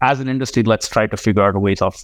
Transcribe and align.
as 0.00 0.20
an 0.20 0.28
industry, 0.28 0.62
let's 0.62 0.88
try 0.88 1.06
to 1.06 1.16
figure 1.16 1.42
out 1.42 1.60
ways 1.60 1.82
of 1.82 1.96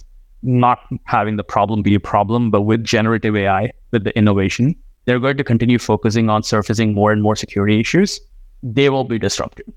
not 0.43 0.79
having 1.05 1.37
the 1.37 1.43
problem 1.43 1.81
be 1.81 1.95
a 1.95 1.99
problem, 1.99 2.51
but 2.51 2.61
with 2.61 2.83
generative 2.83 3.35
AI, 3.35 3.71
with 3.91 4.03
the 4.03 4.15
innovation, 4.17 4.75
they're 5.05 5.19
going 5.19 5.37
to 5.37 5.43
continue 5.43 5.79
focusing 5.79 6.29
on 6.29 6.43
surfacing 6.43 6.93
more 6.93 7.11
and 7.11 7.21
more 7.21 7.35
security 7.35 7.79
issues. 7.79 8.19
They 8.63 8.89
will 8.89 9.03
be 9.03 9.19
disrupted. 9.19 9.71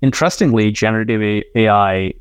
Interestingly, 0.00 0.70
generative 0.70 1.44
AI 1.54 2.12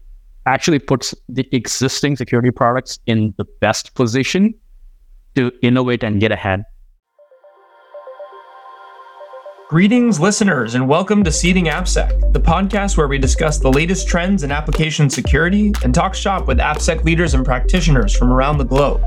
actually 0.45 0.79
puts 0.79 1.13
the 1.29 1.47
existing 1.51 2.15
security 2.15 2.51
products 2.51 2.99
in 3.05 3.33
the 3.37 3.45
best 3.59 3.93
position 3.95 4.53
to 5.35 5.51
innovate 5.61 6.03
and 6.03 6.19
get 6.19 6.31
ahead 6.31 6.63
Greetings, 9.71 10.19
listeners, 10.19 10.75
and 10.75 10.85
welcome 10.85 11.23
to 11.23 11.31
Seeding 11.31 11.67
AppSec, 11.67 12.33
the 12.33 12.41
podcast 12.41 12.97
where 12.97 13.07
we 13.07 13.17
discuss 13.17 13.57
the 13.57 13.71
latest 13.71 14.05
trends 14.05 14.43
in 14.43 14.51
application 14.51 15.09
security 15.09 15.71
and 15.85 15.95
talk 15.95 16.13
shop 16.13 16.45
with 16.45 16.57
AppSec 16.57 17.05
leaders 17.05 17.35
and 17.35 17.45
practitioners 17.45 18.13
from 18.13 18.33
around 18.33 18.57
the 18.57 18.65
globe. 18.65 19.01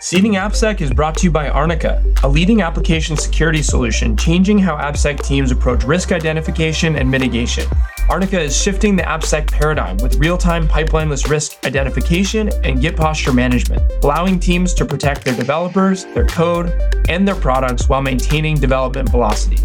Seeding 0.00 0.34
AppSec 0.34 0.80
is 0.80 0.92
brought 0.92 1.16
to 1.16 1.24
you 1.24 1.30
by 1.32 1.48
Arnica, 1.48 2.00
a 2.22 2.28
leading 2.28 2.62
application 2.62 3.16
security 3.16 3.62
solution 3.62 4.16
changing 4.16 4.56
how 4.56 4.76
AppSec 4.76 5.20
teams 5.24 5.50
approach 5.50 5.82
risk 5.82 6.12
identification 6.12 6.94
and 6.94 7.10
mitigation. 7.10 7.64
Arnica 8.08 8.40
is 8.40 8.56
shifting 8.56 8.94
the 8.94 9.02
AppSec 9.02 9.50
paradigm 9.50 9.96
with 9.96 10.14
real 10.18 10.38
time 10.38 10.68
pipelineless 10.68 11.28
risk 11.28 11.66
identification 11.66 12.48
and 12.62 12.80
Git 12.80 12.96
posture 12.96 13.32
management, 13.32 13.82
allowing 14.04 14.38
teams 14.38 14.72
to 14.74 14.84
protect 14.84 15.24
their 15.24 15.34
developers, 15.34 16.04
their 16.14 16.26
code, 16.26 16.72
and 17.08 17.26
their 17.26 17.34
products 17.34 17.88
while 17.88 18.00
maintaining 18.00 18.56
development 18.56 19.08
velocity. 19.08 19.58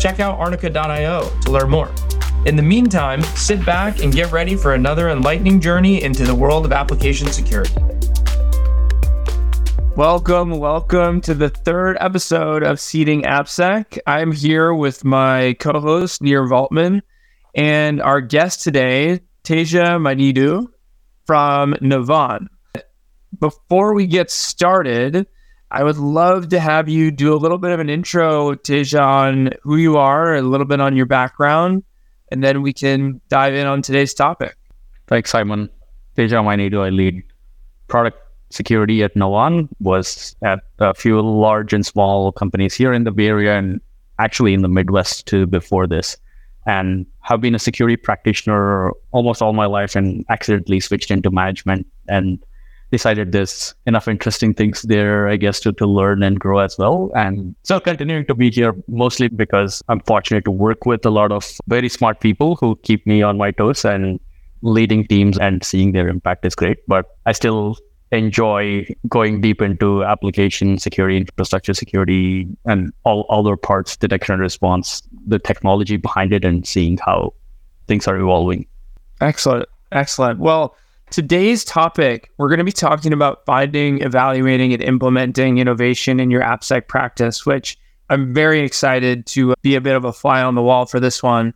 Check 0.00 0.18
out 0.18 0.36
arnica.io 0.36 1.30
to 1.42 1.50
learn 1.52 1.70
more. 1.70 1.94
In 2.44 2.56
the 2.56 2.62
meantime, 2.62 3.22
sit 3.22 3.64
back 3.64 4.02
and 4.02 4.12
get 4.12 4.32
ready 4.32 4.56
for 4.56 4.74
another 4.74 5.10
enlightening 5.10 5.60
journey 5.60 6.02
into 6.02 6.24
the 6.24 6.34
world 6.34 6.64
of 6.64 6.72
application 6.72 7.28
security. 7.28 7.72
Welcome, 9.96 10.50
welcome 10.58 11.22
to 11.22 11.32
the 11.32 11.48
third 11.48 11.96
episode 11.98 12.62
of 12.62 12.78
Seeding 12.78 13.22
AppSec. 13.22 13.98
I'm 14.06 14.30
here 14.30 14.74
with 14.74 15.06
my 15.06 15.54
co-host 15.58 16.20
Nir 16.20 16.46
Valtman 16.46 17.00
and 17.54 18.02
our 18.02 18.20
guest 18.20 18.62
today, 18.62 19.20
Teja 19.42 19.96
Myneedu 19.98 20.66
from 21.24 21.76
Navan. 21.80 22.50
Before 23.40 23.94
we 23.94 24.06
get 24.06 24.30
started, 24.30 25.26
I 25.70 25.82
would 25.82 25.96
love 25.96 26.50
to 26.50 26.60
have 26.60 26.90
you 26.90 27.10
do 27.10 27.32
a 27.32 27.40
little 27.40 27.56
bit 27.56 27.70
of 27.70 27.80
an 27.80 27.88
intro, 27.88 28.54
Teja, 28.54 29.00
on 29.00 29.52
who 29.62 29.76
you 29.76 29.96
are, 29.96 30.34
a 30.34 30.42
little 30.42 30.66
bit 30.66 30.78
on 30.78 30.94
your 30.94 31.06
background, 31.06 31.84
and 32.30 32.44
then 32.44 32.60
we 32.60 32.74
can 32.74 33.22
dive 33.30 33.54
in 33.54 33.66
on 33.66 33.80
today's 33.80 34.12
topic. 34.12 34.58
Thanks, 35.06 35.30
Simon. 35.30 35.70
Teja 36.16 36.36
Myneedu, 36.36 36.84
I 36.84 36.90
lead 36.90 37.22
product 37.88 38.18
security 38.50 39.02
at 39.02 39.16
Navan, 39.16 39.68
was 39.80 40.36
at 40.42 40.60
a 40.78 40.94
few 40.94 41.20
large 41.20 41.72
and 41.72 41.84
small 41.84 42.32
companies 42.32 42.74
here 42.74 42.92
in 42.92 43.04
the 43.04 43.10
Bay 43.10 43.26
Area 43.26 43.58
and 43.58 43.80
actually 44.18 44.54
in 44.54 44.62
the 44.62 44.68
Midwest 44.68 45.26
too 45.26 45.46
before 45.46 45.86
this. 45.86 46.16
And 46.66 47.06
have 47.20 47.40
been 47.40 47.54
a 47.54 47.60
security 47.60 47.96
practitioner 47.96 48.90
almost 49.12 49.40
all 49.40 49.52
my 49.52 49.66
life 49.66 49.94
and 49.94 50.24
accidentally 50.28 50.80
switched 50.80 51.10
into 51.10 51.30
management 51.30 51.86
and 52.08 52.42
decided 52.90 53.32
there's 53.32 53.74
enough 53.86 54.08
interesting 54.08 54.54
things 54.54 54.82
there, 54.82 55.28
I 55.28 55.36
guess, 55.36 55.60
to, 55.60 55.72
to 55.72 55.86
learn 55.86 56.22
and 56.22 56.38
grow 56.38 56.58
as 56.58 56.76
well. 56.78 57.10
And 57.14 57.54
so 57.62 57.80
continuing 57.80 58.26
to 58.26 58.34
be 58.34 58.50
here 58.50 58.74
mostly 58.88 59.28
because 59.28 59.82
I'm 59.88 60.00
fortunate 60.00 60.44
to 60.44 60.50
work 60.50 60.86
with 60.86 61.04
a 61.04 61.10
lot 61.10 61.32
of 61.32 61.58
very 61.66 61.88
smart 61.88 62.20
people 62.20 62.56
who 62.56 62.78
keep 62.82 63.06
me 63.06 63.22
on 63.22 63.38
my 63.38 63.50
toes 63.50 63.84
and 63.84 64.20
leading 64.62 65.06
teams 65.06 65.38
and 65.38 65.62
seeing 65.64 65.92
their 65.92 66.08
impact 66.08 66.44
is 66.44 66.54
great. 66.54 66.78
But 66.86 67.06
I 67.26 67.32
still 67.32 67.76
enjoy 68.12 68.86
going 69.08 69.40
deep 69.40 69.60
into 69.60 70.04
application 70.04 70.78
security, 70.78 71.16
infrastructure 71.18 71.74
security, 71.74 72.46
and 72.64 72.92
all 73.04 73.26
other 73.28 73.56
parts, 73.56 73.96
detection 73.96 74.34
and 74.34 74.42
response, 74.42 75.02
the 75.26 75.38
technology 75.38 75.96
behind 75.96 76.32
it, 76.32 76.44
and 76.44 76.66
seeing 76.66 76.98
how 76.98 77.32
things 77.88 78.06
are 78.06 78.16
evolving. 78.16 78.66
Excellent. 79.20 79.68
Excellent. 79.92 80.40
Well, 80.40 80.76
today's 81.10 81.64
topic, 81.64 82.30
we're 82.38 82.48
going 82.48 82.58
to 82.58 82.64
be 82.64 82.72
talking 82.72 83.12
about 83.12 83.44
finding, 83.46 84.02
evaluating, 84.02 84.72
and 84.72 84.82
implementing 84.82 85.58
innovation 85.58 86.20
in 86.20 86.30
your 86.30 86.42
AppSec 86.42 86.88
practice, 86.88 87.46
which 87.46 87.78
I'm 88.10 88.32
very 88.32 88.60
excited 88.60 89.26
to 89.26 89.54
be 89.62 89.74
a 89.74 89.80
bit 89.80 89.96
of 89.96 90.04
a 90.04 90.12
fly 90.12 90.42
on 90.42 90.54
the 90.54 90.62
wall 90.62 90.86
for 90.86 91.00
this 91.00 91.22
one. 91.22 91.54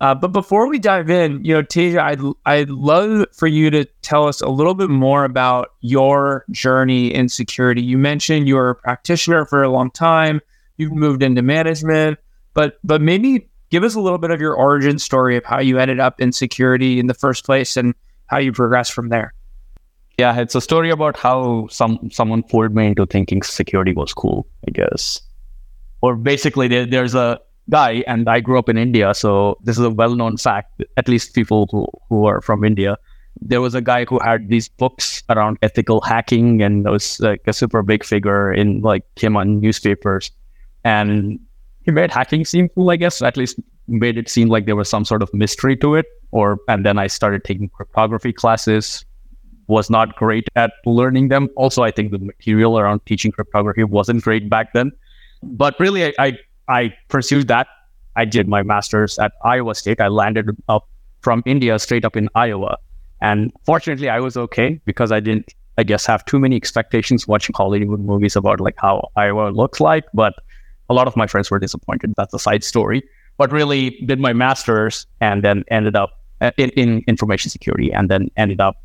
Uh, 0.00 0.14
but 0.14 0.28
before 0.28 0.68
we 0.68 0.78
dive 0.78 1.08
in, 1.08 1.42
you 1.42 1.54
know, 1.54 1.62
Teja, 1.62 2.02
I'd, 2.02 2.20
I'd 2.44 2.68
love 2.68 3.26
for 3.32 3.46
you 3.46 3.70
to 3.70 3.86
tell 4.02 4.28
us 4.28 4.42
a 4.42 4.48
little 4.48 4.74
bit 4.74 4.90
more 4.90 5.24
about 5.24 5.72
your 5.80 6.44
journey 6.50 7.14
in 7.14 7.30
security. 7.30 7.82
You 7.82 7.96
mentioned 7.96 8.46
you 8.46 8.56
were 8.56 8.70
a 8.70 8.74
practitioner 8.74 9.46
for 9.46 9.62
a 9.62 9.70
long 9.70 9.90
time. 9.90 10.40
You've 10.76 10.92
moved 10.92 11.22
into 11.22 11.40
management, 11.40 12.18
but 12.52 12.78
but 12.84 13.00
maybe 13.00 13.48
give 13.70 13.84
us 13.84 13.94
a 13.94 14.00
little 14.00 14.18
bit 14.18 14.30
of 14.30 14.40
your 14.40 14.54
origin 14.54 14.98
story 14.98 15.36
of 15.38 15.44
how 15.44 15.60
you 15.60 15.78
ended 15.78 15.98
up 15.98 16.20
in 16.20 16.32
security 16.32 16.98
in 16.98 17.06
the 17.06 17.14
first 17.14 17.46
place 17.46 17.78
and 17.78 17.94
how 18.26 18.36
you 18.36 18.52
progressed 18.52 18.92
from 18.92 19.08
there. 19.08 19.32
Yeah, 20.18 20.38
it's 20.38 20.54
a 20.54 20.60
story 20.60 20.90
about 20.90 21.16
how 21.16 21.68
some 21.68 22.10
someone 22.10 22.42
pulled 22.42 22.74
me 22.74 22.88
into 22.88 23.06
thinking 23.06 23.42
security 23.42 23.94
was 23.94 24.12
cool, 24.12 24.46
I 24.68 24.72
guess. 24.72 25.20
Or 26.02 26.16
basically, 26.16 26.68
there, 26.68 26.84
there's 26.84 27.14
a 27.14 27.40
guy, 27.70 28.04
and 28.06 28.28
I 28.28 28.40
grew 28.40 28.58
up 28.58 28.68
in 28.68 28.76
India, 28.76 29.14
so 29.14 29.58
this 29.62 29.78
is 29.78 29.84
a 29.84 29.90
well-known 29.90 30.36
fact. 30.36 30.82
At 30.96 31.08
least 31.08 31.34
people 31.34 31.68
who 31.70 31.86
who 32.08 32.26
are 32.26 32.40
from 32.40 32.64
India, 32.64 32.96
there 33.40 33.60
was 33.60 33.74
a 33.74 33.80
guy 33.80 34.04
who 34.04 34.18
had 34.20 34.48
these 34.48 34.68
books 34.68 35.22
around 35.28 35.58
ethical 35.62 36.00
hacking, 36.00 36.62
and 36.62 36.84
was 36.84 37.20
like 37.20 37.42
a 37.46 37.52
super 37.52 37.82
big 37.82 38.04
figure 38.04 38.52
in 38.52 38.80
like 38.80 39.02
came 39.16 39.36
on 39.36 39.60
newspapers, 39.60 40.30
and 40.84 41.38
he 41.84 41.90
made 41.90 42.10
hacking 42.10 42.44
seem 42.44 42.68
cool. 42.70 42.90
I 42.90 42.96
guess 42.96 43.22
at 43.22 43.36
least 43.36 43.58
made 43.88 44.18
it 44.18 44.28
seem 44.28 44.48
like 44.48 44.66
there 44.66 44.76
was 44.76 44.88
some 44.88 45.04
sort 45.04 45.22
of 45.22 45.32
mystery 45.32 45.76
to 45.76 45.94
it. 45.94 46.06
Or 46.32 46.58
and 46.68 46.84
then 46.84 46.98
I 46.98 47.06
started 47.06 47.44
taking 47.44 47.68
cryptography 47.68 48.32
classes. 48.32 49.04
Was 49.68 49.90
not 49.90 50.14
great 50.14 50.48
at 50.54 50.70
learning 50.84 51.26
them. 51.26 51.48
Also, 51.56 51.82
I 51.82 51.90
think 51.90 52.12
the 52.12 52.20
material 52.20 52.78
around 52.78 53.00
teaching 53.04 53.32
cryptography 53.32 53.82
wasn't 53.82 54.22
great 54.22 54.48
back 54.48 54.72
then. 54.74 54.92
But 55.42 55.74
really, 55.80 56.04
I, 56.06 56.12
I 56.20 56.38
I 56.68 56.94
pursued 57.08 57.48
that. 57.48 57.66
I 58.16 58.24
did 58.24 58.48
my 58.48 58.62
master's 58.62 59.18
at 59.18 59.32
Iowa 59.44 59.74
State. 59.74 60.00
I 60.00 60.08
landed 60.08 60.50
up 60.68 60.88
from 61.20 61.42
India 61.46 61.78
straight 61.78 62.04
up 62.04 62.16
in 62.16 62.28
Iowa. 62.34 62.78
And 63.20 63.52
fortunately, 63.64 64.08
I 64.08 64.20
was 64.20 64.36
okay 64.36 64.80
because 64.84 65.12
I 65.12 65.20
didn't, 65.20 65.54
I 65.78 65.82
guess, 65.82 66.06
have 66.06 66.24
too 66.24 66.38
many 66.38 66.56
expectations 66.56 67.28
watching 67.28 67.54
Hollywood 67.56 68.00
movies 68.00 68.36
about 68.36 68.60
like 68.60 68.76
how 68.78 69.10
Iowa 69.16 69.50
looks 69.50 69.80
like. 69.80 70.04
But 70.14 70.34
a 70.88 70.94
lot 70.94 71.06
of 71.06 71.16
my 71.16 71.26
friends 71.26 71.50
were 71.50 71.58
disappointed. 71.58 72.14
That's 72.16 72.32
a 72.34 72.38
side 72.38 72.64
story. 72.64 73.02
But 73.38 73.52
really, 73.52 73.90
did 74.06 74.18
my 74.18 74.32
master's 74.32 75.06
and 75.20 75.42
then 75.42 75.64
ended 75.68 75.96
up 75.96 76.10
uh, 76.40 76.52
in, 76.56 76.70
in 76.70 77.02
information 77.06 77.50
security 77.50 77.92
and 77.92 78.10
then 78.10 78.28
ended 78.36 78.60
up 78.60 78.76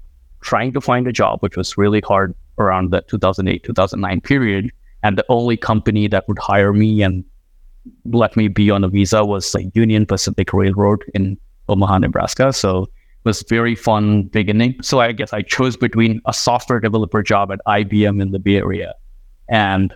trying 0.41 0.73
to 0.73 0.81
find 0.81 1.07
a 1.07 1.13
job, 1.13 1.39
which 1.41 1.55
was 1.55 1.77
really 1.77 2.01
hard 2.01 2.33
around 2.57 2.91
the 2.91 3.01
2008, 3.07 3.63
2009 3.63 4.21
period. 4.21 4.71
And 5.03 5.17
the 5.17 5.25
only 5.29 5.57
company 5.57 6.07
that 6.07 6.27
would 6.27 6.39
hire 6.39 6.73
me 6.73 7.01
and 7.01 7.23
let 8.05 8.35
me 8.37 8.47
be 8.47 8.69
on 8.69 8.83
a 8.83 8.87
visa 8.87 9.25
was 9.25 9.53
like 9.53 9.67
Union 9.73 10.05
Pacific 10.05 10.53
Railroad 10.53 11.03
in 11.13 11.37
Omaha, 11.69 11.99
Nebraska. 11.99 12.53
So 12.53 12.83
it 12.83 12.89
was 13.25 13.43
very 13.49 13.75
fun 13.75 14.23
beginning. 14.23 14.81
So 14.81 14.99
I 14.99 15.11
guess 15.11 15.33
I 15.33 15.41
chose 15.41 15.77
between 15.77 16.21
a 16.25 16.33
software 16.33 16.79
developer 16.79 17.21
job 17.23 17.51
at 17.51 17.59
IBM 17.67 18.21
in 18.21 18.31
the 18.31 18.39
Bay 18.39 18.57
Area 18.57 18.93
and 19.49 19.93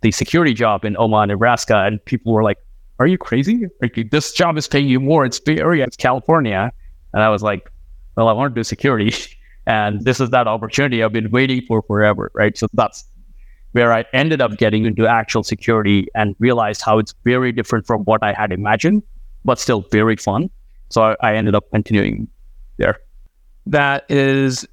the 0.00 0.10
security 0.10 0.54
job 0.54 0.84
in 0.84 0.96
Omaha, 0.96 1.26
Nebraska. 1.26 1.84
And 1.84 2.04
people 2.04 2.32
were 2.32 2.42
like, 2.42 2.58
are 2.98 3.06
you 3.06 3.18
crazy? 3.18 3.66
Like, 3.82 3.98
this 4.10 4.32
job 4.32 4.56
is 4.56 4.68
paying 4.68 4.88
you 4.88 5.00
more. 5.00 5.24
It's 5.24 5.40
Bay 5.40 5.58
Area, 5.58 5.84
it's 5.84 5.96
California. 5.96 6.72
And 7.12 7.22
I 7.22 7.28
was 7.28 7.42
like, 7.42 7.70
well, 8.16 8.28
I 8.28 8.32
want 8.32 8.54
to 8.54 8.58
do 8.58 8.64
security. 8.64 9.12
and 9.66 10.04
this 10.04 10.20
is 10.20 10.30
that 10.30 10.46
opportunity 10.46 11.02
I've 11.02 11.12
been 11.12 11.30
waiting 11.30 11.62
for 11.66 11.82
forever, 11.82 12.30
right? 12.34 12.56
So 12.56 12.68
that's 12.74 13.04
where 13.74 13.92
I 13.92 14.04
ended 14.12 14.40
up 14.40 14.56
getting 14.56 14.86
into 14.86 15.04
actual 15.04 15.42
security 15.42 16.06
and 16.14 16.36
realized 16.38 16.80
how 16.80 16.98
it's 17.00 17.12
very 17.24 17.50
different 17.50 17.88
from 17.88 18.02
what 18.02 18.22
I 18.22 18.32
had 18.32 18.52
imagined, 18.52 19.02
but 19.44 19.58
still 19.58 19.84
very 19.90 20.14
fun. 20.14 20.48
So 20.90 21.02
I, 21.02 21.16
I 21.20 21.34
ended 21.34 21.56
up 21.56 21.64
continuing 21.72 22.28
there. 22.76 23.00
That 23.66 24.08
is 24.08 24.64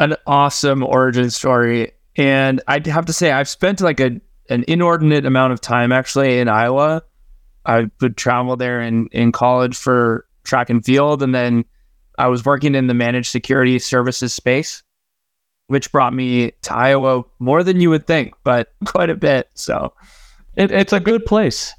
an 0.00 0.16
awesome 0.26 0.82
origin 0.82 1.30
story. 1.30 1.92
And 2.16 2.60
I'd 2.66 2.88
have 2.88 3.06
to 3.06 3.12
say, 3.12 3.30
I've 3.30 3.48
spent 3.48 3.80
like 3.80 4.00
a 4.00 4.20
an 4.48 4.64
inordinate 4.66 5.24
amount 5.26 5.52
of 5.52 5.60
time 5.60 5.92
actually 5.92 6.40
in 6.40 6.48
Iowa. 6.48 7.04
I 7.66 7.88
would 8.00 8.16
travel 8.16 8.56
there 8.56 8.80
in, 8.80 9.06
in 9.12 9.30
college 9.30 9.76
for 9.76 10.26
track 10.42 10.70
and 10.70 10.84
field. 10.84 11.22
And 11.22 11.32
then 11.32 11.64
I 12.18 12.26
was 12.26 12.44
working 12.44 12.74
in 12.74 12.88
the 12.88 12.94
managed 12.94 13.30
security 13.30 13.78
services 13.78 14.34
space 14.34 14.82
which 15.70 15.92
brought 15.92 16.12
me 16.12 16.50
to 16.62 16.74
Iowa 16.74 17.22
more 17.38 17.62
than 17.62 17.80
you 17.80 17.90
would 17.90 18.06
think, 18.06 18.34
but 18.42 18.72
quite 18.84 19.08
a 19.08 19.14
bit. 19.14 19.48
So 19.54 19.92
it, 20.56 20.72
it's 20.72 20.92
a 20.92 21.00
good 21.00 21.24
place. 21.24 21.72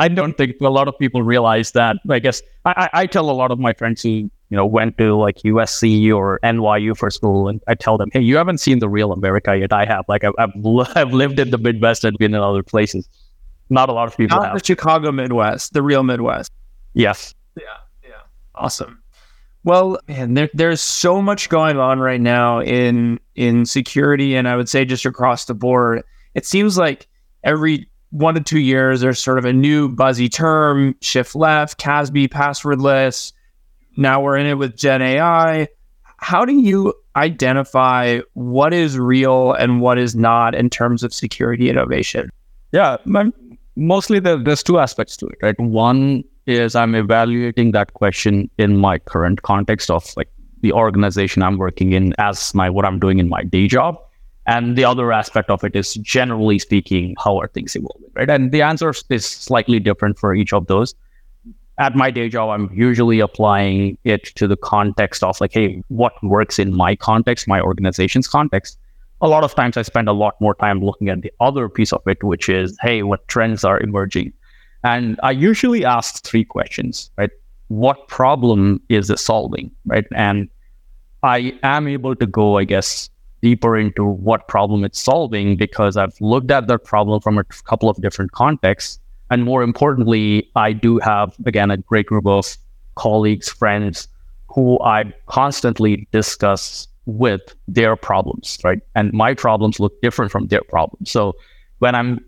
I 0.00 0.08
don't 0.08 0.36
think 0.36 0.56
a 0.60 0.68
lot 0.68 0.88
of 0.88 0.98
people 0.98 1.22
realize 1.22 1.70
that. 1.72 1.96
I 2.10 2.18
guess 2.18 2.42
I, 2.64 2.90
I, 2.92 3.06
tell 3.06 3.30
a 3.30 3.32
lot 3.32 3.52
of 3.52 3.60
my 3.60 3.72
friends 3.72 4.02
who 4.02 4.28
you 4.50 4.56
know, 4.56 4.66
went 4.66 4.98
to 4.98 5.14
like 5.14 5.36
USC 5.38 6.12
or 6.12 6.40
NYU 6.42 6.96
for 6.96 7.08
school, 7.10 7.46
and 7.46 7.60
I 7.68 7.74
tell 7.74 7.96
them, 7.96 8.08
hey, 8.12 8.20
you 8.20 8.36
haven't 8.36 8.58
seen 8.58 8.80
the 8.80 8.88
real 8.88 9.12
America 9.12 9.56
yet. 9.56 9.72
I 9.72 9.84
have. 9.84 10.04
Like, 10.08 10.24
I've, 10.24 10.34
I've, 10.38 10.50
I've 10.96 11.12
lived 11.12 11.38
in 11.38 11.50
the 11.50 11.58
Midwest 11.58 12.04
and 12.04 12.18
been 12.18 12.34
in 12.34 12.40
other 12.40 12.64
places. 12.64 13.08
Not 13.70 13.88
a 13.88 13.92
lot 13.92 14.08
of 14.08 14.16
people 14.16 14.36
Not 14.36 14.46
have. 14.46 14.58
the 14.58 14.64
Chicago 14.64 15.12
Midwest, 15.12 15.72
the 15.72 15.82
real 15.82 16.02
Midwest. 16.02 16.50
Yes. 16.94 17.34
Yeah, 17.56 17.64
yeah. 18.02 18.10
Awesome. 18.56 19.00
Well, 19.64 19.98
man, 20.06 20.34
there, 20.34 20.50
there's 20.52 20.82
so 20.82 21.22
much 21.22 21.48
going 21.48 21.78
on 21.78 21.98
right 21.98 22.20
now 22.20 22.60
in 22.60 23.18
in 23.34 23.64
security, 23.64 24.36
and 24.36 24.46
I 24.46 24.56
would 24.56 24.68
say 24.68 24.84
just 24.84 25.06
across 25.06 25.46
the 25.46 25.54
board. 25.54 26.02
It 26.34 26.44
seems 26.44 26.76
like 26.76 27.08
every 27.42 27.88
one 28.10 28.34
to 28.34 28.40
two 28.40 28.60
years, 28.60 29.00
there's 29.00 29.18
sort 29.18 29.38
of 29.38 29.46
a 29.46 29.52
new 29.52 29.88
buzzy 29.88 30.28
term: 30.28 30.94
shift 31.00 31.34
left, 31.34 31.80
CASB, 31.80 32.28
passwordless. 32.28 33.32
Now 33.96 34.20
we're 34.20 34.36
in 34.36 34.46
it 34.46 34.54
with 34.54 34.76
Gen 34.76 35.00
AI. 35.00 35.68
How 36.18 36.44
do 36.44 36.54
you 36.54 36.94
identify 37.16 38.20
what 38.34 38.74
is 38.74 38.98
real 38.98 39.52
and 39.52 39.80
what 39.80 39.98
is 39.98 40.14
not 40.14 40.54
in 40.54 40.68
terms 40.68 41.02
of 41.02 41.14
security 41.14 41.70
innovation? 41.70 42.28
Yeah, 42.72 42.96
mostly 43.76 44.20
there, 44.20 44.36
there's 44.36 44.62
two 44.62 44.78
aspects 44.78 45.16
to 45.18 45.26
it, 45.26 45.38
right? 45.42 45.58
One 45.58 46.24
is 46.46 46.74
I'm 46.74 46.94
evaluating 46.94 47.72
that 47.72 47.94
question 47.94 48.50
in 48.58 48.76
my 48.76 48.98
current 48.98 49.42
context 49.42 49.90
of 49.90 50.04
like 50.16 50.28
the 50.60 50.72
organization 50.72 51.42
I'm 51.42 51.58
working 51.58 51.92
in 51.92 52.14
as 52.18 52.54
my 52.54 52.70
what 52.70 52.84
I'm 52.84 52.98
doing 52.98 53.18
in 53.18 53.28
my 53.28 53.42
day 53.42 53.66
job. 53.66 53.96
And 54.46 54.76
the 54.76 54.84
other 54.84 55.10
aspect 55.10 55.48
of 55.48 55.64
it 55.64 55.74
is 55.74 55.94
generally 55.94 56.58
speaking, 56.58 57.14
how 57.22 57.38
are 57.38 57.48
things 57.48 57.74
evolving, 57.74 58.10
right? 58.14 58.28
And 58.28 58.52
the 58.52 58.60
answer 58.60 58.92
is 59.08 59.24
slightly 59.24 59.80
different 59.80 60.18
for 60.18 60.34
each 60.34 60.52
of 60.52 60.66
those. 60.66 60.94
At 61.78 61.96
my 61.96 62.10
day 62.10 62.28
job, 62.28 62.50
I'm 62.50 62.70
usually 62.72 63.20
applying 63.20 63.98
it 64.04 64.24
to 64.36 64.46
the 64.46 64.56
context 64.56 65.24
of 65.24 65.40
like, 65.40 65.52
hey, 65.52 65.82
what 65.88 66.12
works 66.22 66.58
in 66.58 66.76
my 66.76 66.94
context, 66.94 67.48
my 67.48 67.60
organization's 67.60 68.28
context. 68.28 68.78
A 69.24 69.28
lot 69.28 69.42
of 69.42 69.54
times 69.54 69.78
I 69.78 69.82
spend 69.82 70.06
a 70.06 70.12
lot 70.12 70.38
more 70.38 70.54
time 70.54 70.80
looking 70.80 71.08
at 71.08 71.22
the 71.22 71.32
other 71.40 71.70
piece 71.70 71.94
of 71.94 72.02
it, 72.06 72.22
which 72.22 72.50
is, 72.50 72.76
hey, 72.82 73.02
what 73.02 73.26
trends 73.26 73.64
are 73.64 73.80
emerging? 73.80 74.34
And 74.84 75.18
I 75.22 75.30
usually 75.30 75.82
ask 75.82 76.22
three 76.22 76.44
questions, 76.44 77.10
right? 77.16 77.30
What 77.68 78.06
problem 78.08 78.82
is 78.90 79.08
it 79.08 79.18
solving, 79.18 79.70
right? 79.86 80.04
And 80.14 80.50
I 81.22 81.58
am 81.62 81.88
able 81.88 82.14
to 82.14 82.26
go, 82.26 82.58
I 82.58 82.64
guess, 82.64 83.08
deeper 83.40 83.78
into 83.78 84.04
what 84.04 84.46
problem 84.46 84.84
it's 84.84 85.00
solving 85.00 85.56
because 85.56 85.96
I've 85.96 86.20
looked 86.20 86.50
at 86.50 86.66
that 86.66 86.84
problem 86.84 87.22
from 87.22 87.38
a 87.38 87.44
couple 87.44 87.88
of 87.88 87.96
different 88.02 88.32
contexts. 88.32 89.00
And 89.30 89.42
more 89.42 89.62
importantly, 89.62 90.50
I 90.54 90.74
do 90.74 90.98
have, 90.98 91.34
again, 91.46 91.70
a 91.70 91.78
great 91.78 92.04
group 92.04 92.26
of 92.26 92.58
colleagues, 92.96 93.48
friends 93.48 94.06
who 94.48 94.78
I 94.82 95.14
constantly 95.26 96.06
discuss 96.12 96.88
with 97.06 97.54
their 97.68 97.96
problems, 97.96 98.58
right? 98.64 98.80
And 98.94 99.12
my 99.12 99.34
problems 99.34 99.78
look 99.78 100.00
different 100.00 100.32
from 100.32 100.46
their 100.48 100.62
problems. 100.62 101.10
So 101.10 101.34
when 101.78 101.94
I'm 101.94 102.24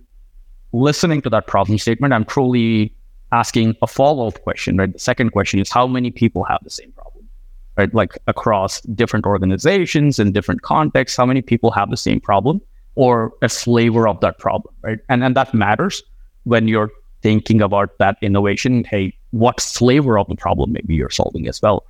listening 0.73 1.23
to 1.23 1.31
that 1.31 1.47
problem 1.47 1.79
statement, 1.79 2.13
I'm 2.13 2.25
truly 2.25 2.95
asking 3.33 3.75
a 3.83 3.87
follow 3.87 4.29
up 4.29 4.43
question, 4.43 4.77
right? 4.77 4.93
The 4.93 4.99
second 4.99 5.31
question 5.31 5.61
is 5.61 5.71
how 5.71 5.87
many 5.87 6.11
people 6.11 6.45
have 6.45 6.61
the 6.63 6.71
same 6.71 6.93
problem, 6.93 7.29
right? 7.77 7.93
Like 7.95 8.19
across 8.27 8.81
different 8.83 9.27
organizations 9.27 10.19
and 10.19 10.35
different 10.35 10.63
contexts, 10.63 11.17
how 11.17 11.27
many 11.27 11.43
people 11.43 11.71
have 11.71 11.91
the 11.91 11.97
same 11.97 12.21
problem 12.21 12.61
or 12.95 13.33
a 13.43 13.49
flavor 13.49 14.09
of 14.09 14.21
that 14.21 14.39
problem, 14.39 14.75
right? 14.83 14.99
And, 15.09 15.25
and 15.25 15.37
that 15.37 15.53
matters 15.55 16.03
when 16.45 16.69
you're 16.69 16.91
thinking 17.23 17.61
about 17.61 17.99
that 17.99 18.17
innovation. 18.23 18.85
Hey, 18.85 19.17
what 19.31 19.61
flavor 19.61 20.19
of 20.19 20.29
the 20.29 20.37
problem 20.37 20.73
maybe 20.73 20.95
you're 20.95 21.11
solving 21.11 21.49
as 21.49 21.61
well? 21.61 21.85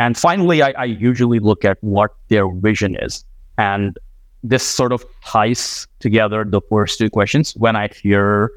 And 0.00 0.16
finally, 0.16 0.62
I, 0.62 0.70
I 0.70 0.84
usually 0.86 1.38
look 1.38 1.64
at 1.64 1.76
what 1.82 2.16
their 2.28 2.50
vision 2.50 2.96
is. 2.96 3.22
And 3.58 3.98
this 4.42 4.62
sort 4.62 4.92
of 4.92 5.04
ties 5.24 5.86
together 6.00 6.42
the 6.42 6.62
first 6.70 6.98
two 6.98 7.10
questions 7.10 7.52
when 7.56 7.76
I 7.76 7.88
hear 7.88 8.50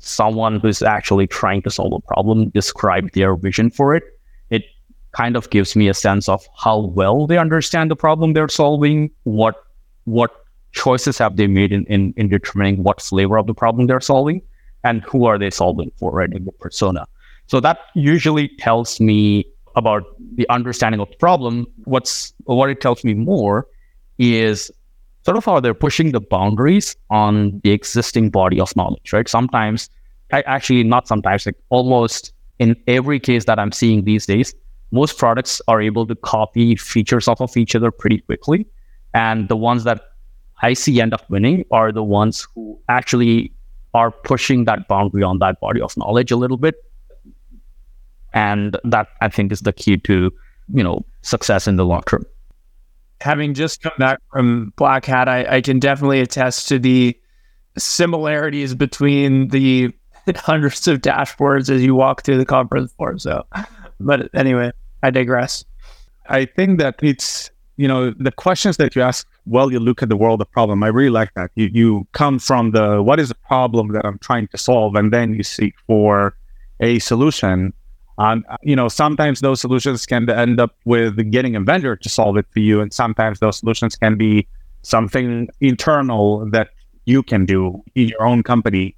someone 0.00 0.58
who's 0.58 0.82
actually 0.82 1.28
trying 1.28 1.62
to 1.62 1.70
solve 1.70 1.92
a 1.92 2.00
problem 2.00 2.50
describe 2.50 3.12
their 3.12 3.36
vision 3.36 3.70
for 3.70 3.94
it. 3.94 4.02
It 4.50 4.64
kind 5.12 5.36
of 5.36 5.48
gives 5.50 5.76
me 5.76 5.88
a 5.88 5.94
sense 5.94 6.28
of 6.28 6.44
how 6.56 6.80
well 6.80 7.28
they 7.28 7.38
understand 7.38 7.92
the 7.92 7.96
problem 7.96 8.32
they're 8.32 8.48
solving, 8.48 9.10
what 9.22 9.54
what 10.04 10.46
choices 10.72 11.18
have 11.18 11.36
they 11.36 11.46
made 11.46 11.70
in, 11.70 11.84
in, 11.86 12.12
in 12.16 12.28
determining 12.28 12.82
what 12.82 13.00
flavor 13.00 13.38
of 13.38 13.46
the 13.46 13.54
problem 13.54 13.86
they're 13.86 14.00
solving, 14.00 14.42
and 14.82 15.02
who 15.02 15.26
are 15.26 15.38
they 15.38 15.50
solving 15.50 15.92
for, 15.96 16.10
right? 16.10 16.32
In 16.32 16.44
the 16.44 16.52
persona. 16.52 17.06
So 17.46 17.60
that 17.60 17.78
usually 17.94 18.48
tells 18.58 19.00
me 19.00 19.44
about 19.78 20.04
the 20.34 20.48
understanding 20.50 21.00
of 21.00 21.08
the 21.10 21.16
problem. 21.16 21.66
What's 21.84 22.32
what 22.44 22.68
it 22.70 22.80
tells 22.80 23.04
me 23.04 23.14
more 23.14 23.66
is 24.18 24.70
sort 25.24 25.36
of 25.36 25.44
how 25.44 25.60
they're 25.60 25.74
pushing 25.74 26.12
the 26.12 26.20
boundaries 26.20 26.96
on 27.10 27.60
the 27.62 27.70
existing 27.70 28.30
body 28.30 28.60
of 28.60 28.74
knowledge, 28.76 29.12
right? 29.12 29.28
Sometimes, 29.28 29.90
actually, 30.30 30.84
not 30.84 31.08
sometimes, 31.08 31.46
like 31.46 31.56
almost 31.70 32.32
in 32.58 32.76
every 32.86 33.20
case 33.20 33.44
that 33.44 33.58
I'm 33.58 33.72
seeing 33.72 34.04
these 34.04 34.26
days, 34.26 34.54
most 34.90 35.18
products 35.18 35.60
are 35.68 35.80
able 35.80 36.06
to 36.06 36.14
copy 36.14 36.76
features 36.76 37.28
off 37.28 37.40
of 37.40 37.56
each 37.56 37.76
other 37.76 37.90
pretty 37.90 38.18
quickly. 38.18 38.66
And 39.14 39.48
the 39.48 39.56
ones 39.56 39.84
that 39.84 40.02
I 40.62 40.72
see 40.72 41.00
end 41.00 41.14
up 41.14 41.28
winning 41.30 41.64
are 41.70 41.92
the 41.92 42.02
ones 42.02 42.46
who 42.54 42.78
actually 42.88 43.52
are 43.94 44.10
pushing 44.10 44.64
that 44.64 44.88
boundary 44.88 45.22
on 45.22 45.38
that 45.38 45.60
body 45.60 45.80
of 45.80 45.96
knowledge 45.96 46.30
a 46.30 46.36
little 46.36 46.56
bit. 46.56 46.74
And 48.34 48.76
that 48.84 49.08
I 49.20 49.28
think 49.28 49.52
is 49.52 49.60
the 49.60 49.72
key 49.72 49.96
to, 49.98 50.30
you 50.72 50.82
know, 50.82 51.04
success 51.22 51.66
in 51.66 51.76
the 51.76 51.84
long 51.84 52.02
term 52.02 52.26
having 53.20 53.54
just 53.54 53.82
come 53.82 53.92
back 53.98 54.20
from 54.30 54.72
Black 54.76 55.04
Hat, 55.04 55.28
I, 55.28 55.56
I 55.56 55.60
can 55.60 55.78
definitely 55.78 56.20
attest 56.20 56.68
to 56.68 56.78
the 56.78 57.18
similarities 57.76 58.74
between 58.74 59.48
the 59.48 59.92
hundreds 60.36 60.86
of 60.88 61.00
dashboards 61.00 61.70
as 61.70 61.82
you 61.82 61.94
walk 61.94 62.22
through 62.22 62.38
the 62.38 62.46
conference 62.46 62.92
floor. 62.92 63.18
So, 63.18 63.44
but 64.00 64.28
anyway, 64.34 64.72
I 65.02 65.10
digress. 65.10 65.64
I 66.28 66.44
think 66.44 66.78
that 66.78 66.96
it's 67.02 67.50
you 67.76 67.86
know 67.86 68.12
the 68.18 68.32
questions 68.32 68.76
that 68.78 68.96
you 68.96 69.02
ask 69.02 69.26
while 69.44 69.72
you 69.72 69.78
look 69.78 70.02
at 70.02 70.08
the 70.08 70.16
world 70.16 70.40
of 70.40 70.50
problem. 70.50 70.82
I 70.82 70.88
really 70.88 71.10
like 71.10 71.32
that. 71.34 71.50
You 71.54 71.70
you 71.72 72.08
come 72.12 72.38
from 72.38 72.72
the 72.72 73.02
what 73.02 73.18
is 73.20 73.28
the 73.28 73.34
problem 73.34 73.92
that 73.92 74.04
I'm 74.04 74.18
trying 74.18 74.48
to 74.48 74.58
solve, 74.58 74.94
and 74.94 75.12
then 75.12 75.34
you 75.34 75.42
seek 75.42 75.74
for 75.86 76.36
a 76.80 76.98
solution. 76.98 77.72
Um, 78.18 78.44
you 78.62 78.74
know, 78.74 78.88
sometimes 78.88 79.40
those 79.40 79.60
solutions 79.60 80.04
can 80.04 80.28
end 80.28 80.60
up 80.60 80.74
with 80.84 81.30
getting 81.30 81.54
a 81.54 81.60
vendor 81.60 81.94
to 81.96 82.08
solve 82.08 82.36
it 82.36 82.46
for 82.50 82.58
you, 82.58 82.80
and 82.80 82.92
sometimes 82.92 83.38
those 83.38 83.58
solutions 83.58 83.94
can 83.94 84.16
be 84.16 84.46
something 84.82 85.48
internal 85.60 86.48
that 86.50 86.70
you 87.04 87.22
can 87.22 87.46
do 87.46 87.82
in 87.94 88.08
your 88.08 88.26
own 88.26 88.42
company. 88.42 88.96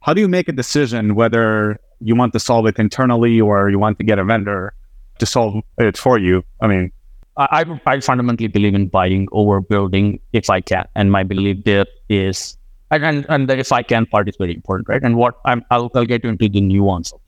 How 0.00 0.14
do 0.14 0.20
you 0.20 0.28
make 0.28 0.48
a 0.48 0.52
decision 0.52 1.14
whether 1.14 1.78
you 2.00 2.16
want 2.16 2.32
to 2.32 2.40
solve 2.40 2.66
it 2.66 2.78
internally 2.78 3.40
or 3.40 3.70
you 3.70 3.78
want 3.78 3.98
to 3.98 4.04
get 4.04 4.18
a 4.18 4.24
vendor 4.24 4.74
to 5.18 5.26
solve 5.26 5.62
it 5.78 5.96
for 5.96 6.18
you? 6.18 6.42
I 6.60 6.66
mean, 6.66 6.90
I, 7.36 7.64
I 7.86 8.00
fundamentally 8.00 8.48
believe 8.48 8.74
in 8.74 8.88
buying 8.88 9.28
over 9.32 9.60
building 9.60 10.18
if 10.32 10.50
I 10.50 10.60
can, 10.60 10.86
and 10.94 11.12
my 11.12 11.22
belief 11.22 11.64
there 11.64 11.86
is, 12.08 12.56
and 12.90 13.24
and 13.28 13.48
the 13.48 13.58
if 13.58 13.72
I 13.72 13.82
can 13.82 14.06
part 14.06 14.28
is 14.28 14.36
very 14.36 14.54
important, 14.54 14.88
right? 14.88 15.02
And 15.02 15.16
what 15.16 15.38
I'm, 15.44 15.64
I'll, 15.70 15.90
I'll 15.94 16.04
get 16.04 16.24
into 16.24 16.48
the 16.48 16.60
nuance 16.60 17.12
of 17.12 17.20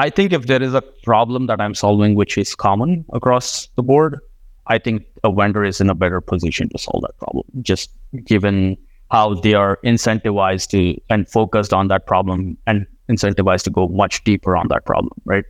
I 0.00 0.08
think 0.08 0.32
if 0.32 0.46
there 0.46 0.62
is 0.62 0.72
a 0.72 0.80
problem 0.80 1.46
that 1.48 1.60
I'm 1.60 1.74
solving, 1.74 2.14
which 2.14 2.38
is 2.38 2.54
common 2.54 3.04
across 3.12 3.68
the 3.76 3.82
board, 3.82 4.18
I 4.66 4.78
think 4.78 5.02
a 5.24 5.30
vendor 5.30 5.62
is 5.62 5.78
in 5.78 5.90
a 5.90 5.94
better 5.94 6.22
position 6.22 6.70
to 6.70 6.78
solve 6.78 7.02
that 7.02 7.18
problem, 7.18 7.44
just 7.60 7.90
given 8.24 8.78
how 9.10 9.34
they 9.34 9.52
are 9.52 9.78
incentivized 9.84 10.68
to 10.68 10.98
and 11.10 11.28
focused 11.28 11.74
on 11.74 11.88
that 11.88 12.06
problem 12.06 12.56
and 12.66 12.86
incentivized 13.10 13.64
to 13.64 13.70
go 13.70 13.88
much 13.88 14.24
deeper 14.24 14.56
on 14.56 14.68
that 14.68 14.86
problem, 14.86 15.12
right? 15.26 15.44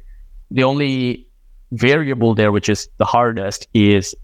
The 0.51 0.65
only 0.65 1.29
variable 1.71 2.35
there, 2.35 2.51
which 2.51 2.69
is 2.69 2.89
the 2.99 3.05
hardest, 3.05 3.69
is 3.73 4.17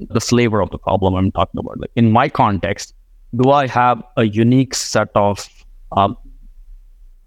the 0.00 0.20
flavor 0.20 0.60
of 0.60 0.70
the 0.70 0.78
problem 0.78 1.14
I'm 1.14 1.30
talking 1.30 1.60
about. 1.60 1.78
Like 1.78 1.92
in 1.94 2.10
my 2.10 2.28
context, 2.28 2.94
do 3.36 3.52
I 3.52 3.68
have 3.68 4.02
a 4.16 4.24
unique 4.24 4.74
set 4.74 5.10
of 5.14 5.48
um, 5.92 6.16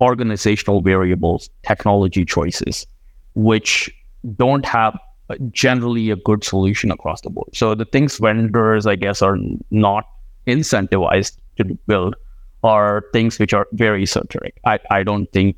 organizational 0.02 0.82
variables, 0.82 1.50
technology 1.66 2.26
choices, 2.26 2.86
which 3.36 3.92
don't 4.36 4.66
have 4.66 4.98
generally 5.52 6.10
a 6.10 6.16
good 6.16 6.44
solution 6.44 6.92
across 6.92 7.22
the 7.22 7.30
board. 7.30 7.50
So 7.54 7.76
the 7.76 7.86
things 7.86 8.18
vendors, 8.18 8.86
I 8.86 8.96
guess, 8.96 9.22
are 9.22 9.38
not 9.72 10.06
incentivized 10.46 11.38
to 11.58 11.66
build 11.88 12.16
are 12.64 13.04
things 13.14 13.38
which 13.40 13.54
are 13.54 13.68
very 13.74 14.04
esoteric. 14.04 14.60
I, 14.66 14.80
I 14.90 15.04
don't 15.04 15.32
think, 15.32 15.58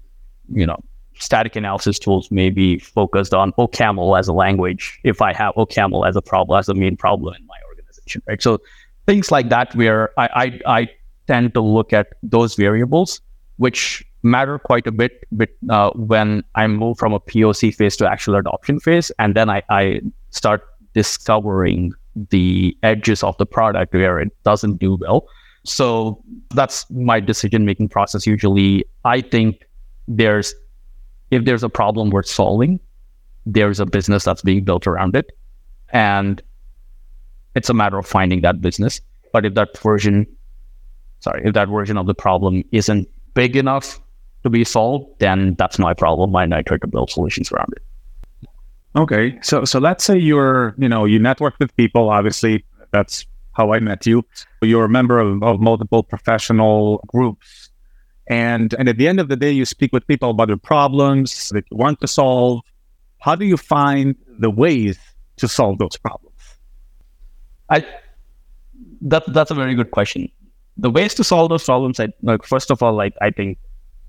you 0.53 0.65
know, 0.65 0.83
static 1.19 1.55
analysis 1.55 1.99
tools 1.99 2.31
may 2.31 2.49
be 2.49 2.79
focused 2.79 3.33
on 3.33 3.51
OCaml 3.53 4.17
as 4.17 4.27
a 4.27 4.33
language 4.33 4.99
if 5.03 5.21
I 5.21 5.33
have 5.33 5.53
OCaml 5.55 6.07
as 6.07 6.15
a 6.15 6.21
problem, 6.21 6.57
as 6.57 6.69
a 6.69 6.73
main 6.73 6.97
problem 6.97 7.35
in 7.35 7.45
my 7.45 7.57
organization, 7.69 8.21
right? 8.25 8.41
So 8.41 8.59
things 9.05 9.31
like 9.31 9.49
that 9.49 9.75
where 9.75 10.17
I, 10.19 10.59
I, 10.65 10.79
I 10.79 10.89
tend 11.27 11.53
to 11.53 11.61
look 11.61 11.93
at 11.93 12.13
those 12.23 12.55
variables, 12.55 13.21
which 13.57 14.03
matter 14.23 14.59
quite 14.59 14.85
a 14.87 14.91
bit, 14.91 15.23
bit 15.35 15.55
uh, 15.69 15.91
when 15.91 16.43
I 16.55 16.67
move 16.67 16.97
from 16.97 17.13
a 17.13 17.19
POC 17.19 17.73
phase 17.73 17.95
to 17.97 18.09
actual 18.09 18.35
adoption 18.35 18.79
phase, 18.79 19.11
and 19.19 19.35
then 19.35 19.49
I, 19.49 19.63
I 19.69 20.01
start 20.31 20.63
discovering 20.93 21.93
the 22.29 22.77
edges 22.83 23.23
of 23.23 23.37
the 23.37 23.45
product 23.45 23.93
where 23.93 24.19
it 24.19 24.31
doesn't 24.43 24.77
do 24.77 24.97
well. 24.99 25.27
So 25.63 26.23
that's 26.53 26.89
my 26.89 27.19
decision 27.19 27.65
making 27.65 27.89
process. 27.89 28.25
Usually, 28.25 28.85
I 29.05 29.21
think 29.21 29.67
there's 30.07 30.53
if 31.31 31.45
there's 31.45 31.63
a 31.63 31.69
problem 31.69 32.09
worth 32.09 32.25
solving, 32.25 32.79
there's 33.45 33.79
a 33.79 33.85
business 33.85 34.23
that's 34.23 34.41
being 34.41 34.63
built 34.63 34.87
around 34.87 35.15
it, 35.15 35.31
and 35.89 36.41
it's 37.55 37.69
a 37.69 37.73
matter 37.73 37.97
of 37.97 38.05
finding 38.05 38.41
that 38.41 38.61
business. 38.61 38.99
But 39.31 39.45
if 39.45 39.53
that 39.53 39.77
version, 39.77 40.25
sorry, 41.19 41.43
if 41.45 41.53
that 41.53 41.69
version 41.69 41.97
of 41.97 42.07
the 42.07 42.15
problem 42.15 42.63
isn't 42.71 43.07
big 43.35 43.55
enough 43.55 43.99
to 44.43 44.49
be 44.49 44.63
solved, 44.63 45.07
then 45.19 45.55
that's 45.55 45.79
my 45.79 45.93
problem. 45.93 46.35
And 46.35 46.53
I 46.53 46.61
try 46.61 46.77
to 46.77 46.87
build 46.87 47.09
solutions 47.09 47.51
around 47.51 47.73
it. 47.73 47.83
Okay, 48.95 49.37
so 49.41 49.65
so 49.65 49.79
let's 49.79 50.03
say 50.03 50.17
you're 50.17 50.73
you 50.77 50.89
know 50.89 51.05
you 51.05 51.19
network 51.19 51.55
with 51.59 51.75
people. 51.75 52.09
Obviously, 52.09 52.65
that's 52.91 53.25
how 53.53 53.71
I 53.73 53.79
met 53.79 54.05
you. 54.05 54.25
You're 54.61 54.85
a 54.85 54.89
member 54.89 55.19
of, 55.19 55.43
of 55.43 55.59
multiple 55.59 56.01
professional 56.01 57.03
groups, 57.07 57.69
and 58.27 58.73
and 58.79 58.89
at 58.89 58.97
the 58.97 59.07
end 59.07 59.19
of 59.19 59.27
the 59.27 59.35
day, 59.35 59.51
you 59.51 59.65
speak 59.65 59.93
with 59.93 60.07
people 60.07 60.31
about 60.31 60.47
their 60.47 60.57
problems 60.57 61.49
that 61.49 61.65
you 61.69 61.77
want 61.77 62.01
to 62.01 62.07
solve. 62.07 62.61
How 63.19 63.35
do 63.35 63.45
you 63.45 63.57
find 63.57 64.15
the 64.39 64.49
ways 64.49 64.97
to 65.37 65.47
solve 65.47 65.77
those 65.77 65.95
problems? 65.97 66.35
I 67.69 67.85
that 69.01 69.23
that's 69.33 69.51
a 69.51 69.55
very 69.55 69.75
good 69.75 69.91
question. 69.91 70.29
The 70.77 70.89
ways 70.89 71.13
to 71.15 71.23
solve 71.23 71.49
those 71.49 71.63
problems, 71.63 71.99
I, 71.99 72.07
like 72.23 72.43
first 72.43 72.71
of 72.71 72.81
all, 72.81 72.93
like 72.93 73.13
I 73.21 73.29
think 73.29 73.59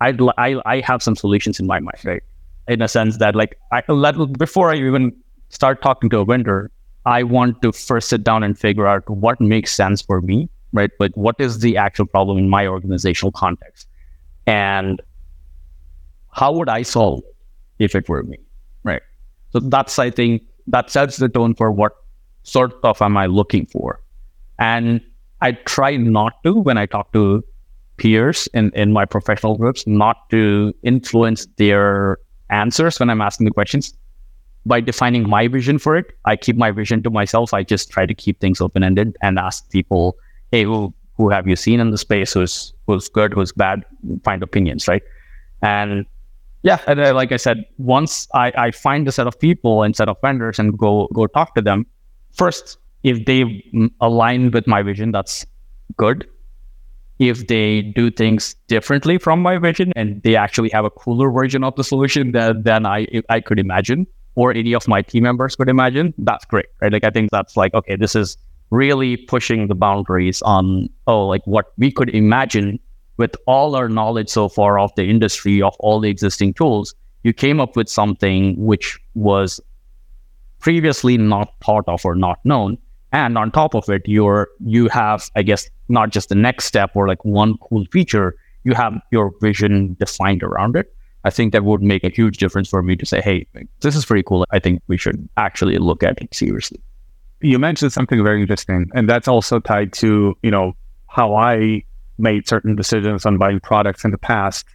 I 0.00 0.16
I 0.38 0.60
I 0.64 0.80
have 0.80 1.02
some 1.02 1.16
solutions 1.16 1.60
in 1.60 1.66
my 1.66 1.80
mind, 1.80 2.04
right? 2.04 2.22
in 2.70 2.80
a 2.82 2.88
sense 2.88 3.18
that 3.18 3.34
like 3.34 3.58
I 3.72 3.82
let 3.88 4.14
before 4.38 4.70
I 4.70 4.76
even 4.76 5.12
start 5.48 5.82
talking 5.82 6.08
to 6.10 6.20
a 6.20 6.24
vendor, 6.24 6.70
I 7.04 7.24
want 7.24 7.60
to 7.62 7.72
first 7.72 8.08
sit 8.08 8.22
down 8.22 8.44
and 8.44 8.56
figure 8.58 8.86
out 8.86 9.08
what 9.10 9.40
makes 9.40 9.72
sense 9.72 10.00
for 10.00 10.20
me, 10.20 10.48
right? 10.72 10.90
But 10.98 11.16
what 11.16 11.34
is 11.40 11.58
the 11.58 11.76
actual 11.76 12.06
problem 12.06 12.38
in 12.38 12.48
my 12.48 12.66
organizational 12.66 13.32
context? 13.32 13.88
And 14.46 15.02
how 16.32 16.52
would 16.52 16.68
I 16.68 16.82
solve 16.82 17.24
it 17.24 17.84
if 17.84 17.96
it 17.96 18.08
were 18.08 18.22
me? 18.22 18.38
Right. 18.84 19.02
So 19.52 19.58
that's 19.58 19.98
I 19.98 20.10
think 20.10 20.42
that 20.68 20.90
sets 20.90 21.16
the 21.16 21.28
tone 21.28 21.54
for 21.54 21.72
what 21.72 21.92
sort 22.44 22.72
of 22.84 23.02
am 23.02 23.16
I 23.16 23.26
looking 23.26 23.66
for. 23.66 24.00
And 24.60 25.00
I 25.40 25.52
try 25.52 25.96
not 25.96 26.34
to 26.44 26.52
when 26.52 26.78
I 26.78 26.86
talk 26.86 27.12
to 27.14 27.42
peers 28.00 28.48
in, 28.54 28.72
in 28.74 28.92
my 28.92 29.04
professional 29.04 29.56
groups, 29.56 29.86
not 29.86 30.28
to 30.30 30.74
influence 30.82 31.46
their 31.58 32.16
answers 32.48 32.98
when 32.98 33.10
I'm 33.10 33.20
asking 33.20 33.44
the 33.44 33.52
questions. 33.52 33.94
By 34.66 34.80
defining 34.80 35.28
my 35.28 35.48
vision 35.48 35.78
for 35.78 35.96
it, 35.96 36.06
I 36.24 36.36
keep 36.36 36.56
my 36.56 36.70
vision 36.70 37.02
to 37.04 37.10
myself. 37.10 37.54
I 37.54 37.62
just 37.62 37.90
try 37.90 38.06
to 38.06 38.14
keep 38.14 38.40
things 38.40 38.60
open 38.60 38.82
ended 38.82 39.16
and 39.22 39.38
ask 39.38 39.70
people, 39.70 40.16
hey, 40.50 40.64
who 40.64 40.92
who 41.16 41.28
have 41.28 41.46
you 41.46 41.56
seen 41.56 41.80
in 41.80 41.90
the 41.90 41.98
space? 41.98 42.32
Who's 42.32 42.72
who's 42.86 43.08
good, 43.08 43.32
who's 43.32 43.52
bad? 43.52 43.84
Find 44.24 44.42
opinions, 44.42 44.88
right? 44.88 45.02
And 45.62 46.06
yeah, 46.62 46.78
and 46.86 47.00
uh, 47.00 47.14
like 47.14 47.32
I 47.32 47.36
said, 47.38 47.64
once 47.78 48.28
I, 48.34 48.52
I 48.56 48.70
find 48.70 49.08
a 49.08 49.12
set 49.12 49.26
of 49.26 49.38
people 49.38 49.82
and 49.82 49.96
set 49.96 50.08
of 50.08 50.16
vendors 50.20 50.58
and 50.58 50.76
go 50.76 51.08
go 51.14 51.26
talk 51.26 51.54
to 51.54 51.62
them, 51.62 51.86
first, 52.32 52.76
if 53.02 53.24
they 53.24 53.64
align 54.00 54.50
with 54.50 54.66
my 54.66 54.82
vision, 54.82 55.10
that's 55.10 55.46
good 55.96 56.26
if 57.20 57.46
they 57.48 57.82
do 57.82 58.10
things 58.10 58.56
differently 58.66 59.18
from 59.18 59.40
my 59.42 59.58
vision 59.58 59.92
and 59.94 60.22
they 60.22 60.34
actually 60.34 60.70
have 60.70 60.86
a 60.86 60.90
cooler 60.90 61.30
version 61.30 61.62
of 61.62 61.76
the 61.76 61.84
solution 61.84 62.32
than, 62.32 62.62
than 62.62 62.86
I 62.86 63.06
I 63.28 63.40
could 63.40 63.60
imagine 63.60 64.06
or 64.36 64.54
any 64.54 64.72
of 64.72 64.88
my 64.88 65.02
team 65.02 65.24
members 65.24 65.54
could 65.54 65.68
imagine, 65.68 66.14
that's 66.18 66.46
great, 66.46 66.66
right? 66.80 66.90
Like 66.90 67.04
I 67.04 67.10
think 67.10 67.30
that's 67.30 67.56
like 67.58 67.74
okay, 67.74 67.94
this 67.94 68.16
is 68.16 68.38
really 68.70 69.18
pushing 69.18 69.68
the 69.68 69.74
boundaries 69.74 70.40
on 70.42 70.88
oh 71.06 71.26
like 71.26 71.42
what 71.44 71.66
we 71.76 71.92
could 71.92 72.08
imagine 72.10 72.78
with 73.18 73.36
all 73.46 73.76
our 73.76 73.88
knowledge 73.88 74.30
so 74.30 74.48
far 74.48 74.78
of 74.78 74.90
the 74.96 75.04
industry 75.04 75.60
of 75.60 75.74
all 75.78 76.00
the 76.00 76.08
existing 76.08 76.54
tools. 76.54 76.94
You 77.22 77.34
came 77.34 77.60
up 77.60 77.76
with 77.76 77.90
something 77.90 78.56
which 78.56 78.98
was 79.12 79.60
previously 80.58 81.18
not 81.18 81.52
thought 81.62 81.84
of 81.86 82.02
or 82.06 82.14
not 82.14 82.38
known 82.44 82.78
and 83.12 83.36
on 83.36 83.50
top 83.50 83.74
of 83.74 83.88
it 83.88 84.02
you're 84.06 84.48
you 84.64 84.88
have 84.88 85.30
i 85.36 85.42
guess 85.42 85.68
not 85.88 86.10
just 86.10 86.28
the 86.28 86.34
next 86.34 86.64
step 86.64 86.90
or 86.94 87.08
like 87.08 87.24
one 87.24 87.56
cool 87.58 87.84
feature 87.92 88.36
you 88.64 88.74
have 88.74 89.00
your 89.10 89.32
vision 89.40 89.96
defined 89.98 90.42
around 90.42 90.76
it. 90.76 90.94
I 91.24 91.30
think 91.30 91.52
that 91.52 91.64
would 91.64 91.82
make 91.82 92.02
a 92.04 92.08
huge 92.08 92.38
difference 92.38 92.68
for 92.68 92.82
me 92.82 92.96
to 92.96 93.06
say 93.06 93.20
hey 93.20 93.46
this 93.80 93.94
is 93.94 94.04
pretty 94.04 94.22
cool. 94.22 94.46
I 94.50 94.58
think 94.58 94.82
we 94.86 94.96
should 94.96 95.28
actually 95.36 95.76
look 95.78 96.02
at 96.02 96.20
it 96.20 96.34
seriously. 96.34 96.80
You 97.42 97.58
mentioned 97.58 97.92
something 97.92 98.22
very 98.22 98.40
interesting 98.40 98.90
and 98.94 99.08
that's 99.08 99.28
also 99.28 99.60
tied 99.60 99.92
to 99.94 100.36
you 100.42 100.50
know 100.50 100.76
how 101.08 101.34
i 101.34 101.82
made 102.18 102.46
certain 102.46 102.76
decisions 102.76 103.26
on 103.26 103.38
buying 103.38 103.58
products 103.60 104.04
in 104.04 104.10
the 104.10 104.18
past 104.18 104.66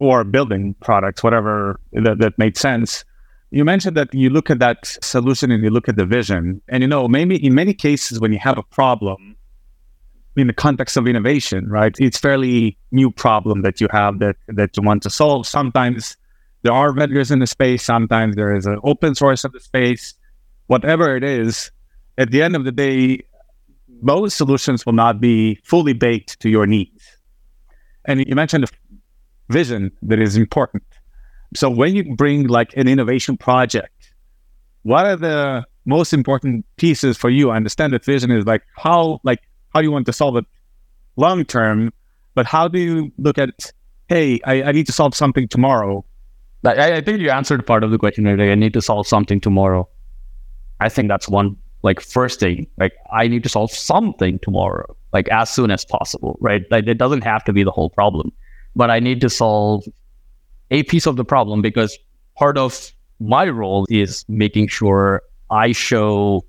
or 0.00 0.24
building 0.24 0.74
products 0.80 1.22
whatever 1.22 1.78
that, 1.92 2.18
that 2.18 2.36
made 2.38 2.56
sense 2.56 3.04
you 3.50 3.64
mentioned 3.64 3.96
that 3.96 4.12
you 4.12 4.30
look 4.30 4.50
at 4.50 4.58
that 4.58 4.86
solution 5.02 5.50
and 5.50 5.62
you 5.62 5.70
look 5.70 5.88
at 5.88 5.96
the 5.96 6.04
vision. 6.04 6.60
And 6.68 6.82
you 6.82 6.88
know, 6.88 7.08
maybe 7.08 7.44
in 7.44 7.54
many 7.54 7.72
cases 7.72 8.20
when 8.20 8.32
you 8.32 8.38
have 8.38 8.58
a 8.58 8.62
problem 8.62 9.36
in 10.36 10.46
the 10.46 10.52
context 10.52 10.96
of 10.96 11.06
innovation, 11.06 11.68
right? 11.68 11.94
It's 11.98 12.18
fairly 12.18 12.78
new 12.92 13.10
problem 13.10 13.62
that 13.62 13.80
you 13.80 13.88
have 13.90 14.18
that 14.20 14.36
that 14.48 14.76
you 14.76 14.82
want 14.82 15.02
to 15.04 15.10
solve. 15.10 15.46
Sometimes 15.46 16.16
there 16.62 16.72
are 16.72 16.92
vendors 16.92 17.30
in 17.30 17.38
the 17.38 17.46
space, 17.46 17.82
sometimes 17.82 18.36
there 18.36 18.54
is 18.54 18.66
an 18.66 18.78
open 18.84 19.14
source 19.14 19.44
of 19.44 19.52
the 19.52 19.60
space. 19.60 20.14
Whatever 20.66 21.16
it 21.16 21.24
is, 21.24 21.70
at 22.18 22.30
the 22.30 22.42
end 22.42 22.54
of 22.54 22.64
the 22.64 22.72
day, 22.72 23.22
most 24.02 24.36
solutions 24.36 24.84
will 24.84 24.92
not 24.92 25.20
be 25.20 25.58
fully 25.64 25.94
baked 25.94 26.38
to 26.40 26.50
your 26.50 26.66
needs. 26.66 27.16
And 28.04 28.26
you 28.26 28.34
mentioned 28.34 28.64
the 28.64 28.72
vision 29.48 29.92
that 30.02 30.20
is 30.20 30.36
important. 30.36 30.84
So 31.54 31.70
when 31.70 31.94
you 31.94 32.14
bring 32.14 32.46
like 32.46 32.76
an 32.76 32.88
innovation 32.88 33.36
project, 33.36 34.12
what 34.82 35.06
are 35.06 35.16
the 35.16 35.64
most 35.86 36.12
important 36.12 36.66
pieces 36.76 37.16
for 37.16 37.30
you? 37.30 37.50
I 37.50 37.56
understand 37.56 37.92
that 37.92 38.04
vision 38.04 38.30
is 38.30 38.46
like 38.46 38.62
how 38.76 39.20
like 39.24 39.40
how 39.74 39.80
you 39.80 39.90
want 39.90 40.06
to 40.06 40.12
solve 40.12 40.36
it 40.36 40.44
long 41.16 41.44
term, 41.44 41.92
but 42.34 42.46
how 42.46 42.68
do 42.68 42.78
you 42.78 43.12
look 43.18 43.38
at 43.38 43.72
hey, 44.08 44.40
I, 44.44 44.62
I 44.62 44.72
need 44.72 44.86
to 44.86 44.92
solve 44.92 45.14
something 45.14 45.48
tomorrow? 45.48 46.04
I, 46.64 46.94
I 46.94 47.00
think 47.00 47.20
you 47.20 47.30
answered 47.30 47.66
part 47.66 47.84
of 47.84 47.90
the 47.90 47.98
question 47.98 48.26
already. 48.26 48.50
I 48.50 48.54
need 48.54 48.72
to 48.74 48.82
solve 48.82 49.06
something 49.06 49.40
tomorrow. 49.40 49.88
I 50.80 50.88
think 50.88 51.08
that's 51.08 51.28
one 51.28 51.56
like 51.82 52.00
first 52.00 52.40
thing. 52.40 52.66
Like 52.78 52.92
I 53.12 53.28
need 53.28 53.42
to 53.44 53.48
solve 53.48 53.70
something 53.70 54.38
tomorrow, 54.40 54.96
like 55.12 55.28
as 55.28 55.50
soon 55.50 55.70
as 55.70 55.84
possible, 55.84 56.36
right? 56.40 56.62
Like 56.70 56.86
it 56.86 56.98
doesn't 56.98 57.22
have 57.22 57.44
to 57.44 57.52
be 57.52 57.62
the 57.62 57.70
whole 57.70 57.90
problem, 57.90 58.32
but 58.74 58.90
I 58.90 59.00
need 59.00 59.20
to 59.20 59.30
solve 59.30 59.84
a 60.70 60.82
piece 60.84 61.06
of 61.06 61.16
the 61.16 61.24
problem 61.24 61.62
because 61.62 61.98
part 62.36 62.58
of 62.58 62.92
my 63.20 63.48
role 63.48 63.86
is 63.90 64.24
making 64.28 64.68
sure 64.68 65.22
I 65.50 65.72
show 65.72 66.44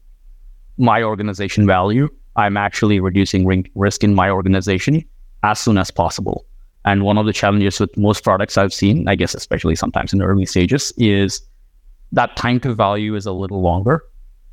my 0.77 1.03
organization 1.03 1.65
value. 1.65 2.09
I'm 2.35 2.57
actually 2.57 2.99
reducing 2.99 3.65
risk 3.75 4.03
in 4.03 4.15
my 4.15 4.29
organization 4.29 5.03
as 5.43 5.59
soon 5.59 5.77
as 5.77 5.91
possible. 5.91 6.45
And 6.85 7.03
one 7.03 7.17
of 7.17 7.25
the 7.25 7.33
challenges 7.33 7.79
with 7.79 7.95
most 7.97 8.23
products 8.23 8.57
I've 8.57 8.73
seen, 8.73 9.07
I 9.07 9.15
guess, 9.15 9.35
especially 9.35 9.75
sometimes 9.75 10.13
in 10.13 10.19
the 10.19 10.25
early 10.25 10.45
stages, 10.45 10.93
is 10.97 11.41
that 12.11 12.35
time 12.35 12.59
to 12.61 12.73
value 12.73 13.15
is 13.15 13.25
a 13.25 13.33
little 13.33 13.61
longer. 13.61 14.03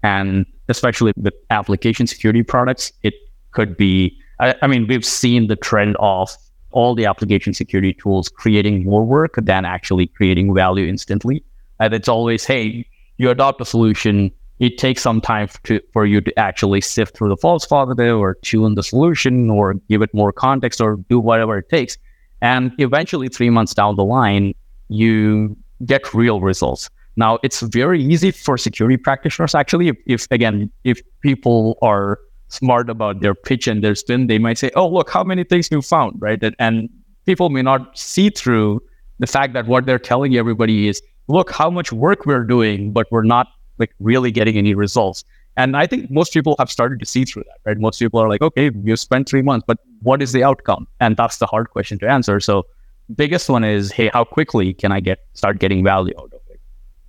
And 0.03 0.47
especially 0.69 1.13
with 1.17 1.33
application 1.51 2.07
security 2.07 2.43
products, 2.43 2.93
it 3.03 3.15
could 3.53 3.77
be, 3.77 4.19
I, 4.41 4.55
I 4.63 4.67
mean, 4.67 4.87
we've 4.87 5.05
seen 5.05 5.47
the 5.47 5.57
trend 5.57 5.97
of 6.01 6.37
all 6.77 6.95
the 6.95 7.07
application 7.07 7.55
security 7.55 7.95
tools 7.95 8.29
creating 8.29 8.85
more 8.85 9.03
work 9.03 9.35
than 9.39 9.65
actually 9.65 10.07
creating 10.09 10.55
value 10.55 10.87
instantly. 10.87 11.43
And 11.81 11.95
it's 11.95 12.07
always, 12.07 12.45
hey, 12.45 12.87
you 13.17 13.31
adopt 13.31 13.63
a 13.63 13.65
solution, 13.65 14.31
it 14.59 14.77
takes 14.77 15.01
some 15.01 15.23
time 15.23 15.49
to, 15.65 15.81
for 15.95 16.05
you 16.05 16.21
to 16.21 16.39
actually 16.39 16.83
sift 16.83 17.17
through 17.17 17.31
the 17.31 17.37
false 17.39 17.65
positive 17.67 18.19
or 18.19 18.35
tune 18.43 18.75
the 18.75 18.83
solution 18.83 19.49
or 19.49 19.75
give 19.89 20.03
it 20.03 20.13
more 20.13 20.33
context 20.33 20.79
or 20.83 20.97
do 21.09 21.19
whatever 21.19 21.57
it 21.57 21.71
takes. 21.71 21.97
And 22.43 22.73
eventually, 22.77 23.29
three 23.29 23.49
months 23.49 23.73
down 23.73 23.97
the 23.97 24.05
line, 24.05 24.53
you 24.89 25.57
get 25.87 26.13
real 26.13 26.43
results. 26.43 26.91
Now, 27.17 27.39
it's 27.43 27.61
very 27.63 28.03
easy 28.03 28.31
for 28.33 28.59
security 28.59 28.99
practitioners, 28.99 29.55
actually, 29.55 29.89
if, 29.89 29.97
if 30.07 30.27
again, 30.31 30.71
if 30.85 31.01
people 31.23 31.79
are 31.81 32.19
smart 32.49 32.89
about 32.91 33.21
their 33.21 33.35
pitch 33.35 33.67
and 33.67 33.83
their 33.83 33.95
spin, 33.95 34.27
they 34.27 34.39
might 34.39 34.59
say, 34.59 34.71
"Oh, 34.75 34.89
look, 34.89 35.11
how 35.11 35.25
many 35.25 35.45
things 35.45 35.69
you 35.71 35.83
found," 35.83 36.21
right? 36.21 36.43
And 36.59 36.89
people 37.25 37.51
may 37.51 37.63
not 37.63 37.97
see 37.99 38.31
through 38.31 38.83
the 39.19 39.27
fact 39.27 39.53
that 39.55 39.67
what 39.67 39.87
they're 39.87 39.99
telling 39.99 40.37
everybody 40.37 40.89
is, 40.89 41.03
"Look, 41.29 41.51
how 41.51 41.71
much 41.71 41.93
work 41.93 42.27
we're 42.27 42.45
doing, 42.45 42.93
but 42.93 43.07
we're 43.11 43.25
not 43.25 43.49
like 43.79 43.93
really 44.01 44.31
getting 44.31 44.57
any 44.57 44.75
results." 44.75 45.25
And 45.57 45.77
I 45.77 45.87
think 45.87 46.11
most 46.11 46.33
people 46.33 46.55
have 46.59 46.71
started 46.71 47.01
to 47.01 47.07
see 47.07 47.25
through 47.25 47.45
that, 47.45 47.59
right? 47.65 47.79
Most 47.79 47.99
people 47.99 48.21
are 48.21 48.29
like, 48.29 48.43
"Okay, 48.43 48.71
you 48.85 48.97
spent 48.97 49.29
three 49.29 49.43
months, 49.43 49.65
but 49.67 49.79
what 50.03 50.23
is 50.23 50.33
the 50.33 50.45
outcome?" 50.45 50.87
And 51.01 51.17
that's 51.17 51.39
the 51.39 51.47
hard 51.47 51.71
question 51.71 51.99
to 52.01 52.09
answer. 52.09 52.41
So 52.41 52.67
biggest 53.15 53.49
one 53.49 53.65
is, 53.65 53.93
hey, 53.93 54.11
how 54.13 54.25
quickly 54.25 54.75
can 54.75 54.93
I 54.93 55.01
get 55.01 55.21
start 55.35 55.59
getting 55.59 55.83
value 55.83 56.15
out 56.19 56.33
of 56.33 56.41
it? 56.51 56.61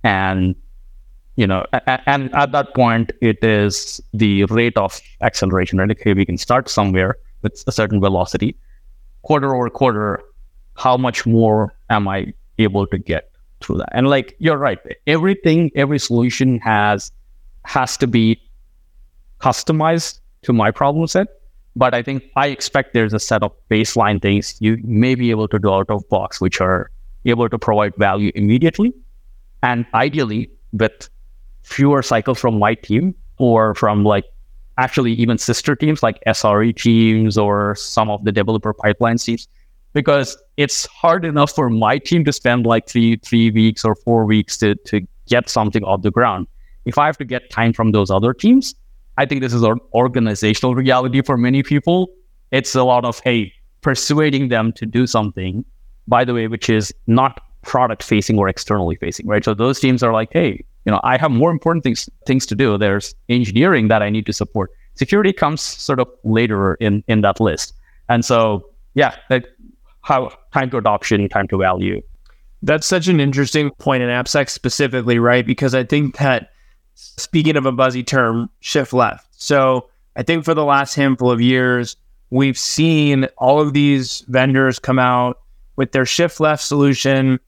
And 0.02 0.54
you 1.38 1.46
know, 1.46 1.64
and 1.86 2.34
at 2.34 2.50
that 2.50 2.74
point, 2.74 3.12
it 3.20 3.44
is 3.44 4.00
the 4.12 4.44
rate 4.46 4.76
of 4.76 5.00
acceleration. 5.20 5.78
Right? 5.78 5.88
Okay, 5.92 6.12
we 6.12 6.26
can 6.26 6.36
start 6.36 6.68
somewhere 6.68 7.16
with 7.42 7.62
a 7.68 7.70
certain 7.70 8.00
velocity, 8.00 8.56
quarter 9.22 9.54
over 9.54 9.70
quarter. 9.70 10.20
How 10.74 10.96
much 10.96 11.26
more 11.26 11.72
am 11.90 12.08
I 12.08 12.32
able 12.58 12.88
to 12.88 12.98
get 12.98 13.30
through 13.60 13.78
that? 13.78 13.90
And 13.92 14.08
like 14.08 14.34
you're 14.40 14.58
right, 14.58 14.80
everything, 15.06 15.70
every 15.76 16.00
solution 16.00 16.58
has 16.58 17.12
has 17.66 17.96
to 17.98 18.08
be 18.08 18.40
customized 19.40 20.18
to 20.42 20.52
my 20.52 20.72
problem 20.72 21.06
set. 21.06 21.28
But 21.76 21.94
I 21.94 22.02
think 22.02 22.24
I 22.34 22.48
expect 22.48 22.94
there's 22.94 23.14
a 23.14 23.20
set 23.20 23.44
of 23.44 23.52
baseline 23.70 24.20
things 24.20 24.56
you 24.58 24.78
may 24.82 25.14
be 25.14 25.30
able 25.30 25.46
to 25.48 25.60
do 25.60 25.70
out 25.70 25.88
of 25.88 26.08
box, 26.08 26.40
which 26.40 26.60
are 26.60 26.90
able 27.26 27.48
to 27.48 27.58
provide 27.60 27.94
value 27.94 28.32
immediately. 28.34 28.92
And 29.62 29.86
ideally, 29.94 30.50
with 30.72 31.08
fewer 31.62 32.02
cycles 32.02 32.38
from 32.38 32.58
my 32.58 32.74
team 32.74 33.14
or 33.38 33.74
from 33.74 34.04
like 34.04 34.24
actually 34.78 35.12
even 35.12 35.38
sister 35.38 35.74
teams 35.74 36.02
like 36.02 36.22
SRE 36.26 36.74
teams 36.76 37.36
or 37.36 37.74
some 37.74 38.10
of 38.10 38.24
the 38.24 38.32
developer 38.32 38.72
pipeline 38.72 39.18
teams, 39.18 39.48
because 39.92 40.36
it's 40.56 40.86
hard 40.86 41.24
enough 41.24 41.54
for 41.54 41.68
my 41.68 41.98
team 41.98 42.24
to 42.24 42.32
spend 42.32 42.66
like 42.66 42.88
three 42.88 43.16
three 43.18 43.50
weeks 43.50 43.84
or 43.84 43.94
four 43.94 44.24
weeks 44.24 44.56
to 44.58 44.74
to 44.86 45.00
get 45.26 45.48
something 45.48 45.84
off 45.84 46.02
the 46.02 46.10
ground. 46.10 46.46
If 46.84 46.96
I 46.96 47.06
have 47.06 47.18
to 47.18 47.24
get 47.24 47.50
time 47.50 47.72
from 47.72 47.92
those 47.92 48.10
other 48.10 48.32
teams, 48.32 48.74
I 49.18 49.26
think 49.26 49.42
this 49.42 49.52
is 49.52 49.62
an 49.62 49.78
organizational 49.92 50.74
reality 50.74 51.22
for 51.22 51.36
many 51.36 51.62
people. 51.62 52.08
It's 52.50 52.74
a 52.74 52.84
lot 52.84 53.04
of 53.04 53.20
hey, 53.20 53.52
persuading 53.82 54.48
them 54.48 54.72
to 54.72 54.86
do 54.86 55.06
something, 55.06 55.64
by 56.06 56.24
the 56.24 56.34
way, 56.34 56.46
which 56.48 56.70
is 56.70 56.94
not 57.06 57.40
product 57.62 58.02
facing 58.02 58.38
or 58.38 58.48
externally 58.48 58.96
facing, 58.96 59.26
right? 59.26 59.44
So 59.44 59.54
those 59.54 59.80
teams 59.80 60.02
are 60.02 60.12
like, 60.12 60.30
hey, 60.32 60.64
you 60.88 60.92
know, 60.92 61.00
I 61.04 61.18
have 61.18 61.30
more 61.30 61.50
important 61.50 61.84
things 61.84 62.08
things 62.24 62.46
to 62.46 62.54
do. 62.54 62.78
There's 62.78 63.14
engineering 63.28 63.88
that 63.88 64.02
I 64.02 64.08
need 64.08 64.24
to 64.24 64.32
support. 64.32 64.70
Security 64.94 65.34
comes 65.34 65.60
sort 65.60 66.00
of 66.00 66.08
later 66.24 66.76
in 66.76 67.04
in 67.08 67.20
that 67.20 67.40
list. 67.40 67.74
And 68.08 68.24
so, 68.24 68.64
yeah, 68.94 69.14
that, 69.28 69.44
how 70.00 70.32
time 70.54 70.70
to 70.70 70.78
adoption, 70.78 71.28
time 71.28 71.46
to 71.48 71.58
value. 71.58 72.00
That's 72.62 72.86
such 72.86 73.06
an 73.06 73.20
interesting 73.20 73.70
point 73.72 74.02
in 74.02 74.08
AppSec 74.08 74.48
specifically, 74.48 75.18
right? 75.18 75.46
Because 75.46 75.74
I 75.74 75.84
think 75.84 76.16
that 76.16 76.52
speaking 76.94 77.56
of 77.56 77.66
a 77.66 77.72
buzzy 77.72 78.02
term, 78.02 78.48
shift 78.60 78.94
left. 78.94 79.28
So 79.32 79.90
I 80.16 80.22
think 80.22 80.46
for 80.46 80.54
the 80.54 80.64
last 80.64 80.94
handful 80.94 81.30
of 81.30 81.38
years, 81.38 81.96
we've 82.30 82.58
seen 82.58 83.28
all 83.36 83.60
of 83.60 83.74
these 83.74 84.20
vendors 84.28 84.78
come 84.78 84.98
out 84.98 85.38
with 85.76 85.92
their 85.92 86.06
shift 86.06 86.40
left 86.40 86.64
solution. 86.64 87.40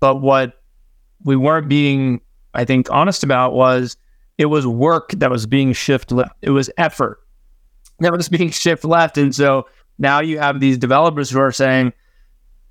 But 0.00 0.22
what 0.22 0.54
we 1.24 1.36
weren't 1.36 1.68
being 1.68 2.22
I 2.56 2.64
think, 2.64 2.90
honest 2.90 3.22
about 3.22 3.52
was 3.52 3.96
it 4.38 4.46
was 4.46 4.66
work 4.66 5.10
that 5.12 5.30
was 5.30 5.46
being 5.46 5.72
shift 5.72 6.12
left. 6.12 6.34
It 6.42 6.50
was 6.50 6.70
effort 6.76 7.20
that 8.00 8.12
was 8.12 8.28
being 8.36 8.50
shift 8.50 8.84
left. 8.84 9.18
And 9.18 9.34
so 9.34 9.66
now 9.98 10.20
you 10.20 10.38
have 10.38 10.60
these 10.60 10.78
developers 10.78 11.30
who 11.30 11.38
are 11.38 11.52
saying, 11.52 11.92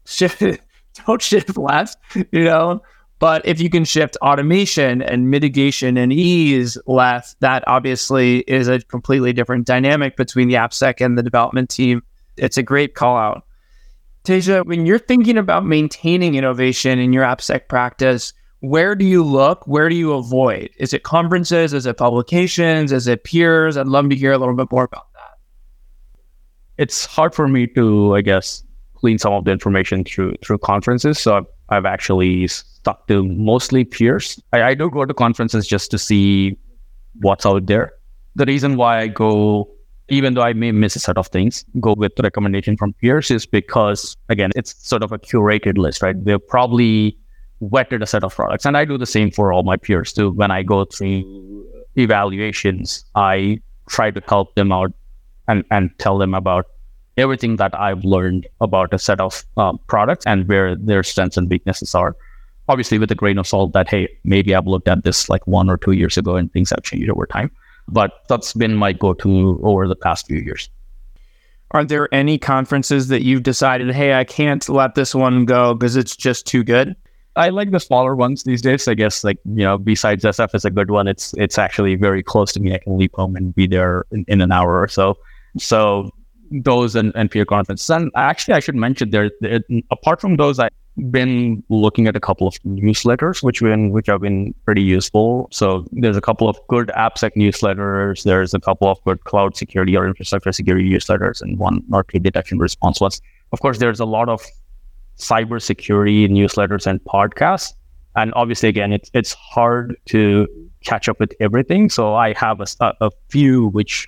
shift, 0.05 0.43
don't 1.07 1.21
shift 1.21 1.57
left, 1.57 1.97
you 2.31 2.43
know? 2.43 2.81
But 3.17 3.45
if 3.45 3.61
you 3.61 3.69
can 3.69 3.85
shift 3.85 4.17
automation 4.21 5.01
and 5.01 5.31
mitigation 5.31 5.95
and 5.97 6.11
ease 6.11 6.77
left, 6.85 7.39
that 7.39 7.63
obviously 7.65 8.39
is 8.39 8.67
a 8.67 8.81
completely 8.81 9.31
different 9.31 9.65
dynamic 9.65 10.17
between 10.17 10.49
the 10.49 10.55
AppSec 10.55 11.03
and 11.03 11.17
the 11.17 11.23
development 11.23 11.69
team. 11.69 12.03
It's 12.35 12.57
a 12.57 12.63
great 12.63 12.93
call 12.93 13.15
out. 13.15 13.45
Teja, 14.25 14.63
when 14.65 14.85
you're 14.85 14.99
thinking 14.99 15.37
about 15.37 15.65
maintaining 15.65 16.35
innovation 16.35 16.99
in 16.99 17.13
your 17.13 17.23
AppSec 17.23 17.69
practice, 17.69 18.33
where 18.69 18.95
do 18.95 19.05
you 19.05 19.23
look? 19.23 19.65
Where 19.67 19.89
do 19.89 19.95
you 19.95 20.13
avoid? 20.13 20.69
Is 20.77 20.93
it 20.93 21.03
conferences? 21.03 21.73
Is 21.73 21.85
it 21.85 21.97
publications? 21.97 22.91
Is 22.91 23.07
it 23.07 23.23
peers? 23.23 23.77
I'd 23.77 23.87
love 23.87 24.09
to 24.09 24.15
hear 24.15 24.31
a 24.31 24.37
little 24.37 24.55
bit 24.55 24.71
more 24.71 24.83
about 24.83 25.07
that. 25.13 25.37
It's 26.77 27.05
hard 27.05 27.35
for 27.35 27.47
me 27.47 27.67
to, 27.67 28.15
I 28.15 28.21
guess, 28.21 28.63
clean 28.95 29.17
some 29.17 29.33
of 29.33 29.45
the 29.45 29.51
information 29.51 30.03
through 30.03 30.35
through 30.43 30.57
conferences. 30.57 31.19
So 31.19 31.37
I've, 31.37 31.45
I've 31.69 31.85
actually 31.85 32.47
stuck 32.47 33.07
to 33.07 33.23
mostly 33.23 33.85
peers. 33.85 34.41
I, 34.51 34.63
I 34.63 34.73
do 34.73 34.89
go 34.89 35.05
to 35.05 35.13
conferences 35.13 35.67
just 35.67 35.91
to 35.91 35.97
see 35.97 36.57
what's 37.21 37.45
out 37.45 37.67
there. 37.67 37.93
The 38.35 38.45
reason 38.45 38.75
why 38.75 38.99
I 38.99 39.07
go, 39.07 39.69
even 40.09 40.33
though 40.33 40.41
I 40.41 40.53
may 40.53 40.71
miss 40.71 40.95
a 40.95 40.99
set 40.99 41.17
of 41.17 41.27
things, 41.27 41.63
go 41.79 41.93
with 41.93 42.13
recommendation 42.21 42.77
from 42.77 42.93
peers 42.93 43.31
is 43.31 43.45
because 43.45 44.17
again, 44.29 44.51
it's 44.55 44.75
sort 44.87 45.03
of 45.03 45.11
a 45.11 45.19
curated 45.19 45.77
list, 45.77 46.01
right? 46.01 46.15
They're 46.25 46.39
probably 46.39 47.17
vetted 47.69 48.01
a 48.01 48.05
set 48.05 48.23
of 48.23 48.35
products. 48.35 48.65
And 48.65 48.77
I 48.77 48.85
do 48.85 48.97
the 48.97 49.05
same 49.05 49.31
for 49.31 49.51
all 49.53 49.63
my 49.63 49.77
peers 49.77 50.13
too. 50.13 50.31
When 50.31 50.51
I 50.51 50.63
go 50.63 50.85
through 50.85 51.65
evaluations, 51.95 53.05
I 53.15 53.59
try 53.89 54.11
to 54.11 54.21
help 54.27 54.55
them 54.55 54.71
out 54.71 54.93
and, 55.47 55.63
and 55.71 55.91
tell 55.99 56.17
them 56.17 56.33
about 56.33 56.65
everything 57.17 57.55
that 57.57 57.77
I've 57.79 58.03
learned 58.03 58.47
about 58.61 58.93
a 58.93 58.99
set 58.99 59.21
of 59.21 59.43
um, 59.57 59.79
products 59.87 60.25
and 60.25 60.47
where 60.47 60.75
their 60.75 61.03
strengths 61.03 61.37
and 61.37 61.49
weaknesses 61.49 61.95
are. 61.95 62.15
Obviously, 62.67 62.97
with 62.97 63.11
a 63.11 63.15
grain 63.15 63.37
of 63.37 63.47
salt 63.47 63.73
that, 63.73 63.87
hey, 63.87 64.09
maybe 64.23 64.55
I've 64.55 64.67
looked 64.67 64.87
at 64.87 65.03
this 65.03 65.29
like 65.29 65.45
one 65.45 65.69
or 65.69 65.77
two 65.77 65.91
years 65.91 66.17
ago 66.17 66.35
and 66.35 66.51
things 66.51 66.71
have 66.71 66.83
changed 66.83 67.09
over 67.09 67.25
time. 67.27 67.51
But 67.87 68.23
that's 68.27 68.53
been 68.53 68.75
my 68.75 68.91
go 68.91 69.13
to 69.13 69.59
over 69.63 69.87
the 69.87 69.95
past 69.95 70.25
few 70.25 70.37
years. 70.37 70.69
Are 71.71 71.85
there 71.85 72.13
any 72.13 72.37
conferences 72.37 73.07
that 73.09 73.23
you've 73.23 73.43
decided, 73.43 73.91
hey, 73.91 74.13
I 74.13 74.23
can't 74.23 74.67
let 74.69 74.95
this 74.95 75.13
one 75.13 75.45
go 75.45 75.73
because 75.73 75.95
it's 75.95 76.15
just 76.15 76.47
too 76.47 76.63
good? 76.63 76.95
I 77.35 77.49
like 77.49 77.71
the 77.71 77.79
smaller 77.79 78.15
ones 78.15 78.43
these 78.43 78.61
days. 78.61 78.87
I 78.87 78.93
guess 78.93 79.23
like 79.23 79.37
you 79.45 79.63
know, 79.63 79.77
BSides 79.77 80.21
SF 80.21 80.55
is 80.55 80.65
a 80.65 80.71
good 80.71 80.91
one. 80.91 81.07
It's 81.07 81.33
it's 81.37 81.57
actually 81.57 81.95
very 81.95 82.23
close 82.23 82.53
to 82.53 82.59
me. 82.59 82.73
I 82.73 82.77
can 82.77 82.97
leap 82.97 83.15
home 83.15 83.35
and 83.35 83.53
be 83.53 83.67
there 83.67 84.05
in, 84.11 84.25
in 84.27 84.41
an 84.41 84.51
hour 84.51 84.81
or 84.81 84.87
so. 84.87 85.17
So 85.57 86.11
those 86.51 86.95
and, 86.95 87.11
and 87.15 87.29
peer 87.29 87.45
conferences. 87.45 87.89
And 87.89 88.11
actually, 88.15 88.53
I 88.53 88.59
should 88.59 88.75
mention 88.75 89.09
there. 89.09 89.31
Apart 89.91 90.21
from 90.21 90.37
those, 90.37 90.59
I've 90.59 90.71
been 91.11 91.61
looking 91.69 92.07
at 92.07 92.15
a 92.15 92.19
couple 92.19 92.47
of 92.47 92.55
newsletters, 92.65 93.43
which 93.43 93.59
been 93.61 93.91
which 93.91 94.07
have 94.07 94.21
been 94.21 94.53
pretty 94.63 94.83
useful. 94.83 95.49
So 95.51 95.85
there's 95.91 96.17
a 96.17 96.21
couple 96.21 96.47
of 96.47 96.57
good 96.69 96.87
AppSec 96.95 97.31
newsletters. 97.35 98.23
There's 98.23 98.53
a 98.53 98.59
couple 98.59 98.89
of 98.89 99.03
good 99.03 99.23
cloud 99.25 99.57
security 99.57 99.97
or 99.97 100.07
infrastructure 100.07 100.51
security 100.51 100.89
newsletters, 100.89 101.41
and 101.41 101.59
one 101.59 101.81
RP 101.89 102.23
detection 102.23 102.59
response 102.59 103.01
ones. 103.01 103.21
Of 103.51 103.59
course, 103.59 103.77
there's 103.77 103.99
a 103.99 104.05
lot 104.05 104.29
of 104.29 104.41
cybersecurity 105.17 106.29
newsletters 106.29 106.85
and 106.87 107.03
podcasts. 107.03 107.73
And 108.15 108.33
obviously, 108.33 108.69
again, 108.69 108.93
it's 108.93 109.11
it's 109.13 109.33
hard 109.33 109.97
to 110.05 110.47
catch 110.83 111.09
up 111.09 111.19
with 111.19 111.33
everything. 111.39 111.89
So 111.89 112.15
I 112.15 112.33
have 112.33 112.61
a, 112.61 112.93
a 113.01 113.11
few 113.29 113.67
which 113.67 114.05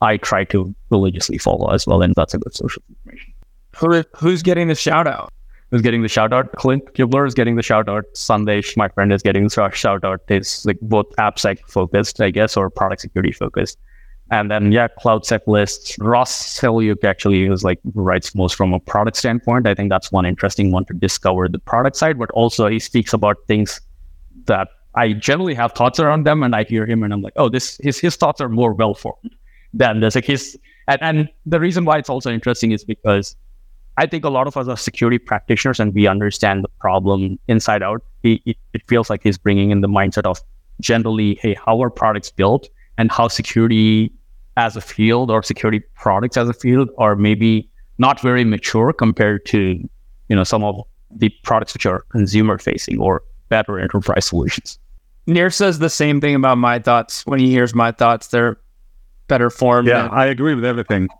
I 0.00 0.16
try 0.16 0.44
to 0.44 0.74
religiously 0.90 1.38
follow 1.38 1.70
as 1.70 1.86
well, 1.86 2.02
and 2.02 2.14
that's 2.14 2.32
a 2.32 2.38
good 2.38 2.54
social 2.54 2.82
information. 2.88 3.34
Who, 3.76 4.02
who's 4.16 4.42
getting 4.42 4.68
the 4.68 4.74
shout 4.74 5.06
out? 5.06 5.32
Who's 5.70 5.82
getting 5.82 6.02
the 6.02 6.08
shout 6.08 6.32
out? 6.32 6.52
Clint 6.52 6.84
Gibler 6.94 7.26
is 7.26 7.34
getting 7.34 7.54
the 7.56 7.62
shout 7.62 7.88
out. 7.88 8.04
Sandesh, 8.14 8.76
my 8.76 8.88
friend, 8.88 9.12
is 9.12 9.22
getting 9.22 9.44
the 9.44 9.70
shout 9.72 10.04
out. 10.04 10.20
It's 10.28 10.64
like 10.64 10.78
both 10.80 11.06
AppSec 11.16 11.60
focused, 11.68 12.20
I 12.20 12.30
guess, 12.30 12.56
or 12.56 12.70
product 12.70 13.02
security 13.02 13.30
focused. 13.30 13.78
And 14.30 14.48
then, 14.48 14.70
yeah, 14.70 14.86
CloudSec 15.02 15.40
lists. 15.48 15.98
Ross 15.98 16.60
Haleliuk 16.60 17.02
actually 17.02 17.46
is 17.46 17.64
like 17.64 17.80
writes 17.94 18.32
most 18.34 18.54
from 18.54 18.72
a 18.72 18.78
product 18.78 19.16
standpoint. 19.16 19.66
I 19.66 19.74
think 19.74 19.90
that's 19.90 20.12
one 20.12 20.24
interesting 20.24 20.70
one 20.70 20.84
to 20.84 20.94
discover 20.94 21.48
the 21.48 21.58
product 21.58 21.96
side, 21.96 22.16
but 22.16 22.30
also 22.30 22.68
he 22.68 22.78
speaks 22.78 23.12
about 23.12 23.36
things 23.48 23.80
that 24.46 24.68
I 24.94 25.14
generally 25.14 25.54
have 25.54 25.72
thoughts 25.72 25.98
around 25.98 26.26
them, 26.26 26.42
and 26.42 26.54
I 26.54 26.64
hear 26.64 26.86
him, 26.86 27.02
and 27.02 27.12
I'm 27.12 27.22
like, 27.22 27.32
oh, 27.36 27.48
this 27.48 27.76
his 27.82 27.98
his 27.98 28.16
thoughts 28.16 28.40
are 28.40 28.48
more 28.48 28.72
well 28.72 28.94
formed 28.94 29.34
than 29.74 30.00
this. 30.00 30.14
Like 30.14 30.24
his, 30.24 30.58
and, 30.86 31.02
and 31.02 31.28
the 31.46 31.60
reason 31.60 31.84
why 31.84 31.98
it's 31.98 32.10
also 32.10 32.30
interesting 32.30 32.72
is 32.72 32.84
because 32.84 33.36
I 33.96 34.06
think 34.06 34.24
a 34.24 34.30
lot 34.30 34.46
of 34.46 34.56
us 34.56 34.68
are 34.68 34.76
security 34.76 35.18
practitioners, 35.18 35.80
and 35.80 35.92
we 35.92 36.06
understand 36.06 36.64
the 36.64 36.68
problem 36.80 37.38
inside 37.48 37.82
out. 37.82 38.02
He, 38.22 38.56
it 38.72 38.82
feels 38.86 39.10
like 39.10 39.22
he's 39.22 39.38
bringing 39.38 39.70
in 39.70 39.80
the 39.80 39.88
mindset 39.88 40.24
of 40.24 40.40
generally, 40.80 41.34
hey, 41.42 41.54
how 41.54 41.82
are 41.82 41.90
products 41.90 42.30
built, 42.30 42.68
and 42.96 43.10
how 43.10 43.28
security 43.28 44.12
as 44.56 44.76
a 44.76 44.80
field 44.80 45.30
or 45.30 45.42
security 45.42 45.80
products 45.94 46.36
as 46.36 46.48
a 46.48 46.52
field 46.52 46.90
are 46.98 47.16
maybe 47.16 47.68
not 47.98 48.20
very 48.20 48.44
mature 48.44 48.92
compared 48.92 49.44
to 49.46 49.88
you 50.28 50.36
know 50.36 50.44
some 50.44 50.64
of 50.64 50.80
the 51.10 51.28
products 51.42 51.74
which 51.74 51.86
are 51.86 52.00
consumer 52.10 52.58
facing 52.58 52.98
or 52.98 53.22
better 53.48 53.78
enterprise 53.78 54.24
solutions. 54.24 54.78
Nir 55.26 55.50
says 55.50 55.78
the 55.78 55.90
same 55.90 56.20
thing 56.20 56.34
about 56.34 56.58
my 56.58 56.78
thoughts. 56.78 57.26
When 57.26 57.40
he 57.40 57.50
hears 57.50 57.74
my 57.74 57.92
thoughts, 57.92 58.28
they're 58.28 58.58
better 59.28 59.50
formed. 59.50 59.88
Yeah, 59.88 60.08
I 60.10 60.26
agree 60.26 60.54
with 60.54 60.64
everything. 60.64 61.08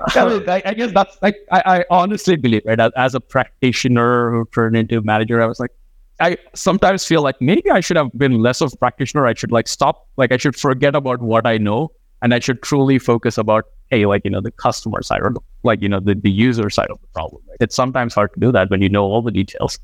I, 0.00 0.62
I, 0.64 0.74
guess 0.74 0.92
that's 0.92 1.20
like 1.22 1.36
I, 1.50 1.78
I 1.78 1.84
honestly 1.90 2.36
believe 2.36 2.62
right 2.64 2.78
as, 2.78 2.92
as, 2.96 3.14
a 3.16 3.20
practitioner 3.20 4.30
who 4.30 4.48
turned 4.54 4.76
into 4.76 4.98
a 4.98 5.02
manager, 5.02 5.42
I 5.42 5.46
was 5.46 5.58
like, 5.58 5.72
I 6.20 6.36
sometimes 6.54 7.04
feel 7.04 7.22
like 7.22 7.40
maybe 7.40 7.70
I 7.70 7.80
should 7.80 7.96
have 7.96 8.10
been 8.16 8.42
less 8.42 8.60
of 8.60 8.74
practitioner. 8.78 9.26
I 9.26 9.34
should 9.34 9.52
like 9.52 9.68
stop, 9.68 10.08
like 10.16 10.32
I 10.32 10.36
should 10.36 10.56
forget 10.56 10.94
about 10.94 11.20
what 11.20 11.46
I 11.46 11.58
know 11.58 11.92
and 12.22 12.34
I 12.34 12.40
should 12.40 12.62
truly 12.62 12.98
focus 12.98 13.38
about 13.38 13.66
hey, 13.90 14.06
like, 14.06 14.22
you 14.24 14.30
know, 14.30 14.40
the 14.40 14.50
customer 14.50 15.02
side 15.02 15.20
or 15.22 15.32
like, 15.62 15.80
you 15.80 15.88
know, 15.88 16.00
the, 16.00 16.14
the 16.14 16.30
user 16.30 16.68
side 16.70 16.90
of 16.90 17.00
the 17.00 17.06
problem. 17.08 17.42
It's 17.60 17.74
sometimes 17.74 18.14
hard 18.14 18.32
to 18.34 18.40
do 18.40 18.52
that 18.52 18.70
when 18.70 18.82
you 18.82 18.88
know 18.88 19.04
all 19.04 19.22
the 19.22 19.30
details. 19.30 19.78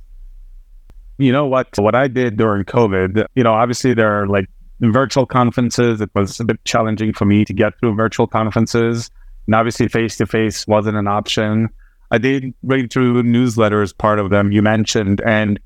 You 1.19 1.33
know 1.33 1.47
what? 1.47 1.69
What 1.79 1.95
I 1.95 2.09
did 2.09 2.37
during 2.37 2.65
COVID, 2.65 3.27
you 3.35 3.45
know, 3.45 3.55
obviously 3.55 3.95
there 3.95 4.13
are 4.21 4.27
like 4.27 4.47
virtual 4.81 5.27
conferences. 5.27 6.01
It 6.01 6.11
was 6.15 6.39
a 6.41 6.45
bit 6.45 6.63
challenging 6.65 7.13
for 7.13 7.25
me 7.25 7.45
to 7.45 7.53
get 7.53 7.79
through 7.79 7.95
virtual 7.95 8.27
conferences. 8.27 9.11
And 9.47 9.55
obviously 9.55 9.89
face 9.89 10.17
to 10.17 10.27
face 10.27 10.67
wasn't 10.67 10.97
an 10.97 11.07
option. 11.07 11.69
I 12.11 12.19
did 12.19 12.53
read 12.63 12.93
through 12.93 13.23
newsletters, 13.23 13.97
part 13.97 14.19
of 14.19 14.31
them 14.31 14.53
you 14.53 14.61
mentioned. 14.61 15.21
And 15.23 15.59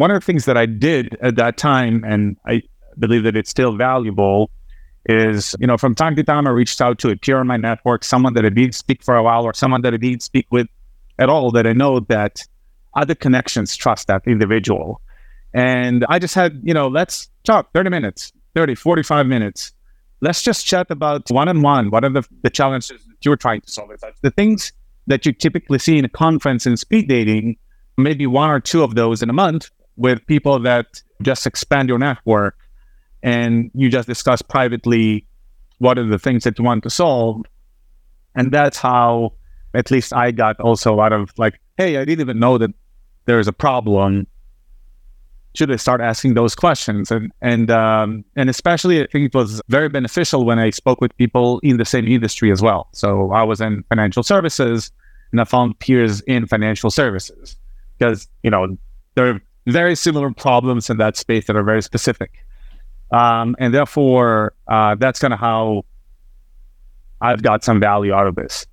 one 0.00 0.10
of 0.10 0.18
the 0.18 0.24
things 0.24 0.46
that 0.46 0.56
I 0.56 0.64
did 0.64 1.14
at 1.20 1.36
that 1.36 1.58
time, 1.58 2.02
and 2.04 2.38
I 2.46 2.62
believe 2.98 3.22
that 3.24 3.36
it's 3.36 3.50
still 3.50 3.76
valuable, 3.76 4.50
is, 5.04 5.54
you 5.60 5.66
know, 5.66 5.76
from 5.76 5.94
time 5.94 6.16
to 6.16 6.24
time, 6.24 6.46
I 6.46 6.52
reached 6.52 6.80
out 6.80 6.98
to 7.00 7.10
a 7.10 7.16
peer 7.16 7.38
in 7.38 7.46
my 7.46 7.58
network, 7.58 8.02
someone 8.02 8.32
that 8.32 8.46
I 8.46 8.48
didn't 8.48 8.74
speak 8.74 9.04
for 9.04 9.14
a 9.14 9.22
while, 9.22 9.44
or 9.44 9.52
someone 9.52 9.82
that 9.82 9.92
I 9.92 9.98
didn't 9.98 10.22
speak 10.22 10.46
with 10.50 10.68
at 11.18 11.28
all, 11.28 11.50
that 11.50 11.66
I 11.66 11.74
know 11.74 12.00
that 12.08 12.42
other 12.94 13.14
connections 13.14 13.76
trust 13.76 14.06
that 14.06 14.22
individual. 14.26 15.02
And 15.52 16.06
I 16.08 16.18
just 16.18 16.34
had, 16.34 16.58
you 16.64 16.72
know, 16.72 16.88
let's 16.88 17.30
talk 17.44 17.70
30 17.74 17.90
minutes, 17.90 18.32
30, 18.54 18.76
45 18.76 19.26
minutes. 19.26 19.74
Let's 20.22 20.40
just 20.40 20.64
chat 20.64 20.86
about 20.90 21.30
one 21.30 21.48
on 21.48 21.60
one. 21.60 21.90
What 21.90 22.04
are 22.04 22.10
the, 22.10 22.26
the 22.42 22.48
challenges 22.48 23.04
that 23.04 23.22
you're 23.22 23.36
trying 23.36 23.60
to 23.60 23.70
solve? 23.70 23.90
The 24.22 24.30
things 24.30 24.72
that 25.08 25.26
you 25.26 25.32
typically 25.34 25.78
see 25.78 25.98
in 25.98 26.06
a 26.06 26.08
conference 26.08 26.64
in 26.64 26.78
speed 26.78 27.06
dating, 27.06 27.58
maybe 27.98 28.26
one 28.26 28.48
or 28.48 28.60
two 28.60 28.82
of 28.82 28.94
those 28.94 29.22
in 29.22 29.28
a 29.28 29.34
month 29.34 29.68
with 30.00 30.26
people 30.26 30.58
that 30.58 31.02
just 31.20 31.46
expand 31.46 31.90
your 31.90 31.98
network 31.98 32.56
and 33.22 33.70
you 33.74 33.90
just 33.90 34.08
discuss 34.08 34.40
privately 34.40 35.26
what 35.76 35.98
are 35.98 36.06
the 36.06 36.18
things 36.18 36.42
that 36.44 36.58
you 36.58 36.64
want 36.64 36.82
to 36.84 36.90
solve. 36.90 37.42
And 38.34 38.50
that's 38.50 38.78
how, 38.78 39.34
at 39.74 39.90
least 39.90 40.14
I 40.14 40.30
got 40.30 40.58
also 40.58 40.94
a 40.94 40.96
lot 40.96 41.12
of 41.12 41.30
like, 41.36 41.60
hey, 41.76 41.98
I 41.98 42.06
didn't 42.06 42.22
even 42.22 42.38
know 42.38 42.56
that 42.56 42.70
there's 43.26 43.46
a 43.46 43.52
problem. 43.52 44.26
Should 45.54 45.70
I 45.70 45.76
start 45.76 46.00
asking 46.00 46.32
those 46.32 46.54
questions? 46.54 47.10
And 47.10 47.30
and 47.42 47.70
um, 47.70 48.24
and 48.36 48.48
especially, 48.48 49.02
I 49.02 49.06
think 49.06 49.26
it 49.26 49.34
was 49.34 49.60
very 49.68 49.88
beneficial 49.88 50.46
when 50.46 50.58
I 50.58 50.70
spoke 50.70 51.00
with 51.00 51.14
people 51.16 51.58
in 51.62 51.76
the 51.76 51.84
same 51.84 52.06
industry 52.06 52.52
as 52.52 52.62
well. 52.62 52.88
So 52.92 53.32
I 53.32 53.42
was 53.42 53.60
in 53.60 53.82
financial 53.88 54.22
services, 54.22 54.92
and 55.32 55.40
I 55.40 55.44
found 55.44 55.78
peers 55.80 56.20
in 56.22 56.46
financial 56.46 56.90
services 56.90 57.56
because 57.98 58.28
you 58.44 58.50
know 58.50 58.78
there 59.16 59.40
very 59.72 59.94
similar 59.96 60.32
problems 60.32 60.90
in 60.90 60.96
that 60.98 61.16
space 61.16 61.46
that 61.46 61.56
are 61.56 61.62
very 61.62 61.82
specific. 61.82 62.44
Um, 63.12 63.56
and 63.58 63.74
therefore, 63.74 64.54
uh, 64.68 64.94
that's 64.94 65.18
kind 65.18 65.34
of 65.34 65.40
how 65.40 65.84
I've 67.20 67.42
got 67.42 67.64
some 67.64 67.80
value 67.80 68.12
out 68.12 68.26
of 68.26 68.36
this. 68.36 68.66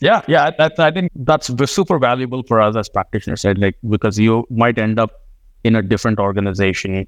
Yeah, 0.00 0.22
yeah, 0.26 0.50
that, 0.58 0.78
I 0.80 0.90
think 0.90 1.12
that's 1.14 1.46
super 1.70 1.98
valuable 1.98 2.42
for 2.42 2.60
us 2.60 2.74
as 2.76 2.88
practitioners, 2.88 3.44
right? 3.44 3.56
Like 3.56 3.76
because 3.88 4.18
you 4.18 4.44
might 4.50 4.76
end 4.76 4.98
up 4.98 5.12
in 5.62 5.76
a 5.76 5.82
different 5.82 6.18
organization 6.18 7.06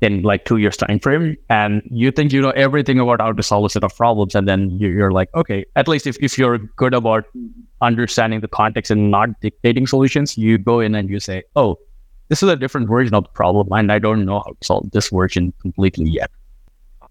in 0.00 0.22
like 0.22 0.44
two 0.44 0.58
years 0.58 0.76
time 0.76 1.00
frame, 1.00 1.36
and 1.48 1.82
you 1.90 2.10
think 2.10 2.32
you 2.32 2.42
know 2.42 2.50
everything 2.50 3.00
about 3.00 3.20
how 3.22 3.32
to 3.32 3.42
solve 3.42 3.64
a 3.64 3.70
set 3.70 3.82
of 3.82 3.96
problems, 3.96 4.34
and 4.34 4.46
then 4.46 4.70
you're 4.78 5.10
like, 5.10 5.30
okay, 5.34 5.64
at 5.74 5.88
least 5.88 6.06
if, 6.06 6.16
if 6.20 6.36
you're 6.38 6.58
good 6.58 6.92
about 6.92 7.24
understanding 7.80 8.40
the 8.40 8.48
context 8.48 8.90
and 8.90 9.10
not 9.10 9.30
dictating 9.40 9.86
solutions, 9.86 10.36
you 10.36 10.58
go 10.58 10.80
in 10.80 10.94
and 10.94 11.08
you 11.08 11.20
say, 11.20 11.42
oh, 11.56 11.78
this 12.28 12.42
is 12.42 12.48
a 12.48 12.56
different 12.56 12.88
version 12.88 13.14
of 13.14 13.24
the 13.24 13.30
problem, 13.30 13.68
and 13.72 13.90
I 13.90 13.98
don't 13.98 14.24
know 14.24 14.40
how 14.40 14.52
to 14.52 14.56
solve 14.66 14.90
this 14.90 15.08
version 15.08 15.52
completely 15.60 16.06
yet. 16.06 16.30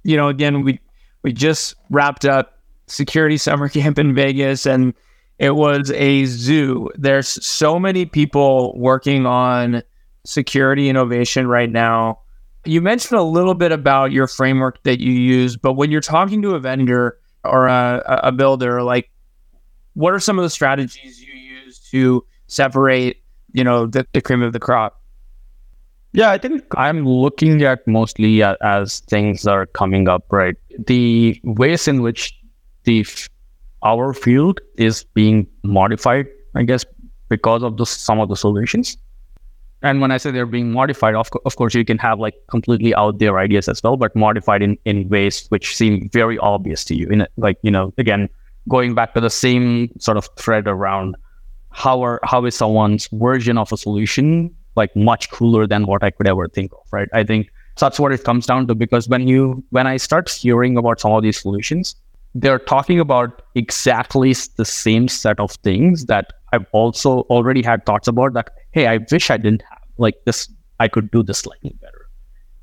You 0.03 0.17
know, 0.17 0.27
again, 0.27 0.63
we 0.63 0.79
we 1.23 1.33
just 1.33 1.75
wrapped 1.89 2.25
up 2.25 2.59
security 2.87 3.37
summer 3.37 3.69
camp 3.69 3.99
in 3.99 4.13
Vegas, 4.13 4.65
and 4.65 4.93
it 5.39 5.55
was 5.55 5.91
a 5.91 6.25
zoo. 6.25 6.89
There's 6.95 7.27
so 7.45 7.79
many 7.79 8.05
people 8.05 8.77
working 8.77 9.25
on 9.25 9.83
security 10.25 10.89
innovation 10.89 11.47
right 11.47 11.71
now. 11.71 12.19
You 12.65 12.81
mentioned 12.81 13.19
a 13.19 13.23
little 13.23 13.53
bit 13.53 13.71
about 13.71 14.11
your 14.11 14.27
framework 14.27 14.83
that 14.83 14.99
you 14.99 15.13
use, 15.13 15.55
but 15.55 15.73
when 15.73 15.89
you're 15.89 16.01
talking 16.01 16.41
to 16.41 16.55
a 16.55 16.59
vendor 16.59 17.17
or 17.43 17.67
a, 17.67 18.03
a 18.23 18.31
builder, 18.31 18.83
like 18.83 19.09
what 19.93 20.13
are 20.13 20.19
some 20.19 20.37
of 20.37 20.43
the 20.43 20.49
strategies 20.49 21.21
you 21.21 21.33
use 21.33 21.79
to 21.91 22.25
separate, 22.47 23.23
you 23.53 23.63
know, 23.63 23.87
the, 23.87 24.05
the 24.13 24.21
cream 24.21 24.41
of 24.41 24.53
the 24.53 24.59
crop? 24.59 24.96
Yeah, 26.17 26.31
I 26.31 26.39
think 26.39 26.63
I'm 26.75 27.07
looking 27.07 27.61
at 27.61 27.87
mostly 27.87 28.41
at, 28.41 28.57
as 28.63 29.01
things 29.01 29.45
are 29.45 29.67
coming 29.67 30.09
up, 30.09 30.25
right? 30.31 30.55
The 30.87 31.39
ways 31.43 31.87
in 31.87 32.01
which 32.01 32.35
the 32.85 33.05
our 33.83 34.13
field 34.13 34.59
is 34.77 35.03
being 35.13 35.45
modified, 35.63 36.25
I 36.55 36.63
guess, 36.63 36.83
because 37.29 37.61
of 37.61 37.77
the, 37.77 37.85
some 37.85 38.19
of 38.19 38.29
the 38.29 38.35
solutions. 38.35 38.97
And 39.83 40.01
when 40.01 40.09
I 40.09 40.17
say 40.17 40.31
they're 40.31 40.47
being 40.47 40.71
modified, 40.71 41.13
of, 41.13 41.29
co- 41.29 41.41
of 41.45 41.55
course, 41.55 41.75
you 41.75 41.85
can 41.85 41.99
have 41.99 42.19
like 42.19 42.33
completely 42.49 42.95
out 42.95 43.19
there 43.19 43.37
ideas 43.37 43.69
as 43.69 43.83
well, 43.83 43.95
but 43.95 44.15
modified 44.15 44.63
in, 44.63 44.75
in 44.85 45.07
ways 45.09 45.45
which 45.49 45.75
seem 45.75 46.09
very 46.11 46.39
obvious 46.39 46.83
to 46.85 46.95
you. 46.95 47.07
In 47.09 47.21
a, 47.21 47.27
like, 47.37 47.59
you 47.61 47.69
know, 47.69 47.93
again, 47.99 48.27
going 48.67 48.95
back 48.95 49.13
to 49.13 49.21
the 49.21 49.29
same 49.29 49.91
sort 49.99 50.17
of 50.17 50.27
thread 50.35 50.67
around 50.67 51.15
how 51.69 52.01
are 52.01 52.19
how 52.23 52.43
is 52.45 52.55
someone's 52.55 53.07
version 53.13 53.55
of 53.59 53.71
a 53.71 53.77
solution 53.77 54.55
like 54.77 54.95
much 54.95 55.29
cooler 55.31 55.67
than 55.67 55.85
what 55.85 56.03
I 56.03 56.11
could 56.11 56.27
ever 56.27 56.47
think 56.47 56.71
of, 56.71 56.87
right? 56.91 57.09
I 57.13 57.23
think 57.23 57.49
that's 57.77 57.99
what 57.99 58.11
it 58.11 58.23
comes 58.23 58.45
down 58.45 58.67
to 58.67 58.75
because 58.75 59.09
when 59.09 59.27
you 59.27 59.63
when 59.71 59.87
I 59.87 59.97
start 59.97 60.29
hearing 60.29 60.77
about 60.77 60.99
some 60.99 61.11
of 61.11 61.23
these 61.23 61.39
solutions, 61.39 61.95
they're 62.33 62.59
talking 62.59 62.99
about 62.99 63.41
exactly 63.55 64.33
the 64.55 64.65
same 64.65 65.07
set 65.07 65.39
of 65.39 65.51
things 65.63 66.05
that 66.05 66.33
I've 66.53 66.65
also 66.71 67.21
already 67.21 67.61
had 67.61 67.85
thoughts 67.85 68.07
about 68.07 68.33
that, 68.33 68.51
hey, 68.71 68.87
I 68.87 68.99
wish 69.11 69.29
I 69.29 69.37
didn't 69.37 69.63
have. 69.63 69.79
Like 69.97 70.15
this, 70.25 70.49
I 70.79 70.87
could 70.87 71.09
do 71.11 71.23
this 71.23 71.39
slightly 71.39 71.75
better. 71.81 72.07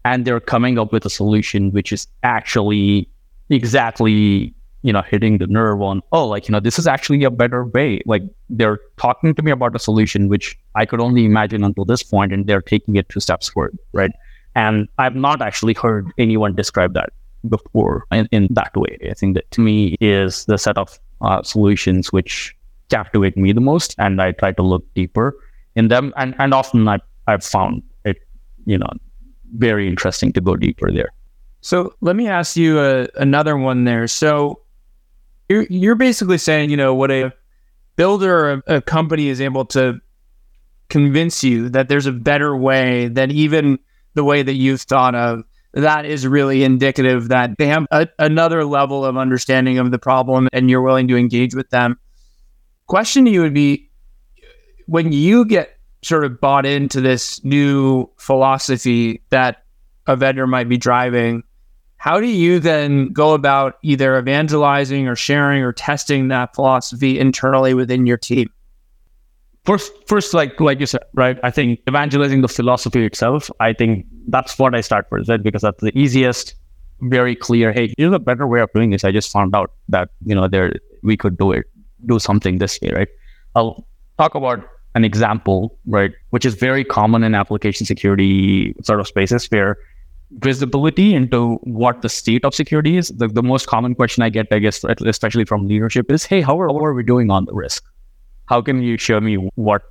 And 0.05 0.25
they're 0.25 0.41
coming 0.41 0.79
up 0.79 0.93
with 0.93 1.05
a 1.05 1.11
solution 1.11 1.73
which 1.73 1.93
is 1.93 2.07
actually 2.23 3.09
exactly 3.51 4.55
you 4.85 4.93
know, 4.93 5.03
hitting 5.03 5.39
the 5.39 5.47
nerve 5.47 5.81
on, 5.81 6.03
oh, 6.13 6.27
like, 6.29 6.47
you 6.47 6.53
know, 6.53 6.61
this 6.61 6.79
is 6.79 6.87
actually 6.87 7.25
a 7.25 7.31
better 7.31 7.65
way. 7.65 8.03
Like 8.05 8.23
they're 8.51 8.79
talking 8.99 9.35
to 9.35 9.43
me 9.43 9.51
about 9.51 9.75
a 9.75 9.79
solution 9.79 10.29
which 10.29 10.59
I 10.75 10.85
could 10.85 11.01
only 11.01 11.25
imagine 11.25 11.65
until 11.65 11.87
this 11.87 12.03
point, 12.03 12.35
and 12.35 12.47
they're 12.47 12.61
taking 12.61 12.95
it 12.97 13.09
two 13.09 13.19
steps 13.19 13.49
forward, 13.49 13.79
right? 13.93 14.13
And 14.55 14.87
I've 14.99 15.17
not 15.17 15.41
actually 15.41 15.73
heard 15.73 16.13
anyone 16.19 16.55
describe 16.55 16.93
that 16.95 17.15
before 17.49 18.05
in, 18.13 18.29
in 18.31 18.47
that 18.51 18.77
way. 18.77 18.99
I 19.11 19.15
think 19.15 19.37
that 19.37 19.51
to 19.53 19.63
me 19.63 19.97
is 20.01 20.45
the 20.45 20.59
set 20.59 20.77
of 20.77 20.99
uh, 21.23 21.43
solutions 21.43 22.13
which 22.13 22.55
captivate 22.91 23.39
me 23.39 23.53
the 23.53 23.63
most, 23.63 23.95
and 23.99 24.21
I 24.21 24.33
try 24.33 24.53
to 24.53 24.63
look 24.63 24.85
deeper 24.95 25.35
in 25.77 25.89
them. 25.89 26.13
And 26.19 26.35
and 26.39 26.53
often 26.53 26.87
I 26.87 26.99
I've 27.27 27.43
found 27.43 27.83
it, 28.05 28.19
you 28.67 28.77
know, 28.77 28.91
very 29.57 29.89
interesting 29.89 30.31
to 30.35 30.43
go 30.43 30.57
deeper 30.57 30.93
there. 30.93 31.09
So 31.63 31.95
let 32.03 32.17
me 32.17 32.29
ask 32.29 32.59
you 32.59 32.79
uh, 32.79 33.07
another 33.17 33.57
one 33.57 33.85
there. 33.85 34.07
So 34.07 34.61
you're, 35.49 35.67
you're 35.71 35.95
basically 35.95 36.39
saying, 36.39 36.71
you 36.71 36.77
know, 36.77 36.95
what 36.95 37.11
a 37.11 37.33
builder 37.97 38.63
a, 38.67 38.77
a 38.77 38.81
company 38.81 39.29
is 39.29 39.41
able 39.41 39.65
to 39.67 40.01
convince 40.89 41.43
you 41.43 41.69
that 41.71 41.89
there's 41.89 42.07
a 42.07 42.13
better 42.13 42.57
way 42.57 43.09
than 43.09 43.31
even 43.31 43.79
the 44.15 44.25
way 44.25 44.43
that 44.43 44.55
you've 44.55 44.83
thought 44.83 45.15
of 45.15 45.45
that 45.75 46.05
is 46.05 46.27
really 46.27 46.63
indicative 46.63 47.29
that 47.29 47.59
they 47.59 47.67
have 47.67 47.85
a, 47.91 48.09
another 48.19 48.65
level 48.65 49.05
of 49.05 49.17
understanding 49.17 49.79
of 49.79 49.91
the 49.91 49.99
problem 49.99 50.49
and 50.53 50.71
you're 50.71 50.83
willing 50.83 51.09
to 51.09 51.17
engage 51.17 51.55
with 51.55 51.69
them. 51.71 51.99
Question 52.87 53.25
to 53.25 53.31
you 53.31 53.41
would 53.41 53.55
be 53.55 53.91
when 54.87 55.13
you 55.13 55.45
get 55.45 55.77
sort 56.03 56.25
of 56.25 56.41
bought 56.41 56.65
into 56.65 57.01
this 57.01 57.43
new 57.45 58.09
philosophy 58.19 59.23
that 59.31 59.65
a 60.07 60.15
vendor 60.15 60.47
might 60.47 60.69
be 60.69 60.77
driving, 60.77 61.43
how 62.05 62.21
do 62.21 62.27
you 62.27 62.61
then 62.61 63.11
go 63.15 63.33
about 63.33 63.79
either 63.81 64.19
evangelizing 64.19 65.09
or 65.09 65.17
sharing 65.17 65.63
or 65.63 65.73
testing 65.73 66.29
that 66.29 66.55
philosophy 66.55 67.19
internally 67.19 67.73
within 67.73 68.05
your 68.05 68.19
team? 68.19 68.51
First, 69.65 69.91
first, 70.07 70.35
like 70.35 70.61
like 70.61 70.81
you 70.81 70.85
said, 70.85 71.01
right? 71.15 71.39
I 71.43 71.51
think 71.51 71.81
evangelizing 71.89 72.43
the 72.43 72.49
philosophy 72.49 73.07
itself. 73.07 73.51
I 73.59 73.73
think 73.73 74.05
that's 74.29 74.59
what 74.59 74.75
I 74.75 74.83
start 74.83 75.07
with, 75.11 75.31
right? 75.31 75.43
Because 75.43 75.63
that's 75.63 75.81
the 75.81 75.99
easiest, 75.99 76.55
very 77.01 77.35
clear. 77.35 77.73
Hey, 77.73 77.95
here's 77.97 78.13
a 78.13 78.19
better 78.19 78.47
way 78.47 78.61
of 78.61 78.71
doing 78.75 78.91
this. 78.91 79.03
I 79.03 79.11
just 79.11 79.33
found 79.33 79.57
out 79.57 79.73
that 79.89 80.11
you 80.27 80.35
know 80.35 80.47
there 80.47 80.75
we 81.03 81.17
could 81.17 81.39
do 81.39 81.53
it, 81.53 81.65
do 82.05 82.19
something 82.19 82.59
this 82.59 82.79
way, 82.83 82.91
right? 82.91 83.09
I'll 83.57 83.87
talk 84.19 84.35
about 84.35 84.63
an 84.95 85.07
example, 85.07 85.79
right, 85.87 86.13
which 86.37 86.45
is 86.45 86.53
very 86.53 86.85
common 86.85 87.25
in 87.25 87.35
application 87.35 87.87
security 87.87 88.75
sort 88.83 89.01
of 89.01 89.07
spaces 89.07 89.47
where 89.47 89.79
visibility 90.39 91.15
into 91.15 91.57
what 91.63 92.03
the 92.03 92.09
state 92.09 92.45
of 92.45 92.55
security 92.55 92.97
is. 92.97 93.09
The, 93.09 93.29
the 93.29 93.43
most 93.43 93.67
common 93.67 93.95
question 93.95 94.23
I 94.23 94.31
get, 94.31 94.47
I 94.51 94.59
guess, 94.59 94.83
especially 94.85 95.45
from 95.45 95.67
leadership 95.67 96.11
is, 96.11 96.25
hey, 96.25 96.41
how 96.41 96.61
are, 96.61 96.69
how 96.69 96.79
are 96.79 96.95
we 96.95 97.03
doing 97.03 97.31
on 97.31 97.45
the 97.45 97.55
risk? 97.55 97.85
How 98.47 98.61
can 98.61 98.83
you 98.83 98.99
show 98.99 99.21
me 99.21 99.37
what 99.55 99.83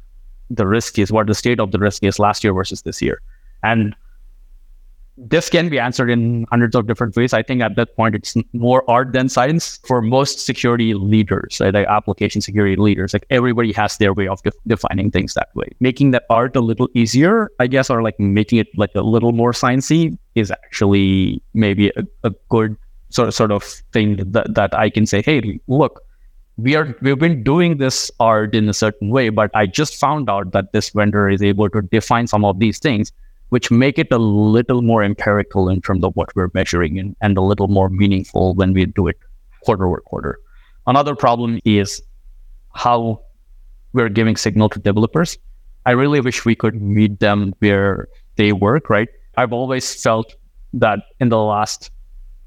the 0.49 0.67
risk 0.67 0.99
is, 0.99 1.11
what 1.11 1.27
the 1.27 1.33
state 1.33 1.59
of 1.59 1.71
the 1.71 1.79
risk 1.79 2.03
is 2.03 2.19
last 2.19 2.43
year 2.43 2.53
versus 2.53 2.81
this 2.81 3.01
year? 3.01 3.21
And 3.63 3.95
this 5.15 5.49
can 5.49 5.69
be 5.69 5.79
answered 5.79 6.09
in 6.09 6.45
hundreds 6.49 6.75
of 6.75 6.87
different 6.87 7.15
ways. 7.15 7.33
I 7.33 7.43
think 7.43 7.61
at 7.61 7.75
that 7.75 7.95
point, 7.95 8.15
it's 8.15 8.35
more 8.53 8.89
art 8.89 9.13
than 9.13 9.29
science 9.29 9.79
for 9.85 10.01
most 10.01 10.39
security 10.45 10.95
leaders, 10.95 11.59
right? 11.59 11.73
like 11.73 11.87
application 11.87 12.41
security 12.41 12.75
leaders. 12.75 13.13
Like 13.13 13.25
everybody 13.29 13.71
has 13.73 13.97
their 13.97 14.13
way 14.13 14.27
of 14.27 14.41
de- 14.41 14.51
defining 14.65 15.11
things 15.11 15.35
that 15.35 15.49
way. 15.55 15.67
Making 15.79 16.11
that 16.11 16.23
art 16.29 16.55
a 16.55 16.61
little 16.61 16.89
easier, 16.95 17.51
I 17.59 17.67
guess, 17.67 17.89
or 17.89 18.01
like 18.01 18.19
making 18.19 18.59
it 18.59 18.67
like 18.75 18.91
a 18.95 19.01
little 19.01 19.33
more 19.33 19.51
sciencey 19.51 20.17
is 20.33 20.49
actually 20.49 21.43
maybe 21.53 21.89
a, 21.89 22.03
a 22.23 22.31
good 22.49 22.75
sort 23.09 23.27
of 23.27 23.35
sort 23.35 23.51
of 23.51 23.63
thing 23.91 24.17
that, 24.31 24.55
that 24.55 24.73
I 24.73 24.89
can 24.89 25.05
say, 25.05 25.21
hey, 25.21 25.59
look, 25.67 26.01
we 26.57 26.75
are 26.75 26.95
we've 27.01 27.19
been 27.19 27.43
doing 27.43 27.77
this 27.77 28.09
art 28.19 28.55
in 28.55 28.67
a 28.67 28.73
certain 28.73 29.09
way, 29.09 29.29
but 29.29 29.51
I 29.53 29.67
just 29.67 29.95
found 29.95 30.29
out 30.29 30.51
that 30.53 30.71
this 30.73 30.89
vendor 30.89 31.29
is 31.29 31.43
able 31.43 31.69
to 31.69 31.81
define 31.83 32.25
some 32.25 32.43
of 32.45 32.59
these 32.59 32.79
things 32.79 33.11
which 33.53 33.69
make 33.69 33.99
it 33.99 34.11
a 34.11 34.17
little 34.17 34.81
more 34.81 35.03
empirical 35.03 35.69
in 35.69 35.79
terms 35.79 36.03
of 36.03 36.11
what 36.15 36.35
we're 36.35 36.49
measuring 36.55 36.97
and, 36.97 37.15
and 37.21 37.37
a 37.37 37.41
little 37.41 37.67
more 37.67 37.87
meaningful 37.87 38.55
when 38.55 38.73
we 38.73 38.83
do 38.83 39.07
it 39.07 39.15
quarter 39.63 39.85
over 39.85 40.01
quarter. 40.01 40.39
Another 40.87 41.15
problem 41.15 41.59
is 41.63 42.01
how 42.73 43.21
we're 43.93 44.09
giving 44.09 44.35
signal 44.37 44.69
to 44.69 44.79
developers. 44.79 45.37
I 45.85 45.91
really 45.91 46.19
wish 46.19 46.45
we 46.45 46.55
could 46.55 46.81
meet 46.81 47.19
them 47.19 47.53
where 47.59 48.07
they 48.37 48.53
work, 48.53 48.89
right? 48.89 49.07
I've 49.37 49.53
always 49.53 50.01
felt 50.01 50.33
that 50.73 51.01
in 51.19 51.29
the 51.29 51.37
last 51.37 51.91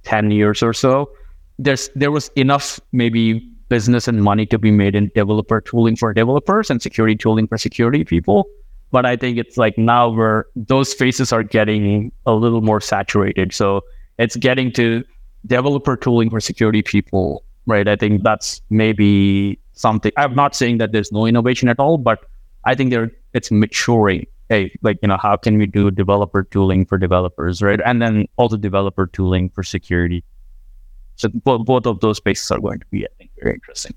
10 0.02 0.32
years 0.32 0.60
or 0.60 0.72
so, 0.72 1.12
there's 1.56 1.88
there 1.94 2.10
was 2.10 2.32
enough 2.34 2.80
maybe 2.90 3.48
business 3.68 4.08
and 4.08 4.24
money 4.24 4.44
to 4.46 4.58
be 4.58 4.72
made 4.72 4.96
in 4.96 5.12
developer 5.14 5.60
tooling 5.60 5.94
for 5.94 6.12
developers 6.12 6.68
and 6.68 6.82
security 6.82 7.14
tooling 7.14 7.46
for 7.46 7.56
security 7.56 8.02
people 8.02 8.48
but 8.90 9.04
I 9.06 9.16
think 9.16 9.38
it's 9.38 9.56
like 9.56 9.76
now 9.76 10.08
where 10.08 10.46
those 10.54 10.90
spaces 10.90 11.32
are 11.32 11.42
getting 11.42 12.12
a 12.24 12.34
little 12.34 12.60
more 12.60 12.80
saturated. 12.80 13.52
So 13.52 13.82
it's 14.18 14.36
getting 14.36 14.72
to 14.72 15.04
developer 15.46 15.96
tooling 15.96 16.30
for 16.30 16.40
security 16.40 16.82
people, 16.82 17.44
right? 17.66 17.88
I 17.88 17.96
think 17.96 18.22
that's 18.22 18.62
maybe 18.70 19.58
something. 19.72 20.12
I'm 20.16 20.34
not 20.34 20.54
saying 20.54 20.78
that 20.78 20.92
there's 20.92 21.12
no 21.12 21.26
innovation 21.26 21.68
at 21.68 21.78
all, 21.78 21.98
but 21.98 22.20
I 22.64 22.74
think 22.74 22.90
there 22.90 23.10
it's 23.34 23.50
maturing. 23.50 24.26
Hey, 24.48 24.72
like 24.82 24.98
you 25.02 25.08
know, 25.08 25.16
how 25.16 25.36
can 25.36 25.58
we 25.58 25.66
do 25.66 25.90
developer 25.90 26.44
tooling 26.44 26.86
for 26.86 26.98
developers, 26.98 27.62
right? 27.62 27.80
And 27.84 28.00
then 28.00 28.26
also 28.36 28.56
developer 28.56 29.06
tooling 29.06 29.50
for 29.50 29.62
security. 29.62 30.24
So 31.16 31.28
both, 31.28 31.64
both 31.66 31.86
of 31.86 32.00
those 32.00 32.18
spaces 32.18 32.50
are 32.50 32.60
going 32.60 32.78
to 32.80 32.86
be, 32.90 33.04
I 33.04 33.08
think, 33.18 33.30
very 33.40 33.54
interesting. 33.54 33.94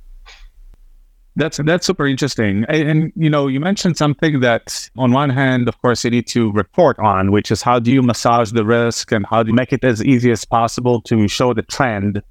That's 1.36 1.58
that's 1.64 1.86
super 1.86 2.06
interesting. 2.06 2.66
And, 2.68 2.90
and, 2.90 3.14
you 3.16 3.30
know, 3.30 3.48
you 3.48 3.60
mentioned 3.60 3.98
something 3.98 4.42
that 4.42 4.90
on 4.98 5.12
one 5.12 5.30
hand, 5.30 5.70
of 5.70 5.82
course, 5.82 6.04
you 6.04 6.12
need 6.12 6.28
to 6.28 6.52
report 6.52 7.00
on, 7.00 7.32
which 7.32 7.52
is 7.52 7.62
how 7.62 7.80
do 7.80 7.92
you 7.92 8.02
massage 8.02 8.52
the 8.52 8.66
risk 8.66 9.12
and 9.12 9.26
how 9.26 9.44
do 9.44 9.50
you 9.50 9.56
make 9.56 9.72
it 9.72 9.84
as 9.84 10.04
easy 10.04 10.32
as 10.32 10.44
possible 10.44 11.02
to 11.04 11.28
show 11.28 11.54
the 11.54 11.62
trend 11.62 12.22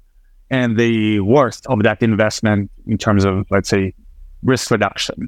and 0.51 0.77
the 0.77 1.21
worst 1.21 1.65
of 1.67 1.81
that 1.83 2.03
investment 2.03 2.69
in 2.87 2.97
terms 2.97 3.25
of, 3.25 3.45
let's 3.49 3.69
say, 3.69 3.93
risk 4.43 4.69
reduction. 4.69 5.27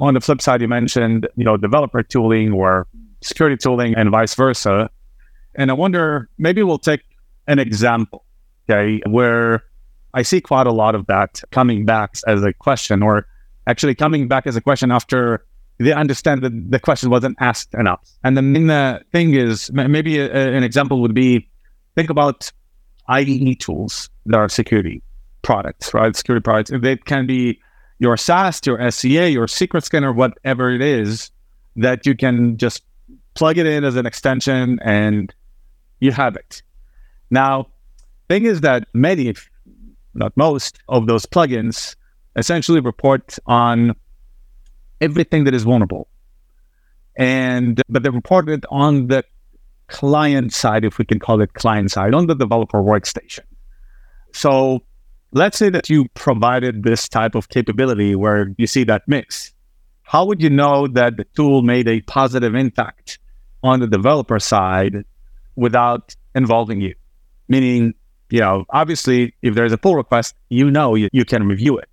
On 0.00 0.14
the 0.14 0.20
flip 0.20 0.40
side, 0.40 0.60
you 0.60 0.68
mentioned, 0.68 1.28
you 1.36 1.44
know, 1.44 1.56
developer 1.56 2.02
tooling 2.02 2.52
or 2.52 2.86
security 3.22 3.56
tooling 3.56 3.94
and 3.94 4.10
vice 4.10 4.34
versa. 4.34 4.88
And 5.54 5.70
I 5.70 5.74
wonder, 5.74 6.28
maybe 6.38 6.62
we'll 6.62 6.78
take 6.78 7.02
an 7.46 7.58
example, 7.58 8.24
okay, 8.70 9.00
where 9.06 9.64
I 10.18 10.22
see 10.22 10.40
quite 10.40 10.66
a 10.66 10.72
lot 10.72 10.96
of 10.96 11.06
that 11.06 11.42
coming 11.52 11.84
back 11.84 12.16
as 12.26 12.42
a 12.42 12.52
question, 12.52 13.04
or 13.04 13.24
actually 13.68 13.94
coming 13.94 14.26
back 14.26 14.48
as 14.48 14.56
a 14.56 14.60
question 14.60 14.90
after 14.90 15.46
they 15.78 15.92
understand 15.92 16.42
that 16.42 16.70
the 16.72 16.80
question 16.80 17.08
wasn't 17.08 17.36
asked 17.38 17.72
enough. 17.74 18.00
And 18.24 18.36
the 18.36 18.42
main 18.42 18.68
uh, 18.68 18.98
thing 19.12 19.34
is 19.34 19.70
maybe 19.72 20.18
a, 20.18 20.26
a, 20.26 20.56
an 20.56 20.64
example 20.64 21.00
would 21.02 21.14
be 21.14 21.48
think 21.94 22.10
about 22.10 22.50
IDE 23.06 23.60
tools 23.60 24.10
that 24.26 24.36
are 24.36 24.48
security 24.48 25.04
products, 25.42 25.94
right? 25.94 26.16
Security 26.16 26.42
products. 26.42 26.72
They 26.74 26.96
can 26.96 27.24
be 27.28 27.60
your 28.00 28.16
SAST, 28.16 28.66
your 28.66 28.90
SCA, 28.90 29.30
your 29.30 29.46
secret 29.46 29.84
scanner, 29.84 30.12
whatever 30.12 30.68
it 30.70 30.82
is 30.82 31.30
that 31.76 32.06
you 32.06 32.16
can 32.16 32.56
just 32.56 32.82
plug 33.34 33.56
it 33.56 33.66
in 33.66 33.84
as 33.84 33.94
an 33.94 34.04
extension 34.04 34.80
and 34.82 35.32
you 36.00 36.10
have 36.10 36.34
it. 36.34 36.60
Now, 37.30 37.68
thing 38.28 38.46
is 38.46 38.62
that 38.62 38.88
many, 38.94 39.32
not 40.18 40.36
most, 40.36 40.78
of 40.88 41.06
those 41.06 41.26
plugins 41.26 41.96
essentially 42.36 42.80
report 42.80 43.38
on 43.46 43.94
everything 45.00 45.44
that 45.44 45.54
is 45.54 45.64
vulnerable. 45.64 46.08
And 47.16 47.82
but 47.88 48.02
they 48.02 48.10
report 48.10 48.48
it 48.48 48.64
on 48.70 49.08
the 49.08 49.24
client 49.88 50.52
side, 50.52 50.84
if 50.84 50.98
we 50.98 51.04
can 51.04 51.18
call 51.18 51.40
it 51.40 51.54
client 51.54 51.90
side, 51.90 52.14
on 52.14 52.26
the 52.26 52.34
developer 52.34 52.80
workstation. 52.80 53.44
So 54.32 54.82
let's 55.32 55.58
say 55.58 55.70
that 55.70 55.90
you 55.90 56.08
provided 56.14 56.84
this 56.84 57.08
type 57.08 57.34
of 57.34 57.48
capability 57.48 58.14
where 58.14 58.54
you 58.56 58.66
see 58.66 58.84
that 58.84 59.02
mix. 59.06 59.52
How 60.02 60.24
would 60.24 60.42
you 60.42 60.50
know 60.50 60.86
that 60.88 61.16
the 61.16 61.24
tool 61.36 61.62
made 61.62 61.88
a 61.88 62.00
positive 62.02 62.54
impact 62.54 63.18
on 63.62 63.80
the 63.80 63.86
developer 63.86 64.38
side 64.38 65.04
without 65.56 66.14
involving 66.34 66.80
you? 66.80 66.94
Meaning 67.48 67.94
you 68.30 68.40
know, 68.40 68.64
obviously, 68.70 69.34
if 69.42 69.54
there's 69.54 69.72
a 69.72 69.78
pull 69.78 69.96
request, 69.96 70.34
you 70.48 70.70
know 70.70 70.94
you, 70.94 71.08
you 71.12 71.24
can 71.24 71.46
review 71.46 71.78
it. 71.78 71.88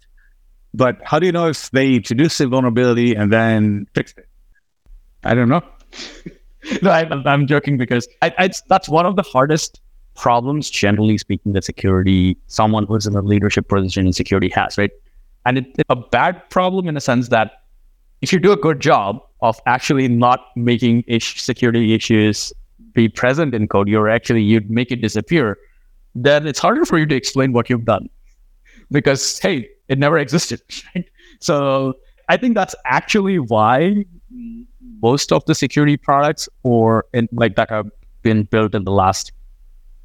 But 0.74 1.00
how 1.04 1.20
do 1.20 1.26
you 1.26 1.32
know 1.32 1.48
if 1.48 1.72
they 1.72 1.94
introduce 1.94 2.40
a 2.42 2.48
vulnerability 2.48 3.16
and 3.16 3.32
then 3.32 3.88
fixed 3.94 4.18
it? 4.18 4.28
I 5.24 5.34
don't 5.34 5.48
know. 5.48 5.62
no, 6.82 6.92
I, 6.92 7.34
am 7.34 7.48
joking 7.48 7.78
because 7.78 8.08
I, 8.22 8.34
I, 8.38 8.50
that's 8.68 8.90
one 8.90 9.06
of 9.06 9.16
the 9.16 9.22
hardest 9.22 9.80
problems, 10.16 10.70
generally 10.70 11.18
speaking, 11.18 11.54
that 11.54 11.64
security, 11.64 12.38
someone 12.48 12.86
who's 12.86 13.08
in 13.08 13.16
a 13.16 13.22
leadership 13.22 13.68
position 13.70 14.06
in 14.06 14.14
security 14.14 14.50
has, 14.50 14.78
right? 14.78 14.92
And 15.46 15.60
it's 15.60 15.84
a 15.90 15.96
bad 15.96 16.50
problem 16.50 16.88
in 16.88 16.98
a 16.98 17.02
sense 17.02 17.30
that 17.30 17.64
if 18.22 18.34
you 18.34 18.40
do 18.40 18.52
a 18.52 18.58
good 18.58 18.80
job 18.80 19.22
of 19.42 19.60
actually 19.66 20.08
not 20.08 20.48
making 20.56 21.04
ish 21.08 21.42
security 21.42 21.94
issues 21.94 22.52
be 22.94 23.08
present 23.08 23.54
in 23.54 23.68
code, 23.68 23.88
you're 23.88 24.10
actually, 24.10 24.42
you'd 24.42 24.70
make 24.70 24.92
it 24.92 25.02
disappear 25.02 25.58
then 26.16 26.48
it's 26.48 26.60
harder 26.60 26.86
for 26.86 26.98
you 26.98 27.06
to 27.06 27.16
explain 27.16 27.52
what 27.52 27.70
you've 27.70 27.86
done 27.86 28.10
because, 28.90 29.38
hey, 29.40 29.68
it 29.90 30.00
never 30.00 30.18
existed. 30.18 30.62
Right? 30.96 31.06
So 31.40 31.96
I 32.30 32.38
think 32.38 32.56
that's 32.56 32.74
actually 32.86 33.40
why 33.40 34.06
most 35.02 35.32
of 35.32 35.44
the 35.46 35.54
security 35.54 35.98
products 35.98 36.48
or 36.64 37.06
in, 37.14 37.28
like 37.34 37.56
that 37.58 37.70
have 37.70 37.88
been 38.24 38.44
built 38.44 38.74
in 38.74 38.86
the 38.86 38.92
last 38.92 39.32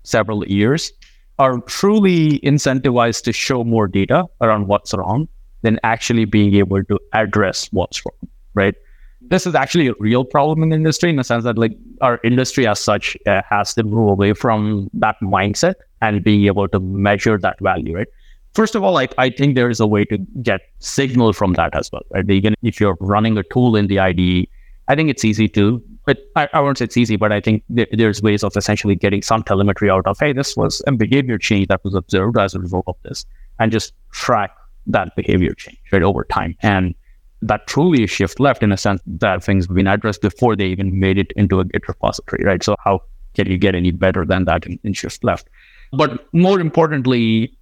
several 0.03 0.47
years 0.47 0.93
are 1.39 1.61
truly 1.61 2.41
incentivized 2.41 3.23
to 3.25 3.33
show 3.33 3.65
more 3.65 3.87
data 3.87 4.27
around 4.41 4.67
what's 4.67 4.93
wrong 4.93 5.29
than 5.63 5.79
actually 5.85 6.25
being 6.25 6.55
able 6.55 6.83
to 6.85 6.99
address 7.13 7.69
what's 7.73 8.05
wrong, 8.05 8.31
right? 8.55 8.75
This 9.23 9.47
is 9.47 9.55
actually 9.55 9.89
a 9.89 9.95
real 9.99 10.25
problem 10.25 10.63
in 10.63 10.71
the 10.71 10.77
industry 10.77 11.11
in 11.11 11.17
the 11.17 11.25
sense 11.25 11.45
that 11.45 11.57
like 11.57 11.73
our 12.01 12.19
industry 12.25 12.67
as 12.67 12.81
such 12.81 13.17
uh, 13.27 13.43
has 13.49 13.73
to 13.75 13.83
move 13.85 14.11
away 14.11 14.33
from 14.33 14.91
that 14.95 15.17
mindset 15.23 15.75
and 16.01 16.25
being 16.25 16.47
able 16.47 16.69
to 16.69 16.81
measure 16.81 17.39
that 17.39 17.59
value, 17.61 17.97
right? 17.97 18.09
First 18.55 18.75
of 18.75 18.83
all, 18.83 18.99
I, 18.99 19.09
I 19.17 19.31
think 19.31 19.55
there 19.55 19.71
is 19.71 19.81
a 19.81 19.87
way 19.87 20.05
to 20.07 20.19
get 20.43 20.63
signal 20.81 21.33
from 21.33 21.53
that 21.55 21.75
as 21.75 21.91
well, 21.93 22.03
right? 22.11 22.29
Even 22.29 22.55
if 22.63 22.81
you're 22.81 22.97
running 23.01 23.39
a 23.39 23.45
tool 23.45 23.77
in 23.77 23.87
the 23.87 24.01
IDE, 24.01 24.49
I 24.89 24.97
think 24.97 25.09
it's 25.09 25.25
easy 25.25 25.49
to, 25.51 25.81
but 26.05 26.19
I, 26.35 26.49
I 26.53 26.61
won't 26.61 26.79
say 26.79 26.87
it's 26.87 26.97
easy, 26.97 27.15
but 27.15 27.31
I 27.31 27.41
think 27.41 27.63
th- 27.75 27.89
there's 27.93 28.21
ways 28.23 28.43
of 28.43 28.57
essentially 28.57 28.97
getting 28.97 29.23
some 29.23 29.45
telemetry 29.45 29.89
out 29.89 30.07
of, 30.07 30.19
hey, 30.19 30.33
this 30.33 30.57
was 30.57 30.83
a 30.89 30.93
behavior 30.93 31.39
change 31.39 31.69
that 31.69 31.85
was 31.85 31.95
observed 31.95 32.37
as 32.37 32.55
a 32.55 32.59
result 32.59 32.85
of 32.89 32.97
this, 33.05 33.25
and 33.61 33.71
just 33.71 33.93
track 34.13 34.51
that 34.87 35.15
behavior 35.15 35.55
change 35.55 35.79
right 35.93 36.03
over 36.03 36.25
time. 36.25 36.57
And 36.63 36.95
that 37.43 37.67
truly 37.69 38.03
is 38.03 38.11
shift 38.11 38.41
left 38.41 38.63
in 38.63 38.73
a 38.73 38.77
sense 38.77 39.01
that 39.07 39.45
things 39.45 39.67
have 39.67 39.77
been 39.77 39.87
addressed 39.87 40.23
before 40.23 40.57
they 40.57 40.67
even 40.67 40.99
made 40.99 41.19
it 41.19 41.33
into 41.37 41.61
a 41.61 41.65
Git 41.65 41.87
repository, 41.87 42.45
right? 42.45 42.63
So 42.63 42.75
how 42.85 43.03
can 43.35 43.47
you 43.47 43.59
get 43.59 43.75
any 43.75 43.93
better 43.93 44.27
than 44.27 44.45
that 44.47 44.67
in, 44.67 44.79
in 44.83 44.93
shift 44.93 45.23
left? 45.23 45.49
But 45.93 46.27
more 46.33 46.61
importantly, 46.61 47.57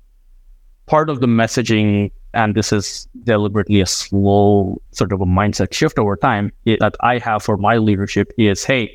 part 0.87 1.09
of 1.11 1.21
the 1.21 1.27
messaging, 1.27 2.11
and 2.35 2.55
this 2.55 2.73
is 2.73 3.09
deliberately 3.25 3.81
a 3.81 3.87
slow 3.87 4.81
sort 4.93 5.13
of 5.13 5.21
a 5.21 5.27
mindset 5.27 5.73
shift 5.73 5.99
over 5.99 6.17
time 6.17 6.53
that 6.67 6.95
I 7.01 7.19
have 7.19 7.43
for 7.43 7.57
my 7.57 7.79
leadership 7.79 8.33
is, 8.37 8.65
hey, 8.65 8.91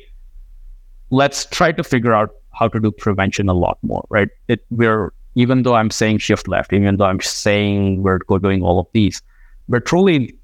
let's 1.10 1.44
try 1.46 1.72
to 1.72 1.82
figure 1.82 2.12
out 2.12 2.30
how 2.52 2.68
to 2.68 2.78
do 2.78 2.90
prevention 2.92 3.48
a 3.48 3.54
lot 3.54 3.78
more, 3.82 4.04
right? 4.08 4.28
It, 4.48 4.64
we're 4.70 5.12
even 5.34 5.62
though 5.64 5.74
I'm 5.74 5.90
saying 5.90 6.18
shift 6.18 6.46
left, 6.46 6.72
even 6.72 6.96
though 6.96 7.06
I'm 7.06 7.20
saying 7.20 8.02
we're 8.02 8.18
doing 8.40 8.62
all 8.62 8.78
of 8.78 8.86
these, 8.92 9.20
we're 9.68 9.80
truly 9.80 10.36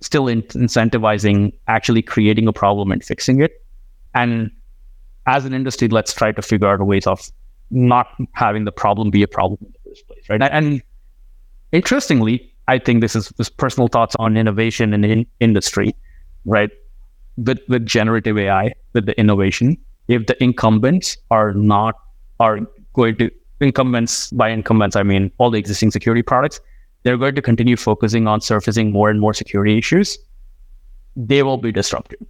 still 0.00 0.28
in- 0.28 0.42
incentivizing 0.42 1.52
actually 1.68 2.02
creating 2.02 2.48
a 2.48 2.52
problem 2.52 2.90
and 2.90 3.04
fixing 3.04 3.40
it. 3.40 3.64
And 4.14 4.50
as 5.26 5.44
an 5.44 5.54
industry, 5.54 5.88
let's 5.88 6.12
try 6.12 6.32
to 6.32 6.42
figure 6.42 6.68
out 6.68 6.84
ways 6.84 7.06
of 7.06 7.30
not 7.70 8.08
having 8.32 8.64
the 8.64 8.72
problem 8.72 9.10
be 9.10 9.22
a 9.22 9.28
problem 9.28 9.58
in 9.60 9.72
the 9.72 9.90
first 9.90 10.06
place, 10.06 10.24
right? 10.28 10.42
And 10.42 10.82
interestingly, 11.72 12.52
I 12.68 12.78
think 12.78 13.00
this 13.00 13.14
is 13.16 13.28
this 13.30 13.48
personal 13.48 13.88
thoughts 13.88 14.16
on 14.18 14.36
innovation 14.36 14.92
in, 14.92 15.04
in 15.04 15.26
industry, 15.40 15.94
right? 16.44 16.70
With 17.36 17.60
with 17.68 17.86
generative 17.86 18.38
AI, 18.38 18.72
with 18.92 19.06
the 19.06 19.18
innovation, 19.18 19.76
if 20.08 20.26
the 20.26 20.42
incumbents 20.42 21.16
are 21.30 21.52
not 21.52 21.94
are 22.40 22.60
going 22.94 23.16
to 23.16 23.30
incumbents 23.60 24.30
by 24.32 24.50
incumbents, 24.50 24.96
I 24.96 25.02
mean 25.02 25.30
all 25.38 25.50
the 25.50 25.58
existing 25.58 25.90
security 25.90 26.22
products, 26.22 26.60
they're 27.02 27.16
going 27.16 27.34
to 27.34 27.42
continue 27.42 27.76
focusing 27.76 28.26
on 28.26 28.40
surfacing 28.40 28.92
more 28.92 29.10
and 29.10 29.20
more 29.20 29.34
security 29.34 29.78
issues. 29.78 30.18
They 31.14 31.42
will 31.42 31.56
be 31.56 31.72
disrupted. 31.72 32.26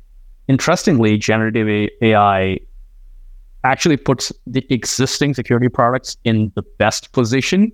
Interestingly, 0.49 1.18
generative 1.18 1.90
AI 2.03 2.59
actually 3.66 3.96
puts 3.96 4.33
the 4.46 4.64
existing 4.70 5.35
security 5.35 5.68
products 5.68 6.16
in 6.24 6.52
the 6.55 6.62
best 6.79 7.12
position 7.12 7.72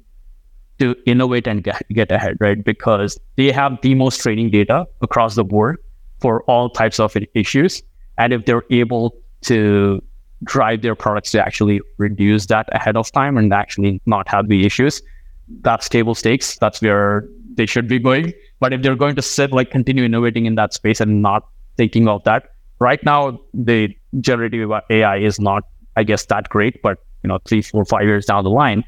to 0.78 0.96
innovate 1.06 1.46
and 1.46 1.62
get, 1.62 2.10
ahead, 2.10 2.36
right? 2.40 2.64
Because 2.64 3.18
they 3.36 3.52
have 3.52 3.78
the 3.82 3.94
most 3.94 4.20
training 4.20 4.50
data 4.50 4.86
across 5.02 5.34
the 5.34 5.44
board 5.44 5.76
for 6.20 6.42
all 6.44 6.70
types 6.70 6.98
of 6.98 7.14
issues. 7.34 7.82
And 8.18 8.32
if 8.32 8.46
they're 8.46 8.64
able 8.70 9.14
to 9.42 10.02
drive 10.44 10.82
their 10.82 10.94
products 10.94 11.30
to 11.32 11.44
actually 11.44 11.80
reduce 11.98 12.46
that 12.46 12.68
ahead 12.72 12.96
of 12.96 13.12
time 13.12 13.36
and 13.36 13.52
actually 13.52 14.00
not 14.06 14.28
have 14.28 14.48
the 14.48 14.66
issues, 14.66 15.02
that's 15.60 15.88
table 15.88 16.14
stakes. 16.14 16.56
That's 16.58 16.80
where 16.80 17.28
they 17.54 17.66
should 17.66 17.86
be 17.86 17.98
going. 17.98 18.32
But 18.60 18.72
if 18.72 18.82
they're 18.82 18.96
going 18.96 19.14
to 19.16 19.22
sit, 19.22 19.52
like 19.52 19.70
continue 19.70 20.04
innovating 20.04 20.46
in 20.46 20.54
that 20.54 20.72
space 20.72 21.00
and 21.00 21.20
not 21.22 21.46
thinking 21.76 22.08
of 22.08 22.24
that, 22.24 22.44
right 22.78 23.02
now 23.04 23.38
the 23.52 23.94
generative 24.20 24.70
AI 24.90 25.18
is 25.18 25.38
not, 25.38 25.64
I 25.96 26.04
guess, 26.04 26.26
that 26.26 26.48
great. 26.48 26.82
But 26.82 26.98
you 27.22 27.28
know, 27.28 27.38
three, 27.44 27.62
four, 27.62 27.84
five 27.84 28.04
years 28.04 28.26
down 28.26 28.44
the 28.44 28.50
line, 28.50 28.84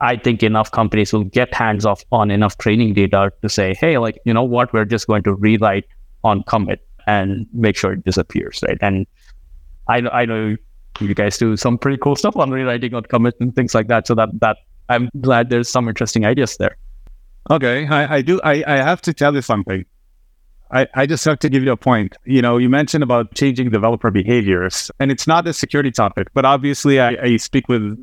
I 0.00 0.16
think 0.16 0.42
enough 0.42 0.70
companies 0.70 1.12
will 1.12 1.24
get 1.24 1.52
hands 1.54 1.84
off 1.84 2.04
on 2.12 2.30
enough 2.30 2.58
training 2.58 2.94
data 2.94 3.32
to 3.42 3.48
say, 3.48 3.74
hey, 3.74 3.98
like, 3.98 4.18
you 4.24 4.32
know 4.32 4.44
what, 4.44 4.72
we're 4.72 4.84
just 4.84 5.06
going 5.06 5.22
to 5.24 5.34
rewrite 5.34 5.86
on 6.24 6.42
commit 6.44 6.86
and 7.06 7.46
make 7.52 7.76
sure 7.76 7.92
it 7.92 8.04
disappears, 8.04 8.62
right? 8.66 8.78
And 8.80 9.06
I, 9.88 9.98
I 10.12 10.24
know 10.24 10.56
you 11.00 11.14
guys 11.14 11.38
do 11.38 11.56
some 11.56 11.78
pretty 11.78 11.98
cool 11.98 12.16
stuff 12.16 12.36
on 12.36 12.50
rewriting 12.50 12.94
on 12.94 13.04
commit 13.04 13.34
and 13.40 13.54
things 13.54 13.74
like 13.74 13.88
that. 13.88 14.06
So 14.06 14.14
that 14.14 14.28
that 14.40 14.58
I'm 14.88 15.10
glad 15.20 15.50
there's 15.50 15.68
some 15.68 15.88
interesting 15.88 16.24
ideas 16.26 16.56
there. 16.56 16.76
Okay, 17.50 17.86
I, 17.86 18.16
I 18.16 18.22
do. 18.22 18.40
I, 18.42 18.62
I 18.66 18.76
have 18.76 19.00
to 19.02 19.14
tell 19.14 19.34
you 19.34 19.42
something. 19.42 19.84
I, 20.70 20.86
I 20.94 21.06
just 21.06 21.24
have 21.24 21.38
to 21.38 21.48
give 21.48 21.62
you 21.62 21.72
a 21.72 21.76
point. 21.76 22.16
You 22.24 22.42
know, 22.42 22.58
you 22.58 22.68
mentioned 22.68 23.02
about 23.02 23.34
changing 23.34 23.70
developer 23.70 24.10
behaviors, 24.10 24.90
and 25.00 25.10
it's 25.10 25.26
not 25.26 25.46
a 25.46 25.52
security 25.52 25.90
topic, 25.90 26.28
but 26.34 26.44
obviously 26.44 27.00
I, 27.00 27.16
I 27.22 27.36
speak 27.38 27.68
with 27.68 27.96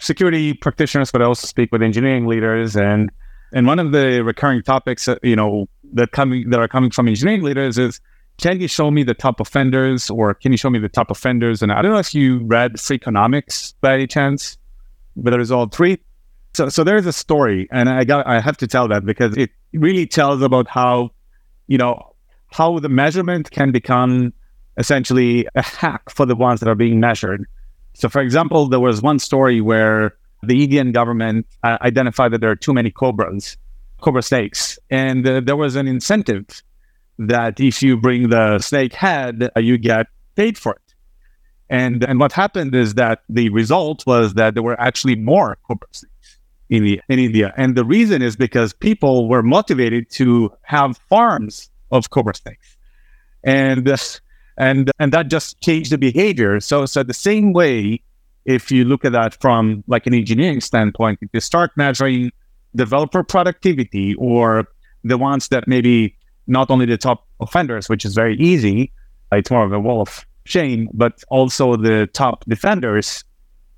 security 0.00 0.54
practitioners, 0.54 1.12
but 1.12 1.22
I 1.22 1.24
also 1.26 1.46
speak 1.46 1.70
with 1.72 1.82
engineering 1.82 2.26
leaders, 2.26 2.76
and 2.76 3.10
and 3.52 3.66
one 3.66 3.78
of 3.78 3.92
the 3.92 4.22
recurring 4.24 4.62
topics, 4.62 5.08
uh, 5.08 5.16
you 5.22 5.36
know, 5.36 5.68
that 5.92 6.12
coming 6.12 6.50
that 6.50 6.60
are 6.60 6.68
coming 6.68 6.90
from 6.90 7.08
engineering 7.08 7.42
leaders 7.42 7.78
is, 7.78 8.00
can 8.38 8.60
you 8.60 8.68
show 8.68 8.90
me 8.90 9.02
the 9.02 9.14
top 9.14 9.40
offenders, 9.40 10.10
or 10.10 10.34
can 10.34 10.52
you 10.52 10.58
show 10.58 10.70
me 10.70 10.78
the 10.78 10.88
top 10.88 11.10
offenders? 11.10 11.62
And 11.62 11.70
I 11.72 11.82
don't 11.82 11.92
know 11.92 11.98
if 11.98 12.14
you 12.14 12.40
read 12.44 12.74
Freakonomics 12.74 13.74
by 13.80 13.94
any 13.94 14.06
chance, 14.06 14.56
but 15.16 15.30
there's 15.30 15.50
all 15.50 15.68
three. 15.68 15.98
So 16.54 16.68
so 16.68 16.82
there's 16.82 17.06
a 17.06 17.12
story, 17.12 17.68
and 17.70 17.88
I 17.88 18.02
got 18.04 18.26
I 18.26 18.40
have 18.40 18.56
to 18.56 18.66
tell 18.66 18.88
that 18.88 19.04
because 19.04 19.36
it 19.36 19.50
really 19.72 20.06
tells 20.06 20.42
about 20.42 20.66
how, 20.66 21.10
you 21.70 21.78
know, 21.78 22.14
how 22.48 22.80
the 22.80 22.88
measurement 22.88 23.50
can 23.52 23.70
become 23.70 24.34
essentially 24.76 25.46
a 25.54 25.62
hack 25.62 26.10
for 26.10 26.26
the 26.26 26.34
ones 26.34 26.58
that 26.60 26.68
are 26.68 26.74
being 26.74 26.98
measured. 26.98 27.46
So, 27.94 28.08
for 28.08 28.20
example, 28.20 28.66
there 28.66 28.80
was 28.80 29.00
one 29.00 29.20
story 29.20 29.60
where 29.60 30.16
the 30.42 30.64
Indian 30.64 30.90
government 30.90 31.46
uh, 31.62 31.78
identified 31.80 32.32
that 32.32 32.40
there 32.40 32.50
are 32.50 32.56
too 32.56 32.74
many 32.74 32.90
cobras, 32.90 33.56
cobra 34.00 34.22
snakes, 34.22 34.80
and 34.90 35.26
uh, 35.26 35.40
there 35.40 35.56
was 35.56 35.76
an 35.76 35.86
incentive 35.86 36.44
that 37.18 37.60
if 37.60 37.82
you 37.82 37.96
bring 37.96 38.30
the 38.30 38.58
snake 38.58 38.92
head, 38.92 39.48
uh, 39.56 39.60
you 39.60 39.78
get 39.78 40.06
paid 40.34 40.58
for 40.58 40.72
it. 40.72 40.94
And 41.68 42.02
and 42.02 42.18
what 42.18 42.32
happened 42.32 42.74
is 42.74 42.94
that 42.94 43.22
the 43.28 43.48
result 43.50 44.04
was 44.08 44.34
that 44.34 44.54
there 44.54 44.62
were 44.64 44.80
actually 44.80 45.14
more 45.14 45.56
cobra 45.68 45.86
snakes 45.92 46.09
in, 46.70 46.84
the, 46.84 47.00
in 47.08 47.18
India, 47.18 47.52
and 47.56 47.76
the 47.76 47.84
reason 47.84 48.22
is 48.22 48.36
because 48.36 48.72
people 48.72 49.28
were 49.28 49.42
motivated 49.42 50.08
to 50.12 50.50
have 50.62 50.96
farms 51.08 51.68
of 51.90 52.10
cobra 52.10 52.34
snakes, 52.34 52.76
and 53.44 53.86
and 54.56 54.90
and 54.98 55.12
that 55.12 55.28
just 55.28 55.60
changed 55.60 55.90
the 55.90 55.98
behavior. 55.98 56.60
So 56.60 56.86
so 56.86 57.02
the 57.02 57.12
same 57.12 57.52
way, 57.52 58.00
if 58.44 58.70
you 58.70 58.84
look 58.84 59.04
at 59.04 59.12
that 59.12 59.40
from 59.40 59.82
like 59.88 60.06
an 60.06 60.14
engineering 60.14 60.60
standpoint, 60.60 61.18
if 61.22 61.30
you 61.32 61.40
start 61.40 61.72
measuring 61.76 62.30
developer 62.76 63.24
productivity 63.24 64.14
or 64.14 64.68
the 65.02 65.18
ones 65.18 65.48
that 65.48 65.66
maybe 65.66 66.16
not 66.46 66.70
only 66.70 66.86
the 66.86 66.96
top 66.96 67.26
offenders, 67.40 67.88
which 67.88 68.04
is 68.04 68.14
very 68.14 68.36
easy, 68.36 68.92
it's 69.32 69.50
more 69.50 69.64
of 69.64 69.72
a 69.72 69.80
wall 69.80 70.02
of 70.02 70.24
shame, 70.44 70.88
but 70.92 71.22
also 71.28 71.76
the 71.76 72.08
top 72.12 72.44
defenders, 72.46 73.24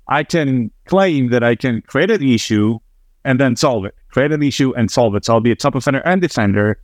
I 0.07 0.23
can 0.23 0.71
claim 0.85 1.29
that 1.29 1.43
I 1.43 1.55
can 1.55 1.81
create 1.81 2.11
an 2.11 2.21
issue 2.23 2.79
and 3.25 3.39
then 3.39 3.55
solve 3.55 3.85
it. 3.85 3.95
Create 4.09 4.31
an 4.31 4.43
issue 4.43 4.73
and 4.75 4.91
solve 4.91 5.15
it. 5.15 5.25
So 5.25 5.33
I'll 5.33 5.39
be 5.39 5.51
a 5.51 5.55
top 5.55 5.75
offender 5.75 6.01
and 6.05 6.21
defender. 6.21 6.79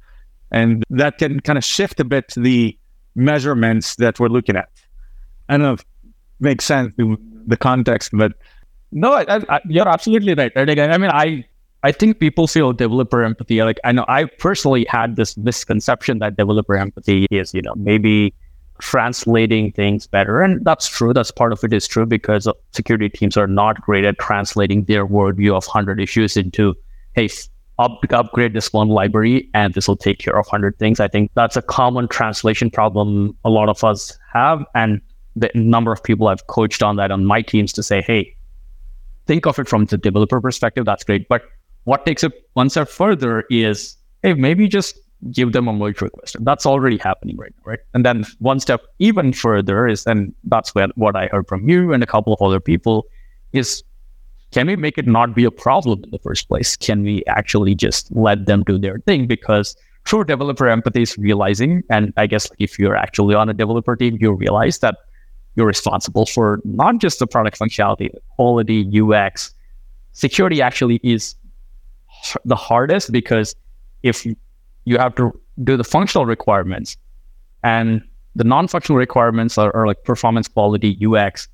And 0.51 0.83
that 0.89 1.17
can 1.17 1.39
kind 1.41 1.57
of 1.57 1.63
shift 1.63 1.99
a 1.99 2.05
bit 2.05 2.33
the 2.35 2.77
measurements 3.15 3.95
that 3.95 4.19
we're 4.19 4.29
looking 4.29 4.55
at. 4.55 4.69
I 5.47 5.53
don't 5.53 5.61
know 5.61 5.73
if 5.73 5.81
it 5.81 5.87
makes 6.39 6.65
sense 6.65 6.93
the 6.97 7.57
context, 7.57 8.11
but 8.13 8.33
no, 8.91 9.13
I, 9.13 9.41
I, 9.49 9.59
you're 9.67 9.87
absolutely 9.87 10.33
right. 10.33 10.51
right? 10.55 10.79
I 10.79 10.97
mean, 10.97 11.11
I 11.11 11.45
I 11.83 11.91
think 11.91 12.19
people 12.19 12.47
feel 12.47 12.73
developer 12.73 13.23
empathy. 13.23 13.61
Like 13.63 13.79
I 13.83 13.91
know 13.91 14.05
I 14.07 14.25
personally 14.25 14.85
had 14.89 15.15
this 15.15 15.37
misconception 15.37 16.19
that 16.19 16.37
developer 16.37 16.75
empathy 16.75 17.25
is, 17.31 17.53
you 17.53 17.61
know, 17.61 17.73
maybe 17.75 18.33
translating 18.79 19.71
things 19.71 20.07
better. 20.07 20.41
And 20.41 20.63
that's 20.65 20.87
true. 20.87 21.13
That's 21.13 21.31
part 21.31 21.53
of 21.53 21.63
it 21.63 21.73
is 21.73 21.87
true 21.87 22.05
because 22.05 22.47
security 22.71 23.09
teams 23.09 23.37
are 23.37 23.47
not 23.47 23.81
great 23.81 24.05
at 24.05 24.17
translating 24.19 24.85
their 24.85 25.05
worldview 25.05 25.55
of 25.55 25.65
100 25.65 25.99
issues 25.99 26.35
into, 26.35 26.75
hey, 27.13 27.29
up, 27.77 27.99
upgrade 28.09 28.53
this 28.53 28.73
one 28.73 28.89
library 28.89 29.49
and 29.53 29.73
this 29.73 29.87
will 29.87 29.95
take 29.95 30.19
care 30.19 30.37
of 30.37 30.45
100 30.47 30.77
things. 30.79 30.99
I 30.99 31.07
think 31.07 31.31
that's 31.35 31.55
a 31.55 31.61
common 31.61 32.07
translation 32.07 32.69
problem 32.69 33.35
a 33.45 33.49
lot 33.49 33.69
of 33.69 33.83
us 33.83 34.17
have. 34.33 34.65
And 34.75 35.01
the 35.35 35.49
number 35.53 35.91
of 35.91 36.03
people 36.03 36.27
I've 36.27 36.47
coached 36.47 36.83
on 36.83 36.97
that 36.97 37.11
on 37.11 37.25
my 37.25 37.41
teams 37.41 37.71
to 37.73 37.83
say, 37.83 38.01
hey, 38.01 38.35
think 39.27 39.45
of 39.45 39.59
it 39.59 39.67
from 39.67 39.85
the 39.85 39.97
developer 39.97 40.41
perspective. 40.41 40.85
That's 40.85 41.03
great. 41.03 41.27
But 41.29 41.43
what 41.83 42.05
takes 42.05 42.23
it 42.23 42.33
one 42.53 42.69
step 42.69 42.89
further 42.89 43.45
is, 43.49 43.95
hey, 44.23 44.33
maybe 44.33 44.67
just 44.67 44.99
give 45.31 45.51
them 45.51 45.67
a 45.67 45.73
merge 45.73 46.01
request. 46.01 46.37
That's 46.41 46.65
already 46.65 46.97
happening 46.97 47.37
right 47.37 47.53
now, 47.57 47.71
right? 47.71 47.79
And 47.93 48.05
then 48.05 48.25
one 48.39 48.59
step 48.59 48.81
even 48.99 49.33
further 49.33 49.87
is, 49.87 50.05
and 50.07 50.33
that's 50.45 50.73
what, 50.73 50.97
what 50.97 51.15
I 51.15 51.27
heard 51.27 51.47
from 51.47 51.67
you 51.67 51.93
and 51.93 52.01
a 52.01 52.07
couple 52.07 52.33
of 52.33 52.41
other 52.41 52.59
people, 52.59 53.05
is 53.51 53.83
can 54.51 54.67
we 54.67 54.75
make 54.75 54.97
it 54.97 55.07
not 55.07 55.35
be 55.35 55.43
a 55.43 55.51
problem 55.51 56.03
in 56.03 56.11
the 56.11 56.19
first 56.19 56.47
place? 56.47 56.75
Can 56.75 57.03
we 57.03 57.23
actually 57.27 57.75
just 57.75 58.11
let 58.15 58.45
them 58.45 58.63
do 58.63 58.79
their 58.79 58.99
thing? 58.99 59.27
Because 59.27 59.75
true 60.05 60.23
developer 60.23 60.67
empathy 60.67 61.03
is 61.03 61.17
realizing, 61.17 61.83
and 61.89 62.13
I 62.17 62.25
guess 62.25 62.49
if 62.57 62.79
you're 62.79 62.95
actually 62.95 63.35
on 63.35 63.49
a 63.49 63.53
developer 63.53 63.95
team, 63.95 64.17
you 64.19 64.31
realize 64.31 64.79
that 64.79 64.97
you're 65.55 65.67
responsible 65.67 66.25
for 66.25 66.61
not 66.63 66.99
just 66.99 67.19
the 67.19 67.27
product 67.27 67.59
functionality, 67.59 68.09
quality, 68.35 68.89
UX. 69.01 69.53
Security 70.13 70.61
actually 70.61 70.99
is 71.03 71.35
the 72.45 72.55
hardest 72.55 73.11
because 73.11 73.55
if 74.01 74.25
you 74.89 74.97
have 74.97 75.15
to 75.15 75.31
do 75.63 75.77
the 75.77 75.83
functional 75.83 76.25
requirements 76.25 76.97
and 77.63 78.01
the 78.35 78.43
non-functional 78.43 78.97
requirements 78.97 79.57
are, 79.57 79.75
are 79.75 79.85
like 79.85 80.03
performance 80.03 80.47
quality 80.47 80.97
ux 81.05 81.47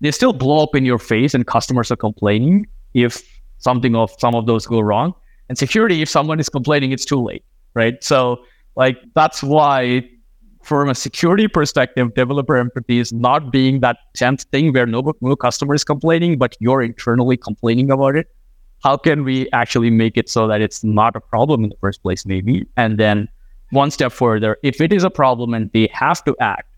they 0.00 0.10
still 0.10 0.32
blow 0.32 0.62
up 0.62 0.74
in 0.74 0.84
your 0.84 0.98
face 0.98 1.34
and 1.34 1.46
customers 1.46 1.90
are 1.90 1.96
complaining 1.96 2.66
if 2.94 3.22
something 3.58 3.96
of 3.96 4.10
some 4.18 4.34
of 4.34 4.46
those 4.46 4.66
go 4.66 4.80
wrong. 4.80 5.12
And 5.48 5.58
security, 5.58 6.02
if 6.02 6.08
someone 6.08 6.38
is 6.40 6.48
complaining, 6.48 6.92
it's 6.92 7.04
too 7.04 7.22
late, 7.22 7.44
right? 7.74 8.02
So 8.02 8.38
like 8.76 8.98
that's 9.14 9.42
why 9.42 10.08
from 10.62 10.88
a 10.88 10.94
security 10.94 11.48
perspective, 11.48 12.14
developer 12.14 12.56
empathy 12.56 12.98
is 12.98 13.12
not 13.12 13.50
being 13.50 13.80
that 13.80 13.96
tenth 14.14 14.42
thing 14.52 14.72
where 14.72 14.86
no, 14.86 15.12
no 15.20 15.36
customer 15.36 15.74
is 15.74 15.84
complaining, 15.84 16.38
but 16.38 16.56
you're 16.60 16.82
internally 16.82 17.36
complaining 17.36 17.90
about 17.90 18.16
it. 18.16 18.28
How 18.82 18.96
can 18.96 19.24
we 19.24 19.50
actually 19.52 19.90
make 19.90 20.16
it 20.16 20.28
so 20.28 20.46
that 20.46 20.60
it's 20.60 20.84
not 20.84 21.16
a 21.16 21.20
problem 21.20 21.64
in 21.64 21.70
the 21.70 21.76
first 21.80 22.02
place, 22.02 22.24
maybe? 22.24 22.66
And 22.76 22.98
then 22.98 23.28
one 23.70 23.90
step 23.90 24.12
further, 24.12 24.56
if 24.62 24.80
it 24.80 24.92
is 24.92 25.04
a 25.04 25.10
problem 25.10 25.52
and 25.54 25.70
they 25.72 25.88
have 25.92 26.24
to 26.24 26.36
act, 26.40 26.68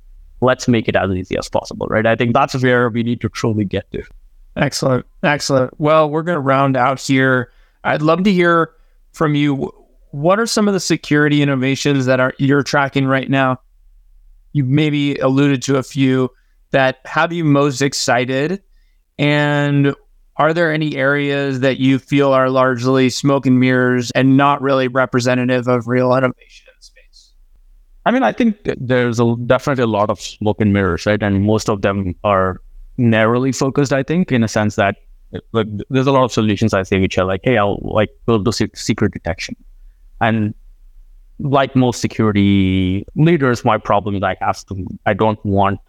let's 0.40 0.66
make 0.66 0.88
it 0.88 0.96
as 0.96 1.11
easy 1.11 1.36
as 1.36 1.48
possible, 1.48 1.86
right? 1.88 2.07
I 2.07 2.16
think 2.16 2.32
that's 2.32 2.61
where 2.62 2.88
we 2.88 3.03
need 3.03 3.20
to 3.20 3.28
truly 3.28 3.64
get 3.64 3.90
to. 3.92 4.03
Excellent. 4.57 5.07
Excellent. 5.22 5.78
Well, 5.78 6.11
we're 6.11 6.22
going 6.22 6.36
to 6.36 6.40
round 6.40 6.76
out 6.76 7.01
here. 7.01 7.53
I'd 7.84 8.03
love 8.03 8.24
to 8.24 8.32
hear 8.32 8.70
from 9.12 9.34
you. 9.34 9.72
What 10.12 10.40
are 10.40 10.46
some 10.46 10.66
of 10.66 10.74
the 10.74 10.80
security 10.80 11.42
innovations 11.42 12.07
that 12.07 12.18
are 12.18 12.34
you're 12.38 12.62
tracking 12.62 13.07
right 13.07 13.30
now? 13.30 13.61
You 14.53 14.64
maybe 14.64 15.16
alluded 15.16 15.62
to 15.62 15.76
a 15.76 15.82
few 15.82 16.30
that 16.72 16.98
have 17.05 17.32
you 17.32 17.44
most 17.44 17.80
excited 17.80 18.62
and 19.18 19.94
are 20.41 20.55
there 20.55 20.72
any 20.72 20.97
areas 20.97 21.61
that 21.61 21.80
you 21.80 21.99
feel 21.99 22.32
are 22.32 22.49
largely 22.49 23.11
smoke 23.11 23.45
and 23.45 23.61
mirrors 23.61 24.11
and 24.12 24.38
not 24.38 24.62
really 24.62 24.88
representative 24.88 25.68
of 25.68 25.86
real 25.86 26.16
innovation? 26.16 26.66
In 26.74 26.80
space? 26.80 27.32
I 28.07 28.11
mean, 28.11 28.22
I 28.22 28.32
think 28.32 28.57
there's 28.64 29.20
a, 29.20 29.36
definitely 29.45 29.84
a 29.84 29.86
lot 29.86 30.09
of 30.09 30.18
smoke 30.18 30.62
and 30.62 30.72
mirrors, 30.72 31.05
right? 31.05 31.22
And 31.22 31.45
most 31.45 31.68
of 31.68 31.82
them 31.82 32.14
are 32.24 32.62
narrowly 32.97 33.53
focused, 33.53 33.93
I 33.93 34.03
think, 34.03 34.32
in 34.32 34.43
a 34.43 34.49
sense 34.49 34.76
that 34.76 34.97
like, 35.53 35.66
there's 35.91 36.07
a 36.07 36.12
lot 36.12 36.24
of 36.24 36.32
solutions 36.32 36.72
I 36.72 36.84
see 36.84 36.99
which 36.99 37.18
are 37.18 37.26
like, 37.26 37.43
hey, 37.45 37.59
I'll 37.59 37.78
like 37.82 38.09
build 38.24 38.47
the 38.47 38.70
secret 38.74 39.12
detection. 39.12 39.57
And 40.22 40.55
like 41.38 41.76
most 41.76 42.01
security 42.01 43.05
leaders, 43.14 43.62
my 43.62 43.76
problem 43.76 44.16
is 44.16 44.22
I 44.22 44.38
have 44.41 44.64
to, 44.68 44.86
I 45.05 45.12
don't 45.12 45.45
want 45.45 45.80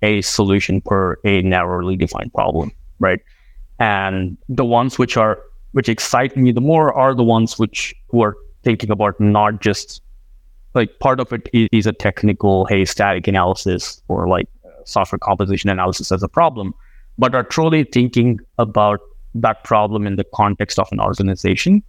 a 0.00 0.22
solution 0.22 0.80
per 0.80 1.18
a 1.26 1.42
narrowly 1.42 1.96
defined 1.96 2.32
problem, 2.32 2.72
right? 3.00 3.20
And 3.78 4.36
the 4.48 4.64
ones 4.64 4.98
which 4.98 5.16
are, 5.16 5.38
which 5.72 5.88
excite 5.88 6.36
me 6.36 6.52
the 6.52 6.60
more 6.60 6.92
are 6.92 7.14
the 7.14 7.22
ones 7.22 7.58
which 7.58 7.94
who 8.08 8.22
are 8.22 8.36
thinking 8.64 8.90
about 8.90 9.18
not 9.20 9.60
just 9.60 10.02
like 10.74 10.98
part 10.98 11.20
of 11.20 11.32
it 11.32 11.48
is 11.52 11.86
a 11.86 11.92
technical, 11.92 12.66
hey, 12.66 12.84
static 12.84 13.26
analysis 13.26 14.02
or 14.08 14.28
like 14.28 14.48
software 14.84 15.18
composition 15.18 15.70
analysis 15.70 16.10
as 16.12 16.22
a 16.22 16.28
problem, 16.28 16.74
but 17.18 17.34
are 17.34 17.42
truly 17.42 17.84
thinking 17.84 18.40
about 18.58 19.00
that 19.34 19.64
problem 19.64 20.06
in 20.06 20.16
the 20.16 20.24
context 20.34 20.78
of 20.78 20.88
an 20.92 21.00
organization 21.00 21.82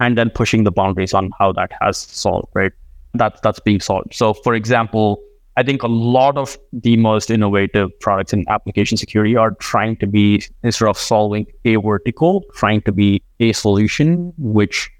and 0.00 0.18
then 0.18 0.30
pushing 0.30 0.64
the 0.64 0.70
boundaries 0.70 1.14
on 1.14 1.30
how 1.38 1.52
that 1.52 1.72
has 1.80 1.98
solved, 1.98 2.48
right? 2.54 2.72
That, 3.14 3.40
that's 3.42 3.60
being 3.60 3.80
solved. 3.80 4.14
So, 4.14 4.34
for 4.34 4.54
example, 4.54 5.22
I 5.58 5.62
think 5.62 5.82
a 5.82 5.88
lot 5.88 6.36
of 6.36 6.58
the 6.72 6.96
most 6.98 7.30
innovative 7.30 7.88
products 8.00 8.34
in 8.34 8.44
application 8.48 8.98
security 8.98 9.36
are 9.36 9.52
trying 9.52 9.96
to 9.96 10.06
be, 10.06 10.44
instead 10.62 10.86
of 10.86 10.98
solving 10.98 11.46
a 11.64 11.76
vertical, 11.76 12.44
trying 12.54 12.82
to 12.82 12.92
be 12.92 13.22
a 13.40 13.52
solution 13.52 14.34
which 14.36 14.90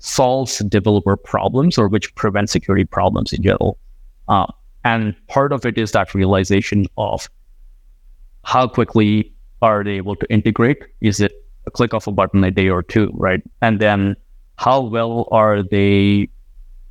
solves 0.00 0.58
developer 0.58 1.16
problems 1.16 1.78
or 1.78 1.88
which 1.88 2.14
prevents 2.16 2.52
security 2.52 2.84
problems 2.84 3.32
in 3.32 3.42
general. 3.42 3.78
Uh, 4.28 4.46
and 4.84 5.14
part 5.28 5.52
of 5.52 5.64
it 5.64 5.78
is 5.78 5.92
that 5.92 6.14
realization 6.14 6.86
of 6.98 7.30
how 8.42 8.66
quickly 8.66 9.32
are 9.62 9.84
they 9.84 9.92
able 9.92 10.16
to 10.16 10.26
integrate? 10.30 10.82
Is 11.00 11.20
it 11.20 11.32
a 11.66 11.70
click 11.70 11.94
of 11.94 12.06
a 12.06 12.12
button 12.12 12.44
a 12.44 12.50
day 12.50 12.68
or 12.68 12.82
two, 12.82 13.10
right? 13.14 13.42
And 13.62 13.80
then 13.80 14.16
how 14.58 14.80
well 14.80 15.28
are 15.30 15.62
they 15.62 16.28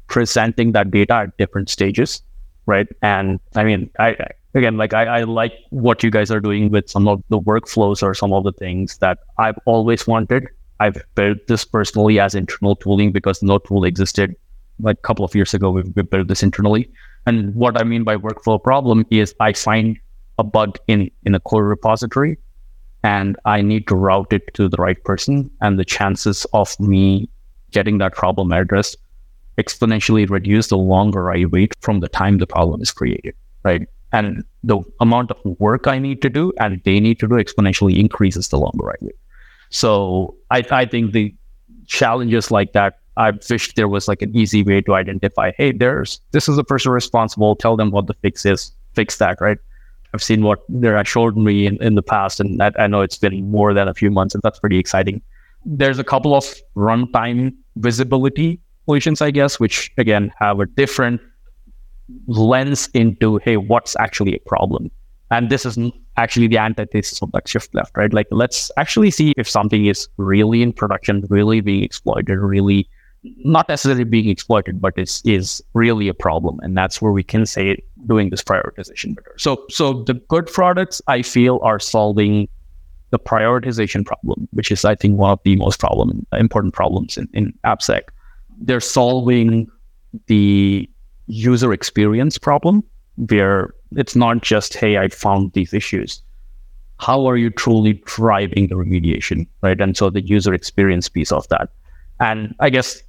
presenting 0.07 0.71
that 0.71 0.89
data 0.89 1.13
at 1.13 1.37
different 1.37 1.69
stages, 1.69 2.21
right? 2.65 2.87
And 3.01 3.39
I 3.55 3.63
mean, 3.63 3.89
I 3.99 4.15
again, 4.55 4.77
like 4.77 4.93
I, 4.93 5.05
I 5.05 5.23
like 5.23 5.53
what 5.69 6.03
you 6.03 6.11
guys 6.11 6.31
are 6.31 6.39
doing 6.39 6.69
with 6.69 6.89
some 6.89 7.07
of 7.07 7.23
the 7.29 7.39
workflows 7.39 8.03
or 8.03 8.13
some 8.13 8.33
of 8.33 8.43
the 8.43 8.51
things 8.53 8.97
that 8.99 9.19
I've 9.37 9.57
always 9.65 10.07
wanted 10.07 10.47
I've 10.83 11.01
built 11.15 11.47
this 11.47 11.63
personally 11.63 12.19
as 12.19 12.35
internal 12.35 12.75
tooling 12.75 13.13
because 13.13 13.41
no 13.41 13.57
tool 13.57 13.85
existed 13.85 14.35
like 14.79 14.97
a 14.97 15.01
couple 15.01 15.23
of 15.23 15.33
years 15.33 15.53
ago. 15.53 15.71
We, 15.71 15.83
we 15.95 16.01
built 16.01 16.27
this 16.27 16.43
internally. 16.43 16.91
And 17.25 17.55
what 17.55 17.79
I 17.79 17.85
mean 17.85 18.03
by 18.03 18.17
workflow 18.17 18.61
problem 18.61 19.05
is 19.09 19.33
I 19.39 19.53
find 19.53 19.97
a 20.39 20.43
bug 20.43 20.77
in, 20.87 21.09
in 21.23 21.35
a 21.35 21.39
core 21.39 21.63
repository 21.63 22.37
and 23.03 23.37
I 23.45 23.61
need 23.61 23.87
to 23.87 23.95
route 23.95 24.33
it 24.33 24.53
to 24.55 24.67
the 24.67 24.77
right 24.77 25.01
person. 25.05 25.49
And 25.61 25.79
the 25.79 25.85
chances 25.85 26.45
of 26.53 26.77
me 26.79 27.29
getting 27.71 27.99
that 27.99 28.13
problem 28.13 28.51
addressed 28.51 28.97
exponentially 29.57 30.29
reduce 30.29 30.67
the 30.67 30.77
longer 30.77 31.31
I 31.31 31.45
wait 31.45 31.73
from 31.81 31.99
the 31.99 32.09
time 32.09 32.37
the 32.37 32.47
problem 32.47 32.81
is 32.81 32.91
created. 32.91 33.35
Right. 33.63 33.87
And 34.11 34.43
the 34.63 34.79
amount 34.99 35.31
of 35.31 35.37
work 35.59 35.87
I 35.87 35.97
need 35.97 36.21
to 36.21 36.29
do 36.29 36.53
and 36.59 36.81
they 36.85 36.99
need 36.99 37.19
to 37.19 37.27
do 37.27 37.35
exponentially 37.35 37.97
increases 37.97 38.49
the 38.49 38.57
longer 38.57 38.91
I 38.91 38.95
wait. 39.01 39.15
So 39.69 40.35
I, 40.51 40.63
I 40.69 40.85
think 40.85 41.13
the 41.13 41.33
challenges 41.87 42.51
like 42.51 42.73
that, 42.73 42.99
I 43.17 43.31
wish 43.49 43.73
there 43.73 43.87
was 43.87 44.07
like 44.07 44.21
an 44.21 44.35
easy 44.35 44.63
way 44.63 44.81
to 44.81 44.95
identify, 44.95 45.51
hey, 45.57 45.71
there's 45.71 46.19
this 46.31 46.47
is 46.47 46.55
the 46.55 46.63
person 46.63 46.91
responsible, 46.91 47.55
tell 47.55 47.75
them 47.75 47.91
what 47.91 48.07
the 48.07 48.13
fix 48.15 48.45
is, 48.45 48.71
fix 48.93 49.17
that, 49.17 49.39
right? 49.41 49.57
I've 50.13 50.21
seen 50.21 50.43
what 50.43 50.59
they're 50.69 51.03
showed 51.05 51.35
me 51.35 51.65
in, 51.65 51.81
in 51.81 51.95
the 51.95 52.03
past, 52.03 52.39
and 52.39 52.61
I, 52.61 52.71
I 52.77 52.87
know 52.87 53.01
it's 53.01 53.17
been 53.17 53.49
more 53.49 53.73
than 53.73 53.87
a 53.87 53.93
few 53.93 54.11
months, 54.11 54.35
and 54.35 54.43
that's 54.43 54.59
pretty 54.59 54.77
exciting. 54.77 55.21
There's 55.65 55.97
a 55.97 56.03
couple 56.03 56.35
of 56.35 56.45
runtime 56.75 57.55
visibility 57.77 58.59
solutions, 58.85 59.21
I 59.21 59.31
guess, 59.31 59.59
which 59.59 59.91
again 59.97 60.31
have 60.39 60.59
a 60.59 60.65
different 60.65 61.21
lens 62.27 62.89
into, 62.93 63.37
hey, 63.37 63.57
what's 63.57 63.95
actually 63.97 64.35
a 64.35 64.39
problem? 64.39 64.91
And 65.31 65.49
this 65.49 65.65
is 65.65 65.79
actually 66.17 66.47
the 66.47 66.59
antithesis 66.59 67.21
of 67.21 67.31
that 67.31 67.47
shift 67.47 67.73
left, 67.73 67.97
right? 67.97 68.13
Like, 68.13 68.27
let's 68.29 68.69
actually 68.77 69.09
see 69.09 69.33
if 69.37 69.49
something 69.49 69.85
is 69.85 70.07
really 70.17 70.61
in 70.61 70.73
production, 70.73 71.25
really 71.29 71.59
being 71.61 71.83
exploited, 71.83 72.37
really 72.37 72.87
not 73.23 73.69
necessarily 73.69 74.03
being 74.03 74.29
exploited, 74.29 74.81
but 74.81 74.93
is 74.97 75.21
is 75.25 75.63
really 75.73 76.07
a 76.07 76.13
problem, 76.13 76.59
and 76.61 76.77
that's 76.77 77.01
where 77.01 77.11
we 77.11 77.23
can 77.23 77.45
say 77.45 77.81
doing 78.05 78.29
this 78.29 78.43
prioritization 78.43 79.15
better. 79.15 79.33
So, 79.37 79.65
so 79.69 80.03
the 80.03 80.15
good 80.15 80.47
products 80.47 81.01
I 81.07 81.21
feel 81.21 81.59
are 81.63 81.79
solving 81.79 82.49
the 83.11 83.19
prioritization 83.19 84.05
problem, 84.05 84.47
which 84.51 84.71
is 84.71 84.83
I 84.83 84.95
think 84.95 85.17
one 85.17 85.31
of 85.31 85.39
the 85.43 85.55
most 85.55 85.79
problem 85.79 86.25
important 86.33 86.73
problems 86.73 87.17
in, 87.17 87.29
in 87.33 87.53
AppSec. 87.63 88.01
They're 88.65 88.79
solving 88.79 89.69
the 90.27 90.89
user 91.27 91.73
experience 91.73 92.37
problem 92.37 92.83
where 93.29 93.73
it's 93.95 94.15
not 94.15 94.41
just, 94.41 94.73
hey, 94.73 94.97
I 94.97 95.09
found 95.09 95.53
these 95.53 95.73
issues. 95.73 96.21
How 96.99 97.25
are 97.25 97.37
you 97.37 97.49
truly 97.49 98.01
driving 98.05 98.67
the 98.67 98.75
remediation, 98.75 99.47
right? 99.61 99.79
And 99.79 99.95
so 99.97 100.09
the 100.09 100.21
user 100.21 100.53
experience 100.53 101.09
piece 101.09 101.31
of 101.31 101.47
that. 101.49 101.69
And 102.19 102.55
I 102.59 102.69
guess 102.69 103.03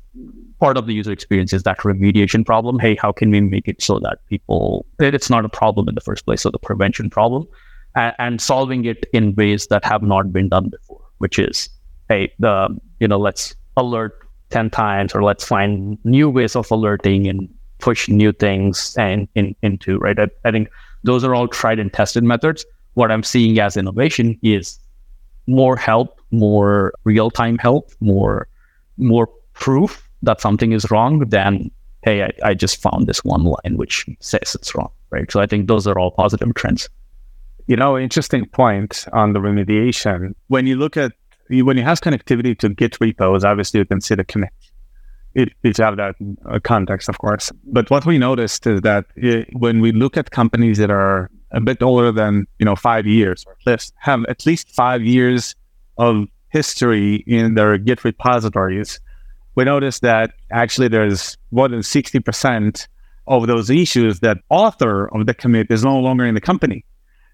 part 0.60 0.76
of 0.76 0.86
the 0.86 0.94
user 0.94 1.12
experience 1.12 1.52
is 1.52 1.62
that 1.62 1.78
remediation 1.78 2.44
problem. 2.44 2.78
Hey, 2.78 2.96
how 2.96 3.12
can 3.12 3.30
we 3.30 3.40
make 3.40 3.68
it 3.68 3.80
so 3.80 3.98
that 4.00 4.18
people, 4.28 4.86
it's 4.98 5.30
not 5.30 5.44
a 5.44 5.48
problem 5.48 5.88
in 5.88 5.94
the 5.94 6.00
first 6.00 6.24
place, 6.24 6.42
so 6.42 6.50
the 6.50 6.58
prevention 6.58 7.10
problem, 7.10 7.46
and, 7.94 8.14
and 8.18 8.40
solving 8.40 8.84
it 8.84 9.06
in 9.12 9.34
ways 9.36 9.68
that 9.68 9.84
have 9.84 10.02
not 10.02 10.32
been 10.32 10.48
done 10.48 10.68
before, 10.68 11.00
which 11.18 11.38
is, 11.38 11.68
hey, 12.08 12.32
the, 12.38 12.76
you 13.00 13.08
know, 13.08 13.18
let's 13.18 13.54
alert 13.76 14.23
10 14.54 14.70
times 14.70 15.14
or 15.16 15.24
let's 15.24 15.44
find 15.44 15.98
new 16.04 16.30
ways 16.30 16.54
of 16.54 16.70
alerting 16.70 17.26
and 17.26 17.52
push 17.80 18.08
new 18.08 18.32
things 18.32 18.94
and 18.96 19.26
in, 19.34 19.54
into, 19.62 19.98
right? 19.98 20.16
I, 20.16 20.28
I 20.44 20.52
think 20.52 20.68
those 21.02 21.24
are 21.24 21.34
all 21.34 21.48
tried 21.48 21.80
and 21.80 21.92
tested 21.92 22.22
methods. 22.22 22.64
What 22.94 23.10
I'm 23.10 23.24
seeing 23.24 23.58
as 23.58 23.76
innovation 23.76 24.38
is 24.42 24.78
more 25.48 25.76
help, 25.76 26.20
more 26.30 26.94
real 27.02 27.32
time 27.32 27.58
help, 27.58 27.90
more 27.98 28.46
more 28.96 29.28
proof 29.54 30.08
that 30.22 30.40
something 30.40 30.70
is 30.70 30.88
wrong 30.88 31.18
than 31.30 31.68
hey, 32.02 32.22
I, 32.22 32.50
I 32.50 32.54
just 32.54 32.80
found 32.80 33.08
this 33.08 33.24
one 33.24 33.42
line 33.42 33.76
which 33.76 34.06
says 34.20 34.54
it's 34.54 34.72
wrong, 34.72 34.92
right? 35.10 35.30
So 35.32 35.40
I 35.40 35.46
think 35.46 35.66
those 35.66 35.88
are 35.88 35.98
all 35.98 36.12
positive 36.12 36.54
trends. 36.54 36.88
You 37.66 37.76
know, 37.76 37.98
interesting 37.98 38.46
point 38.46 39.06
on 39.12 39.32
the 39.32 39.40
remediation. 39.40 40.34
When 40.46 40.68
you 40.68 40.76
look 40.76 40.96
at 40.96 41.12
when 41.50 41.76
you 41.76 41.82
have 41.82 42.00
connectivity 42.00 42.58
to 42.58 42.68
Git 42.68 43.00
repos, 43.00 43.44
obviously 43.44 43.80
you 43.80 43.86
can 43.86 44.00
see 44.00 44.14
the 44.14 44.24
connect 44.24 44.72
it, 45.34 45.52
it's 45.62 45.80
out 45.80 45.92
of 45.92 45.96
that 45.96 46.14
uh, 46.48 46.58
context, 46.60 47.08
of 47.08 47.18
course. 47.18 47.50
But 47.64 47.90
what 47.90 48.06
we 48.06 48.18
noticed 48.18 48.66
is 48.66 48.80
that 48.82 49.06
it, 49.16 49.48
when 49.52 49.80
we 49.80 49.92
look 49.92 50.16
at 50.16 50.30
companies 50.30 50.78
that 50.78 50.90
are 50.90 51.30
a 51.50 51.60
bit 51.60 51.82
older 51.82 52.12
than 52.12 52.46
you 52.58 52.64
know 52.64 52.76
five 52.76 53.06
years, 53.06 53.44
or 53.46 53.76
have 53.98 54.24
at 54.28 54.46
least 54.46 54.70
five 54.70 55.02
years 55.02 55.54
of 55.98 56.26
history 56.48 57.16
in 57.26 57.54
their 57.54 57.76
Git 57.78 58.04
repositories, 58.04 59.00
we 59.54 59.64
notice 59.64 60.00
that 60.00 60.32
actually 60.50 60.88
there's 60.88 61.36
more 61.50 61.68
than 61.68 61.82
sixty 61.82 62.20
percent 62.20 62.88
of 63.26 63.46
those 63.46 63.70
issues 63.70 64.20
that 64.20 64.38
author 64.50 65.06
of 65.14 65.26
the 65.26 65.34
commit 65.34 65.70
is 65.70 65.82
no 65.82 65.98
longer 65.98 66.24
in 66.24 66.34
the 66.34 66.40
company. 66.40 66.84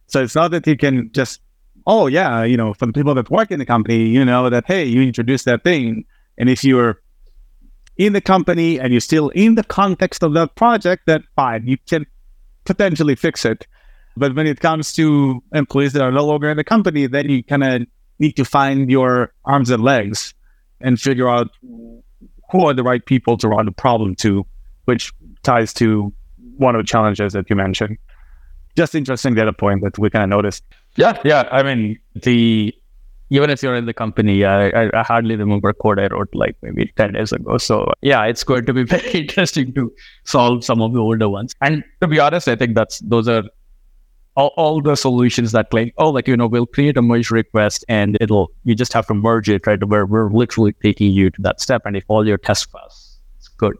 So 0.06 0.22
it's 0.22 0.34
not 0.34 0.50
that 0.52 0.66
you 0.66 0.76
can 0.76 1.10
just, 1.12 1.40
oh 1.86 2.06
yeah, 2.06 2.40
uh, 2.40 2.42
you 2.42 2.56
know, 2.56 2.74
for 2.74 2.86
the 2.86 2.92
people 2.92 3.14
that 3.14 3.30
work 3.30 3.50
in 3.50 3.58
the 3.58 3.66
company, 3.66 4.06
you 4.06 4.24
know 4.24 4.50
that 4.50 4.64
hey, 4.66 4.84
you 4.84 5.02
introduced 5.02 5.44
that 5.46 5.64
thing, 5.64 6.04
and 6.38 6.48
if 6.48 6.64
you're 6.64 7.00
in 7.96 8.12
the 8.14 8.20
company 8.20 8.80
and 8.80 8.92
you're 8.92 9.00
still 9.00 9.28
in 9.30 9.56
the 9.56 9.64
context 9.64 10.22
of 10.22 10.32
that 10.34 10.54
project, 10.54 11.02
then 11.06 11.22
fine, 11.36 11.66
you 11.66 11.76
can 11.88 12.06
potentially 12.64 13.14
fix 13.14 13.44
it. 13.44 13.66
But 14.16 14.34
when 14.34 14.46
it 14.46 14.60
comes 14.60 14.92
to 14.94 15.42
employees 15.54 15.92
that 15.92 16.02
are 16.02 16.12
no 16.12 16.24
longer 16.24 16.50
in 16.50 16.56
the 16.56 16.64
company, 16.64 17.06
then 17.06 17.28
you 17.28 17.44
kind 17.44 17.62
of 17.62 17.82
need 18.18 18.36
to 18.36 18.44
find 18.44 18.90
your 18.90 19.32
arms 19.44 19.70
and 19.70 19.82
legs 19.82 20.34
and 20.80 21.00
figure 21.00 21.28
out 21.28 21.50
who 22.50 22.66
are 22.66 22.74
the 22.74 22.82
right 22.82 23.04
people 23.04 23.36
to 23.38 23.48
run 23.48 23.66
the 23.66 23.72
problem 23.72 24.14
to, 24.16 24.46
which 24.86 25.12
ties 25.42 25.72
to 25.74 26.12
one 26.56 26.74
of 26.74 26.80
the 26.80 26.86
challenges 26.86 27.32
that 27.32 27.48
you 27.48 27.56
mentioned. 27.56 27.96
Just 28.76 28.94
interesting 28.94 29.34
data 29.34 29.52
point 29.52 29.82
that 29.82 29.98
we 29.98 30.10
kind 30.10 30.24
of 30.24 30.30
noticed. 30.30 30.64
Yeah, 30.96 31.20
yeah. 31.24 31.48
I 31.50 31.62
mean, 31.62 31.98
the 32.14 32.74
even 33.30 33.48
if 33.48 33.62
you're 33.62 33.76
in 33.76 33.86
the 33.86 33.94
company, 33.94 34.44
I, 34.44 34.90
I, 34.92 35.02
hardly 35.04 35.36
remember 35.36 35.72
code 35.72 36.00
I 36.00 36.08
wrote 36.08 36.34
like 36.34 36.56
maybe 36.62 36.92
10 36.96 37.12
days 37.12 37.30
ago. 37.30 37.58
So 37.58 37.92
yeah, 38.02 38.24
it's 38.24 38.42
going 38.42 38.66
to 38.66 38.74
be 38.74 38.82
very 38.96 39.10
interesting 39.10 39.72
to 39.74 39.92
solve 40.24 40.64
some 40.64 40.82
of 40.82 40.92
the 40.92 40.98
older 40.98 41.28
ones. 41.28 41.54
And 41.60 41.84
to 42.00 42.08
be 42.08 42.18
honest, 42.18 42.48
I 42.48 42.56
think 42.56 42.74
that's 42.74 42.98
those 42.98 43.28
are 43.28 43.44
all, 44.34 44.52
all 44.56 44.82
the 44.82 44.96
solutions 44.96 45.52
that 45.52 45.70
claim, 45.70 45.92
oh, 45.96 46.10
like, 46.10 46.26
you 46.26 46.36
know, 46.36 46.48
we'll 46.48 46.66
create 46.66 46.96
a 46.96 47.02
merge 47.02 47.30
request 47.30 47.84
and 47.88 48.18
it'll, 48.20 48.50
you 48.64 48.74
just 48.74 48.92
have 48.92 49.06
to 49.06 49.14
merge 49.14 49.48
it, 49.48 49.64
right? 49.64 49.82
Where 49.84 50.06
we're 50.06 50.30
literally 50.32 50.72
taking 50.82 51.12
you 51.12 51.30
to 51.30 51.42
that 51.42 51.60
step. 51.60 51.82
And 51.84 51.96
if 51.96 52.04
all 52.08 52.26
your 52.26 52.38
tests 52.38 52.66
pass, 52.66 53.18
it's 53.38 53.46
good. 53.46 53.76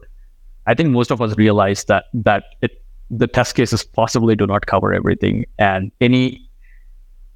I 0.67 0.73
think 0.75 0.89
most 0.89 1.11
of 1.11 1.21
us 1.21 1.35
realize 1.37 1.85
that 1.85 2.05
that 2.13 2.43
it, 2.61 2.83
the 3.09 3.27
test 3.27 3.55
cases 3.55 3.83
possibly 3.83 4.35
do 4.35 4.47
not 4.47 4.67
cover 4.67 4.93
everything, 4.93 5.45
and 5.57 5.91
any 5.99 6.49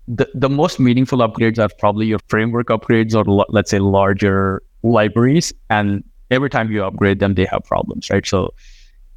the, 0.07 0.29
the 0.33 0.49
most 0.49 0.79
meaningful 0.79 1.19
upgrades 1.19 1.57
are 1.57 1.73
probably 1.79 2.05
your 2.05 2.19
framework 2.27 2.67
upgrades 2.67 3.15
or 3.15 3.45
let's 3.49 3.71
say 3.71 3.79
larger 3.79 4.61
libraries. 4.83 5.53
And 5.69 6.03
every 6.31 6.49
time 6.49 6.71
you 6.71 6.83
upgrade 6.83 7.19
them 7.19 7.35
they 7.35 7.45
have 7.45 7.63
problems 7.63 8.09
right? 8.09 8.25
So 8.25 8.53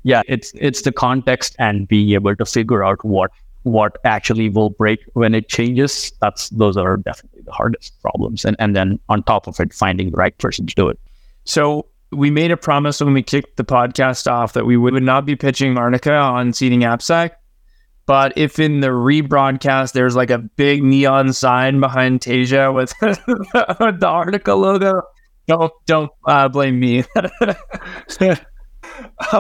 yeah 0.05 0.23
it's 0.29 0.53
it's 0.55 0.83
the 0.83 0.93
context 0.93 1.57
and 1.59 1.89
being 1.89 2.11
able 2.11 2.35
to 2.37 2.45
figure 2.45 2.85
out 2.85 3.05
what 3.05 3.31
what 3.65 3.99
actually 4.05 4.49
will 4.49 4.71
break 4.71 5.01
when 5.15 5.35
it 5.35 5.49
changes. 5.49 6.13
That's 6.21 6.49
those 6.51 6.77
are 6.77 6.97
definitely 6.97 7.43
the 7.43 7.53
hardest 7.53 8.01
problems. 8.01 8.45
And 8.45 8.57
and 8.59 8.75
then 8.75 8.99
on 9.09 9.23
top 9.23 9.47
of 9.47 9.61
it 9.61 9.75
finding 9.75 10.11
the 10.11 10.17
right 10.17 10.37
person 10.39 10.67
to 10.67 10.75
do 10.75 10.89
it. 10.89 10.99
So 11.45 11.87
we 12.11 12.31
made 12.31 12.51
a 12.51 12.57
promise 12.57 13.01
when 13.01 13.13
we 13.13 13.23
kicked 13.23 13.57
the 13.57 13.65
podcast 13.65 14.31
off 14.31 14.55
that 14.55 14.65
we 14.65 14.77
would 14.77 15.03
not 15.03 15.27
be 15.27 15.37
pitching 15.37 15.77
Arnica 15.77 16.15
on 16.15 16.53
seeding 16.53 16.81
AppSec. 16.81 17.33
But 18.09 18.33
if 18.39 18.59
in 18.59 18.81
the 18.81 18.89
rebroadcast 18.89 19.93
there's 19.93 20.17
like 20.17 20.31
a 20.31 20.39
big 20.39 20.83
neon 20.83 21.35
sign 21.35 21.79
behind 21.79 22.23
Teja 22.23 22.73
with 22.73 22.95
the 23.01 23.99
Arnica 24.03 24.55
logo, 24.55 25.03
don't 25.47 25.71
don't 25.85 26.11
uh, 26.27 26.49
blame 26.49 26.81
me. 26.81 27.05
uh, 27.15 27.55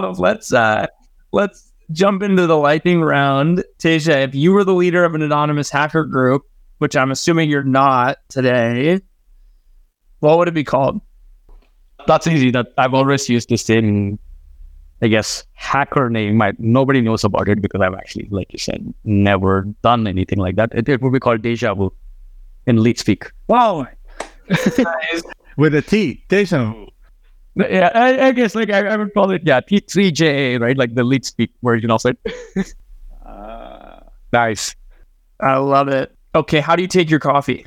let's 0.18 0.52
uh, 0.52 0.86
let's 1.32 1.72
jump 1.92 2.22
into 2.22 2.46
the 2.46 2.58
lightning 2.58 3.00
round. 3.00 3.64
Teja, 3.78 4.18
if 4.18 4.34
you 4.34 4.52
were 4.52 4.64
the 4.64 4.74
leader 4.74 5.02
of 5.02 5.14
an 5.14 5.22
anonymous 5.22 5.70
hacker 5.70 6.04
group, 6.04 6.42
which 6.76 6.94
I'm 6.94 7.10
assuming 7.10 7.48
you're 7.48 7.62
not 7.64 8.18
today, 8.28 9.00
what 10.20 10.36
would 10.36 10.48
it 10.48 10.52
be 10.52 10.64
called? 10.64 11.00
That's 12.06 12.26
easy. 12.26 12.50
That 12.50 12.66
I've 12.76 12.92
always 12.92 13.30
used 13.30 13.48
the 13.48 13.56
same 13.56 14.18
I 15.00 15.08
guess 15.08 15.44
hacker 15.52 16.10
name 16.10 16.36
might 16.36 16.58
nobody 16.58 17.00
knows 17.00 17.24
about 17.24 17.48
it 17.48 17.62
because 17.62 17.80
I've 17.80 17.94
actually, 17.94 18.28
like 18.30 18.52
you 18.52 18.58
said, 18.58 18.92
never 19.04 19.62
done 19.82 20.06
anything 20.06 20.38
like 20.38 20.56
that. 20.56 20.70
It, 20.74 20.88
it 20.88 21.00
would 21.02 21.12
be 21.12 21.20
called 21.20 21.42
deja 21.42 21.74
vu 21.74 21.92
in 22.66 22.82
leet 22.82 22.98
speak. 22.98 23.30
Wow. 23.46 23.86
With 25.56 25.74
a 25.74 25.82
T, 25.82 26.24
deja 26.28 26.72
vu. 26.72 26.88
Yeah, 27.56 27.90
I, 27.94 28.28
I 28.28 28.32
guess 28.32 28.54
like 28.54 28.70
I, 28.70 28.86
I, 28.86 28.96
would 28.96 29.12
call 29.14 29.30
it 29.32 29.42
yeah 29.44 29.60
T3JA, 29.60 30.60
right? 30.60 30.76
Like 30.76 30.94
the 30.94 31.02
leet 31.02 31.24
speak 31.24 31.50
version 31.62 31.90
of 31.90 32.02
it. 32.04 32.18
uh, 33.26 34.00
nice. 34.32 34.76
I 35.40 35.56
love 35.56 35.88
it. 35.88 36.14
Okay, 36.34 36.60
how 36.60 36.76
do 36.76 36.82
you 36.82 36.88
take 36.88 37.10
your 37.10 37.18
coffee? 37.20 37.66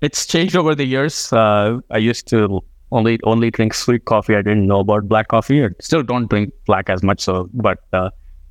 It's 0.00 0.26
changed 0.26 0.56
over 0.56 0.74
the 0.74 0.84
years. 0.84 1.32
Uh, 1.32 1.78
I 1.90 1.98
used 1.98 2.28
to 2.28 2.62
only 2.92 3.18
only 3.24 3.50
drink 3.50 3.74
sweet 3.74 4.04
coffee. 4.04 4.34
I 4.34 4.42
didn't 4.42 4.66
know 4.66 4.80
about 4.80 5.08
black 5.08 5.28
coffee. 5.28 5.64
I 5.64 5.68
still 5.80 6.02
don't 6.02 6.28
drink 6.28 6.52
black 6.66 6.88
as 6.88 7.02
much. 7.02 7.20
So, 7.20 7.48
but 7.52 7.78
uh, 7.92 8.10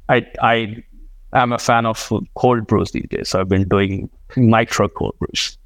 I 0.10 0.26
I 0.42 0.84
am 1.34 1.52
a 1.54 1.60
fan 1.60 1.86
of 1.86 2.12
cold 2.36 2.68
brews 2.68 2.92
these 2.92 3.08
days. 3.10 3.30
So 3.30 3.40
I've 3.40 3.50
been 3.50 3.68
doing 3.68 4.10
nitro 4.36 4.90
cold 4.90 5.16
brews. 5.20 5.58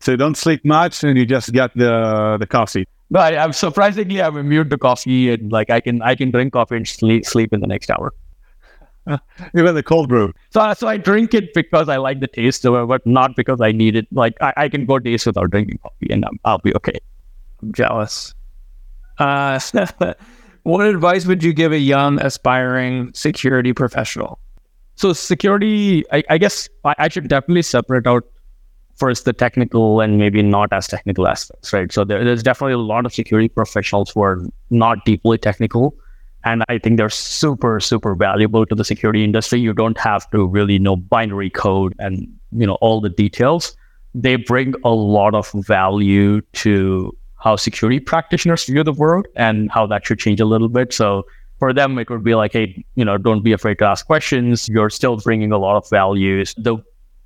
So 0.00 0.12
you 0.12 0.16
don't 0.16 0.36
sleep 0.36 0.64
much, 0.64 1.04
and 1.04 1.16
you 1.16 1.26
just 1.26 1.52
get 1.52 1.70
the 1.74 2.36
the 2.38 2.46
coffee. 2.46 2.86
No, 3.10 3.20
I, 3.20 3.44
am 3.44 3.52
surprisingly 3.52 4.22
I'm 4.22 4.36
immune 4.36 4.70
to 4.70 4.78
coffee, 4.78 5.30
and 5.30 5.52
like 5.52 5.70
I 5.70 5.80
can 5.80 6.00
I 6.02 6.14
can 6.14 6.30
drink 6.30 6.54
coffee 6.54 6.76
and 6.76 6.88
sleep 6.88 7.26
sleep 7.26 7.52
in 7.52 7.60
the 7.60 7.66
next 7.66 7.90
hour. 7.90 8.12
Even 9.56 9.74
the 9.74 9.82
cold 9.82 10.08
brew. 10.08 10.32
So, 10.50 10.72
so 10.74 10.86
I 10.86 10.96
drink 10.96 11.34
it 11.34 11.52
because 11.54 11.88
I 11.88 11.96
like 11.96 12.20
the 12.20 12.28
taste 12.28 12.64
of 12.64 12.74
it, 12.74 12.86
but 12.86 13.04
not 13.04 13.34
because 13.34 13.60
I 13.60 13.72
need 13.72 13.96
it. 13.96 14.06
Like 14.12 14.34
I, 14.40 14.52
I 14.56 14.68
can 14.68 14.86
go 14.86 14.98
days 14.98 15.26
without 15.26 15.50
drinking 15.50 15.78
coffee, 15.82 16.06
and 16.10 16.24
I'm, 16.24 16.38
I'll 16.44 16.58
be 16.58 16.74
okay. 16.76 17.00
Jealous. 17.70 18.34
Uh, 19.18 19.58
what 20.64 20.86
advice 20.86 21.26
would 21.26 21.42
you 21.42 21.52
give 21.52 21.72
a 21.72 21.78
young, 21.78 22.20
aspiring 22.20 23.12
security 23.14 23.72
professional? 23.72 24.38
So, 24.96 25.12
security, 25.12 26.04
I, 26.12 26.22
I 26.28 26.38
guess 26.38 26.68
I, 26.84 26.94
I, 26.98 27.08
should 27.08 27.28
definitely 27.28 27.62
separate 27.62 28.06
out 28.06 28.24
first 28.96 29.24
the 29.24 29.32
technical 29.32 30.00
and 30.00 30.18
maybe 30.18 30.42
not 30.42 30.72
as 30.72 30.86
technical 30.86 31.26
aspects, 31.26 31.72
right? 31.72 31.90
So, 31.90 32.04
there, 32.04 32.22
there's 32.24 32.42
definitely 32.42 32.74
a 32.74 32.78
lot 32.78 33.06
of 33.06 33.14
security 33.14 33.48
professionals 33.48 34.10
who 34.10 34.22
are 34.22 34.40
not 34.70 35.04
deeply 35.04 35.38
technical. 35.38 35.94
And 36.44 36.64
I 36.68 36.78
think 36.78 36.96
they're 36.96 37.08
super, 37.08 37.78
super 37.78 38.14
valuable 38.14 38.66
to 38.66 38.74
the 38.74 38.84
security 38.84 39.22
industry. 39.22 39.60
You 39.60 39.72
don't 39.72 39.98
have 39.98 40.28
to 40.30 40.46
really 40.46 40.78
know 40.78 40.96
binary 40.96 41.50
code 41.50 41.94
and 41.98 42.26
you 42.50 42.66
know 42.66 42.74
all 42.80 43.00
the 43.00 43.10
details. 43.10 43.76
They 44.14 44.36
bring 44.36 44.74
a 44.84 44.90
lot 44.90 45.34
of 45.34 45.50
value 45.52 46.40
to 46.54 47.16
how 47.42 47.56
security 47.56 47.98
practitioners 47.98 48.64
view 48.64 48.84
the 48.84 48.92
world 48.92 49.26
and 49.34 49.70
how 49.70 49.86
that 49.86 50.06
should 50.06 50.18
change 50.18 50.40
a 50.40 50.44
little 50.44 50.68
bit. 50.68 50.92
So 50.92 51.24
for 51.58 51.72
them, 51.72 51.98
it 51.98 52.08
would 52.08 52.22
be 52.22 52.34
like, 52.34 52.52
hey, 52.52 52.84
you 52.94 53.04
know, 53.04 53.18
don't 53.18 53.42
be 53.42 53.52
afraid 53.52 53.78
to 53.78 53.84
ask 53.84 54.06
questions. 54.06 54.68
You're 54.68 54.90
still 54.90 55.16
bringing 55.16 55.50
a 55.50 55.58
lot 55.58 55.76
of 55.76 55.90
values. 55.90 56.54
The 56.56 56.76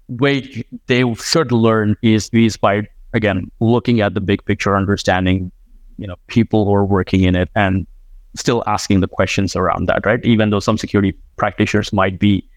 way 0.08 0.64
they 0.86 1.14
should 1.14 1.52
learn 1.52 1.96
is, 2.02 2.30
is 2.32 2.56
by, 2.56 2.88
again, 3.12 3.50
looking 3.60 4.00
at 4.00 4.14
the 4.14 4.20
big 4.20 4.44
picture, 4.46 4.74
understanding, 4.74 5.52
you 5.98 6.06
know, 6.06 6.16
people 6.28 6.64
who 6.64 6.74
are 6.74 6.84
working 6.84 7.24
in 7.24 7.36
it 7.36 7.50
and 7.54 7.86
still 8.34 8.62
asking 8.66 9.00
the 9.00 9.08
questions 9.08 9.54
around 9.54 9.86
that, 9.86 10.06
right? 10.06 10.24
Even 10.24 10.48
though 10.48 10.60
some 10.60 10.78
security 10.78 11.14
practitioners 11.36 11.92
might 11.92 12.18
be 12.18 12.48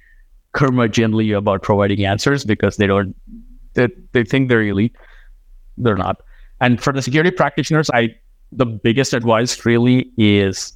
curmudgeonly 0.54 1.38
about 1.38 1.62
providing 1.62 2.06
answers 2.06 2.46
because 2.46 2.78
they 2.78 2.88
don't, 2.88 3.16
they, 3.74 3.90
they 4.14 4.24
think 4.24 4.48
they're 4.48 4.64
elite. 4.64 4.96
They're 5.78 5.98
not. 5.98 6.22
And 6.62 6.82
for 6.82 6.94
the 6.94 7.02
security 7.02 7.32
practitioners, 7.32 7.90
I 7.94 8.16
the 8.52 8.66
biggest 8.66 9.14
advice 9.14 9.66
really 9.66 10.12
is 10.18 10.74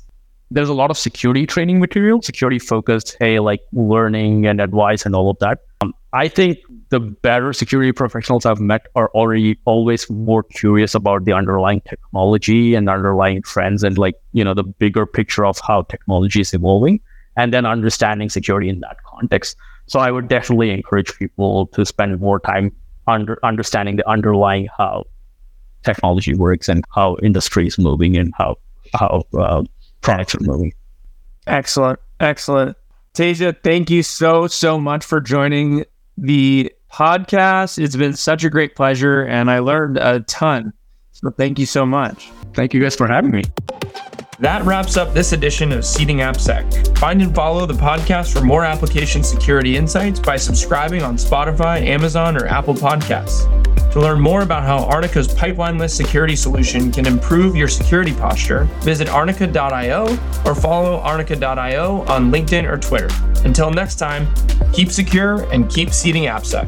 there's 0.52 0.70
a 0.70 0.74
lot 0.74 0.92
of 0.92 0.98
security 0.98 1.48
training 1.48 1.80
material, 1.80 2.22
security 2.22 2.60
focused, 2.60 3.18
hey, 3.20 3.40
like 3.40 3.62
learning 3.72 4.46
and 4.46 4.62
advice 4.62 5.06
and 5.06 5.16
all 5.16 5.32
of 5.32 5.40
that. 5.40 5.60
Um, 5.82 5.94
I 6.14 6.28
think 6.28 6.60
the 6.90 7.00
better 7.00 7.54
security 7.54 7.92
professionals 7.92 8.46
I've 8.46 8.60
met 8.60 8.86
are 8.96 9.10
already 9.16 9.58
always 9.66 10.08
more 10.12 10.44
curious 10.44 10.94
about 10.94 11.26
the 11.26 11.34
underlying 11.34 11.82
technology 11.82 12.76
and 12.76 12.88
underlying 12.88 13.42
trends 13.42 13.84
and 13.84 13.98
like, 13.98 14.14
you 14.34 14.44
know, 14.44 14.54
the 14.54 14.64
bigger 14.64 15.08
picture 15.08 15.44
of 15.44 15.60
how 15.60 15.82
technology 15.84 16.42
is 16.42 16.54
evolving 16.54 17.00
and 17.36 17.52
then 17.52 17.66
understanding 17.66 18.30
security 18.30 18.70
in 18.70 18.80
that 18.82 18.98
context. 19.04 19.58
So 19.88 20.00
I 20.00 20.12
would 20.12 20.28
definitely 20.28 20.70
encourage 20.70 21.18
people 21.18 21.66
to 21.68 21.84
spend 21.84 22.20
more 22.20 22.40
time 22.40 22.72
under 23.08 23.40
understanding 23.44 23.96
the 23.96 24.08
underlying 24.08 24.68
how 24.78 25.06
technology 25.84 26.34
works 26.34 26.70
and 26.70 26.84
how 26.94 27.18
industry 27.22 27.68
is 27.68 27.78
moving 27.78 28.18
and 28.18 28.34
how 28.38 28.58
how 28.94 29.24
uh, 29.38 29.64
products 30.02 30.36
are 30.36 30.42
moving. 30.42 30.74
Excellent, 31.48 32.00
excellent. 32.20 32.78
Teja, 33.14 33.54
thank 33.64 33.90
you 33.90 34.04
so 34.04 34.48
so 34.48 34.80
much 34.80 35.06
for 35.06 35.22
joining 35.22 35.86
the 36.18 36.72
podcast. 36.92 37.82
It's 37.84 37.96
been 37.96 38.14
such 38.14 38.44
a 38.44 38.50
great 38.50 38.76
pleasure, 38.76 39.24
and 39.24 39.52
I 39.52 39.60
learned 39.60 39.98
a 39.98 40.22
ton. 40.22 40.74
So 41.12 41.30
thank 41.32 41.60
you 41.60 41.66
so 41.66 41.86
much. 41.86 42.32
Thank 42.54 42.74
you 42.74 42.82
guys 42.82 42.96
for 42.96 43.08
having 43.08 43.32
me. 43.32 43.44
That 44.44 44.66
wraps 44.66 44.98
up 44.98 45.14
this 45.14 45.32
edition 45.32 45.72
of 45.72 45.86
Seeding 45.86 46.18
AppSec. 46.18 46.98
Find 46.98 47.22
and 47.22 47.34
follow 47.34 47.66
the 47.66 47.74
podcast 47.74 48.34
for 48.34 48.44
more 48.44 48.66
application 48.66 49.24
security 49.24 49.78
insights 49.78 50.20
by 50.20 50.36
subscribing 50.36 51.02
on 51.02 51.16
Spotify, 51.16 51.82
Amazon, 51.82 52.36
or 52.36 52.46
Apple 52.48 52.74
Podcasts. 52.74 53.48
To 53.94 54.02
learn 54.02 54.20
more 54.20 54.42
about 54.42 54.64
how 54.64 54.84
Arnica's 54.84 55.30
pipelineless 55.30 55.92
security 55.92 56.36
solution 56.36 56.92
can 56.92 57.08
improve 57.08 57.56
your 57.56 57.70
security 57.70 58.12
posture, 58.12 58.66
visit 58.82 59.08
arnica.io 59.08 60.18
or 60.46 60.56
follow 60.56 60.98
arnica.io 60.98 62.02
on 62.02 62.30
LinkedIn 62.30 62.70
or 62.70 62.78
Twitter. 62.78 63.08
Until 63.46 63.72
next 63.72 63.96
time, 63.96 64.28
keep 64.74 64.92
secure 64.92 65.50
and 65.54 65.70
keep 65.70 65.92
seeding 65.92 66.24
AppSec. 66.24 66.68